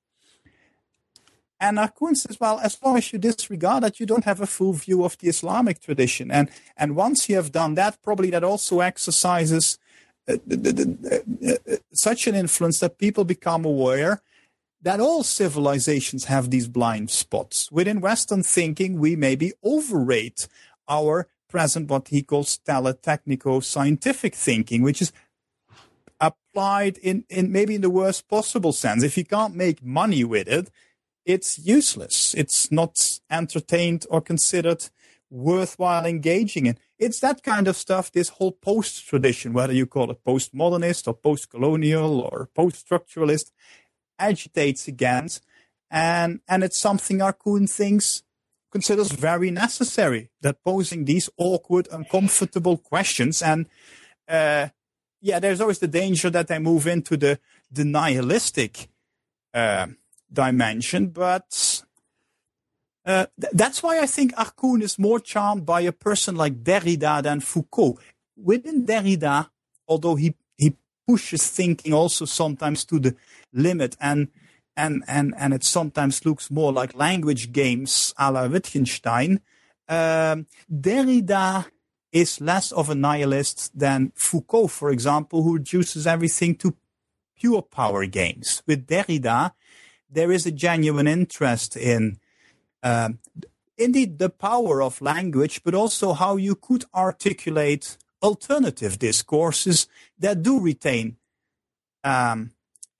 And 1.60 1.78
Arkoun 1.78 2.16
says, 2.16 2.40
well, 2.40 2.58
as 2.58 2.76
long 2.82 2.98
as 2.98 3.12
you 3.12 3.20
disregard 3.20 3.84
that, 3.84 4.00
you 4.00 4.06
don't 4.06 4.24
have 4.24 4.40
a 4.40 4.48
full 4.48 4.72
view 4.72 5.04
of 5.04 5.16
the 5.18 5.28
Islamic 5.28 5.80
tradition. 5.80 6.30
And, 6.30 6.50
and 6.76 6.96
once 6.96 7.28
you 7.28 7.36
have 7.36 7.52
done 7.52 7.74
that, 7.76 8.02
probably 8.02 8.30
that 8.30 8.42
also 8.42 8.80
exercises 8.80 9.78
uh, 10.28 10.34
uh, 10.34 11.56
such 11.92 12.26
an 12.26 12.34
influence 12.34 12.80
that 12.80 12.98
people 12.98 13.24
become 13.24 13.64
aware 13.64 14.22
that 14.82 14.98
all 14.98 15.22
civilizations 15.22 16.24
have 16.24 16.50
these 16.50 16.66
blind 16.66 17.10
spots. 17.10 17.70
Within 17.70 18.00
Western 18.00 18.42
thinking, 18.42 18.98
we 18.98 19.14
maybe 19.14 19.52
overrate 19.62 20.48
our 20.88 21.28
present, 21.48 21.88
what 21.88 22.08
he 22.08 22.22
calls 22.22 22.58
teletechnico 22.66 23.62
scientific 23.62 24.34
thinking, 24.34 24.82
which 24.82 25.00
is 25.00 25.12
applied 26.22 26.96
in, 26.98 27.24
in 27.28 27.50
maybe 27.50 27.74
in 27.74 27.80
the 27.80 27.90
worst 27.90 28.28
possible 28.28 28.72
sense. 28.72 29.02
If 29.02 29.18
you 29.18 29.24
can't 29.24 29.56
make 29.56 29.84
money 29.84 30.24
with 30.24 30.48
it, 30.48 30.70
it's 31.26 31.58
useless. 31.58 32.34
It's 32.34 32.70
not 32.70 32.96
entertained 33.30 34.06
or 34.08 34.20
considered 34.20 34.88
worthwhile 35.30 36.06
engaging 36.06 36.66
in. 36.66 36.78
It's 36.98 37.20
that 37.20 37.42
kind 37.42 37.66
of 37.66 37.76
stuff, 37.76 38.12
this 38.12 38.28
whole 38.28 38.52
post 38.52 39.06
tradition, 39.06 39.52
whether 39.52 39.72
you 39.72 39.86
call 39.86 40.10
it 40.10 40.24
postmodernist 40.24 41.08
or 41.08 41.14
post 41.14 41.50
colonial 41.50 42.20
or 42.20 42.48
post 42.54 42.86
structuralist, 42.86 43.50
agitates 44.18 44.86
against. 44.86 45.44
And, 45.90 46.40
and 46.48 46.62
it's 46.62 46.78
something 46.78 47.18
Arkoun 47.18 47.68
thinks 47.68 48.22
considers 48.70 49.12
very 49.12 49.50
necessary 49.50 50.30
that 50.40 50.62
posing 50.64 51.04
these 51.04 51.28
awkward, 51.36 51.88
uncomfortable 51.90 52.78
questions 52.78 53.42
and, 53.42 53.66
uh, 54.28 54.68
yeah, 55.22 55.38
there's 55.38 55.60
always 55.60 55.78
the 55.78 55.88
danger 55.88 56.28
that 56.30 56.48
they 56.48 56.58
move 56.58 56.86
into 56.86 57.16
the, 57.16 57.38
the 57.70 57.84
nihilistic 57.84 58.88
uh, 59.54 59.86
dimension, 60.30 61.06
but 61.08 61.82
uh, 63.06 63.26
th- 63.40 63.52
that's 63.52 63.82
why 63.82 64.00
I 64.00 64.06
think 64.06 64.34
Arkoun 64.34 64.82
is 64.82 64.98
more 64.98 65.20
charmed 65.20 65.64
by 65.64 65.82
a 65.82 65.92
person 65.92 66.34
like 66.34 66.64
Derrida 66.64 67.22
than 67.22 67.40
Foucault. 67.40 67.98
Within 68.36 68.84
Derrida, 68.84 69.48
although 69.86 70.16
he, 70.16 70.34
he 70.58 70.76
pushes 71.06 71.48
thinking 71.48 71.92
also 71.92 72.24
sometimes 72.24 72.84
to 72.86 72.98
the 72.98 73.14
limit 73.52 73.96
and 74.00 74.28
and 74.76 75.04
and 75.06 75.34
and 75.36 75.52
it 75.52 75.64
sometimes 75.64 76.24
looks 76.24 76.50
more 76.50 76.72
like 76.72 76.94
language 76.94 77.52
games 77.52 78.14
a 78.18 78.32
la 78.32 78.46
Wittgenstein. 78.46 79.40
Um, 79.86 80.46
Derrida 80.72 81.66
is 82.12 82.40
less 82.40 82.72
of 82.72 82.90
a 82.90 82.94
nihilist 82.94 83.76
than 83.78 84.12
Foucault, 84.14 84.68
for 84.68 84.90
example, 84.90 85.42
who 85.42 85.54
reduces 85.54 86.06
everything 86.06 86.54
to 86.56 86.76
pure 87.36 87.62
power 87.62 88.06
games. 88.06 88.62
With 88.66 88.86
Derrida, 88.86 89.52
there 90.10 90.30
is 90.30 90.46
a 90.46 90.52
genuine 90.52 91.08
interest 91.08 91.76
in, 91.76 92.18
um, 92.82 93.18
indeed, 93.78 94.18
the 94.18 94.28
power 94.28 94.82
of 94.82 95.00
language, 95.00 95.62
but 95.64 95.74
also 95.74 96.12
how 96.12 96.36
you 96.36 96.54
could 96.54 96.84
articulate 96.94 97.96
alternative 98.22 98.98
discourses 98.98 99.88
that 100.18 100.42
do 100.42 100.60
retain 100.60 101.16
um, 102.04 102.52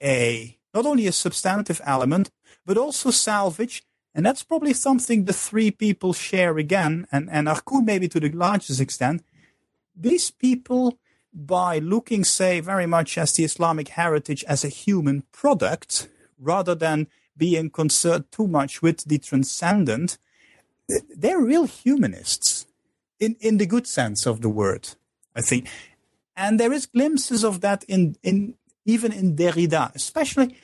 a 0.02 0.58
not 0.74 0.86
only 0.86 1.06
a 1.06 1.12
substantive 1.12 1.82
element, 1.84 2.30
but 2.64 2.78
also 2.78 3.10
salvage 3.10 3.84
and 4.14 4.26
that's 4.26 4.42
probably 4.42 4.74
something 4.74 5.24
the 5.24 5.32
three 5.32 5.70
people 5.70 6.12
share 6.12 6.58
again, 6.58 7.06
and, 7.10 7.28
and 7.30 7.48
Arkoun 7.48 7.84
maybe 7.84 8.08
to 8.08 8.20
the 8.20 8.30
largest 8.30 8.80
extent. 8.80 9.24
These 9.96 10.30
people, 10.30 10.98
by 11.32 11.78
looking, 11.78 12.24
say, 12.24 12.60
very 12.60 12.86
much 12.86 13.16
as 13.16 13.32
the 13.32 13.44
Islamic 13.44 13.88
heritage 13.88 14.44
as 14.44 14.64
a 14.64 14.68
human 14.68 15.24
product, 15.32 16.08
rather 16.38 16.74
than 16.74 17.06
being 17.36 17.70
concerned 17.70 18.24
too 18.30 18.46
much 18.46 18.82
with 18.82 19.04
the 19.04 19.18
transcendent, 19.18 20.18
they're 21.16 21.40
real 21.40 21.64
humanists 21.64 22.66
in, 23.18 23.36
in 23.40 23.58
the 23.58 23.66
good 23.66 23.86
sense 23.86 24.26
of 24.26 24.40
the 24.42 24.48
word, 24.48 24.90
I 25.34 25.40
think. 25.40 25.68
And 26.36 26.58
there 26.58 26.72
is 26.72 26.86
glimpses 26.86 27.44
of 27.44 27.60
that 27.60 27.84
in, 27.84 28.16
in 28.22 28.54
even 28.84 29.12
in 29.12 29.36
Derrida, 29.36 29.94
especially 29.94 30.56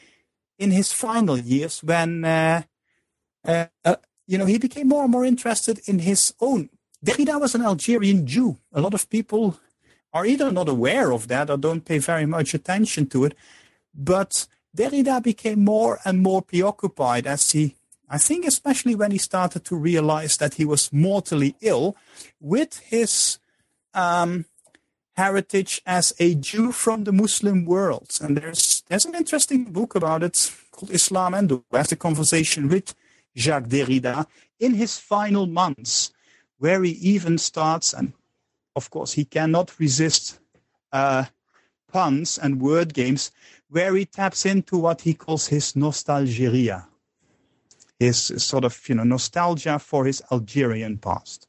in 0.58 0.70
his 0.72 0.92
final 0.92 1.38
years 1.38 1.82
when 1.82 2.24
uh, 2.24 2.62
uh, 3.44 3.66
uh, 3.84 3.96
you 4.26 4.38
know, 4.38 4.46
he 4.46 4.58
became 4.58 4.88
more 4.88 5.02
and 5.02 5.12
more 5.12 5.24
interested 5.24 5.80
in 5.86 6.00
his 6.00 6.34
own. 6.40 6.68
Derrida 7.04 7.40
was 7.40 7.54
an 7.54 7.62
Algerian 7.62 8.26
Jew. 8.26 8.58
A 8.72 8.80
lot 8.80 8.94
of 8.94 9.08
people 9.08 9.58
are 10.12 10.26
either 10.26 10.50
not 10.50 10.68
aware 10.68 11.12
of 11.12 11.28
that 11.28 11.50
or 11.50 11.56
don't 11.56 11.84
pay 11.84 11.98
very 11.98 12.26
much 12.26 12.54
attention 12.54 13.06
to 13.06 13.24
it. 13.24 13.34
But 13.94 14.46
Derrida 14.76 15.22
became 15.22 15.64
more 15.64 15.98
and 16.04 16.22
more 16.22 16.42
preoccupied 16.42 17.26
as 17.26 17.50
he, 17.52 17.76
I 18.08 18.18
think, 18.18 18.46
especially 18.46 18.94
when 18.94 19.12
he 19.12 19.18
started 19.18 19.64
to 19.66 19.76
realize 19.76 20.36
that 20.38 20.54
he 20.54 20.64
was 20.64 20.92
mortally 20.92 21.56
ill 21.60 21.96
with 22.40 22.78
his 22.80 23.38
um, 23.94 24.44
heritage 25.16 25.82
as 25.86 26.14
a 26.18 26.34
Jew 26.34 26.72
from 26.72 27.04
the 27.04 27.12
Muslim 27.12 27.64
world. 27.64 28.18
And 28.20 28.36
there's 28.36 28.82
there's 28.88 29.04
an 29.04 29.14
interesting 29.14 29.64
book 29.64 29.94
about 29.94 30.22
it 30.22 30.52
called 30.70 30.92
Islam 30.92 31.34
and 31.34 31.48
the 31.48 31.62
West, 31.72 31.92
a 31.92 31.96
conversation 31.96 32.68
with 32.68 32.94
Jacques 33.38 33.68
Derrida 33.68 34.26
in 34.58 34.74
his 34.74 34.98
final 34.98 35.46
months, 35.46 36.12
where 36.58 36.82
he 36.82 36.90
even 36.92 37.38
starts, 37.38 37.92
and 37.92 38.12
of 38.74 38.90
course 38.90 39.12
he 39.12 39.24
cannot 39.24 39.78
resist 39.78 40.40
uh, 40.92 41.24
puns 41.92 42.38
and 42.38 42.60
word 42.60 42.92
games, 42.92 43.30
where 43.70 43.94
he 43.94 44.04
taps 44.04 44.44
into 44.44 44.76
what 44.76 45.02
he 45.02 45.14
calls 45.14 45.46
his 45.46 45.76
nostalgia, 45.76 46.88
his 47.98 48.18
sort 48.18 48.64
of 48.64 48.88
you 48.88 48.96
know 48.96 49.04
nostalgia 49.04 49.78
for 49.78 50.04
his 50.04 50.20
Algerian 50.32 50.98
past. 50.98 51.46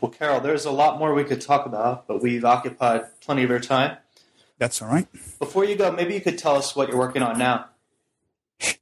Well, 0.00 0.10
Carool, 0.10 0.40
there's 0.40 0.66
a 0.66 0.70
lot 0.70 0.98
more 0.98 1.14
we 1.14 1.24
could 1.24 1.40
talk 1.40 1.66
about, 1.66 2.06
but 2.06 2.22
we've 2.22 2.44
occupied 2.44 3.06
plenty 3.20 3.42
of 3.42 3.50
your 3.50 3.60
time. 3.60 3.96
That's 4.58 4.80
all 4.80 4.88
right. 4.88 5.08
Before 5.38 5.64
you 5.64 5.74
go, 5.74 5.90
maybe 5.90 6.14
you 6.14 6.20
could 6.20 6.38
tell 6.38 6.54
us 6.54 6.76
what 6.76 6.88
you're 6.88 6.98
working 6.98 7.22
on 7.22 7.38
now. 7.38 7.66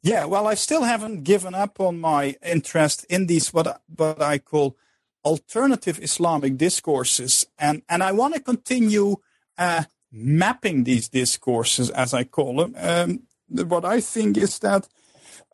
Yeah, 0.03 0.27
well, 0.27 0.47
I 0.47 0.55
still 0.55 0.85
haven't 0.85 1.25
given 1.25 1.55
up 1.55 1.81
on 1.81 2.01
my 2.01 2.37
interest 2.45 3.05
in 3.09 3.27
these 3.27 3.53
what 3.53 3.83
what 3.97 4.23
I 4.23 4.39
call 4.39 4.77
alternative 5.25 5.99
Islamic 6.03 6.57
discourses, 6.57 7.47
and 7.59 7.83
and 7.89 8.03
I 8.03 8.13
want 8.13 8.35
to 8.35 8.41
continue 8.41 9.17
uh, 9.59 9.85
mapping 10.13 10.85
these 10.85 11.09
discourses, 11.09 11.91
as 11.91 12.15
I 12.15 12.25
call 12.25 12.57
them. 12.57 12.75
Um, 12.79 13.23
what 13.69 13.85
I 13.85 14.01
think 14.01 14.37
is 14.37 14.59
that 14.61 14.89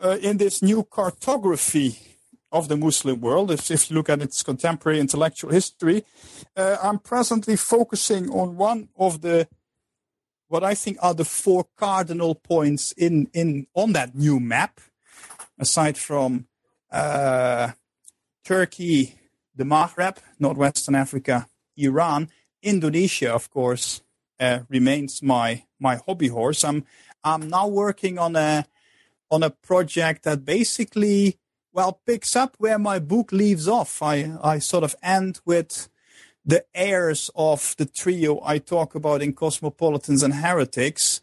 uh, 0.00 0.18
in 0.20 0.36
this 0.36 0.62
new 0.62 0.82
cartography 0.84 1.98
of 2.52 2.68
the 2.68 2.76
Muslim 2.76 3.20
world, 3.20 3.50
if, 3.50 3.70
if 3.70 3.90
you 3.90 3.96
look 3.96 4.10
at 4.10 4.20
its 4.20 4.42
contemporary 4.42 5.00
intellectual 5.00 5.52
history, 5.52 6.04
uh, 6.56 6.76
I'm 6.82 6.98
presently 6.98 7.56
focusing 7.56 8.28
on 8.30 8.56
one 8.56 8.88
of 8.96 9.20
the 9.20 9.48
what 10.50 10.64
I 10.64 10.74
think 10.74 10.98
are 11.00 11.14
the 11.14 11.24
four 11.24 11.68
cardinal 11.76 12.34
points 12.34 12.90
in, 12.92 13.30
in 13.32 13.68
on 13.72 13.92
that 13.92 14.16
new 14.16 14.40
map, 14.40 14.80
aside 15.60 15.96
from 15.96 16.46
uh, 16.90 17.70
Turkey, 18.44 19.14
the 19.54 19.62
Maghreb, 19.64 20.16
Northwestern 20.40 20.96
Africa, 20.96 21.46
Iran, 21.76 22.28
Indonesia, 22.62 23.32
of 23.32 23.48
course, 23.48 24.02
uh, 24.40 24.60
remains 24.68 25.22
my 25.22 25.62
my 25.78 25.96
hobby 26.04 26.28
horse. 26.28 26.64
I'm 26.64 26.84
I'm 27.22 27.48
now 27.48 27.68
working 27.68 28.18
on 28.18 28.34
a 28.34 28.66
on 29.30 29.44
a 29.44 29.50
project 29.50 30.24
that 30.24 30.44
basically 30.44 31.38
well, 31.72 32.00
picks 32.04 32.34
up 32.34 32.56
where 32.58 32.78
my 32.78 32.98
book 32.98 33.30
leaves 33.30 33.68
off. 33.68 34.02
I, 34.02 34.36
I 34.42 34.58
sort 34.58 34.82
of 34.82 34.96
end 35.02 35.40
with 35.44 35.88
the 36.44 36.64
heirs 36.74 37.30
of 37.34 37.74
the 37.78 37.86
trio 37.86 38.40
I 38.44 38.58
talk 38.58 38.94
about 38.94 39.22
in 39.22 39.32
Cosmopolitans 39.32 40.22
and 40.22 40.34
Heretics. 40.34 41.20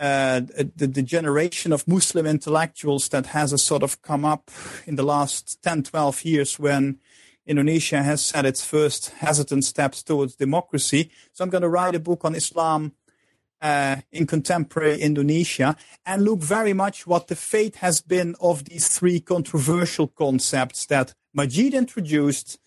Uh, 0.00 0.40
the, 0.76 0.86
the, 0.86 1.02
generation 1.02 1.72
of 1.72 1.88
Muslim 1.88 2.24
intellectuals 2.24 3.08
that 3.08 3.26
has 3.26 3.52
a 3.52 3.58
sort 3.58 3.82
of 3.82 4.00
come 4.00 4.24
up 4.24 4.48
in 4.86 4.94
the 4.94 5.02
last 5.02 5.60
10, 5.62 5.82
12 5.82 6.24
years 6.24 6.56
when 6.56 7.00
Indonesia 7.48 8.04
has 8.04 8.24
set 8.24 8.46
its 8.46 8.64
first 8.64 9.10
hesitant 9.18 9.64
steps 9.64 10.04
towards 10.04 10.36
democracy. 10.36 11.10
So 11.32 11.42
I'm 11.42 11.50
going 11.50 11.62
to 11.62 11.68
write 11.68 11.96
a 11.96 12.00
book 12.00 12.24
on 12.24 12.36
Islam 12.36 12.92
uh, 13.60 13.96
in 14.12 14.26
contemporary 14.26 15.00
Indonesia 15.00 15.76
and 16.06 16.22
look 16.22 16.40
very 16.40 16.72
much 16.72 17.06
what 17.06 17.26
the 17.26 17.34
fate 17.34 17.76
has 17.76 18.00
been 18.00 18.36
of 18.40 18.66
these 18.66 18.86
three 18.86 19.18
controversial 19.18 20.06
concepts 20.06 20.86
that 20.86 21.14
Majid 21.34 21.74
introduced 21.74 22.60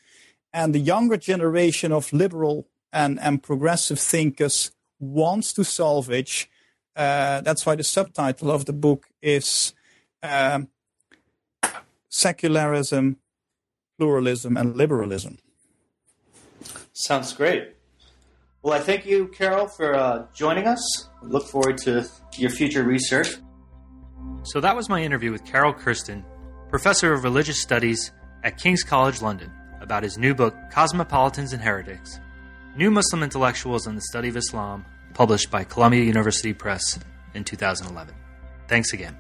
and 0.54 0.76
the 0.76 0.80
younger 0.80 1.18
generation 1.18 1.91
of 1.91 2.12
liberal 2.12 2.68
and, 2.91 3.20
and 3.20 3.41
progressive 3.41 3.99
thinkers 3.99 4.72
wants 4.99 5.54
to 5.54 5.64
salvage. 5.64 6.49
Uh, 6.95 7.41
that's 7.41 7.66
why 7.66 7.76
the 7.76 7.84
subtitle 7.84 8.52
of 8.52 8.66
the 8.66 8.74
book 8.74 9.08
is 9.22 9.74
um, 10.22 10.68
Secularism, 12.10 13.18
Pluralism, 13.97 14.58
and 14.58 14.76
Liberalism. 14.76 15.38
Sounds 16.93 17.34
great. 17.34 17.76
Well, 18.62 18.74
I 18.74 18.80
thank 18.80 19.06
you, 19.06 19.28
Carool, 19.30 19.68
for 19.68 19.95
uh, 19.95 20.28
joining 20.36 20.68
us. 20.68 21.10
Look 21.24 21.47
forward 21.47 21.78
to 21.80 22.08
your 22.38 22.52
future 22.52 22.84
research. 22.84 23.38
So 24.43 24.60
that 24.60 24.76
was 24.76 24.88
my 24.89 25.02
interview 25.02 25.32
with 25.32 25.45
Carool 25.45 25.74
Kersten, 25.74 26.24
professor 26.70 27.14
of 27.14 27.24
religious 27.24 27.60
studies 27.60 28.12
at 28.43 28.58
King's 28.58 28.84
College 28.84 29.22
London, 29.22 29.52
about 29.82 30.03
his 30.03 30.17
new 30.17 30.34
book, 30.34 30.55
Cosmopolitans 30.71 31.53
and 31.53 31.61
Heretics 31.61 32.19
New 32.75 32.89
Muslim 32.89 33.21
Intellectuals 33.21 33.86
and 33.86 33.97
the 33.97 34.01
Study 34.01 34.29
of 34.29 34.38
Islam, 34.38 34.86
published 35.13 35.51
by 35.51 35.65
Columbia 35.65 36.05
University 36.05 36.53
Press 36.53 36.97
in 37.34 37.43
2011. 37.43 38.15
Thanks 38.69 38.93
again. 38.93 39.17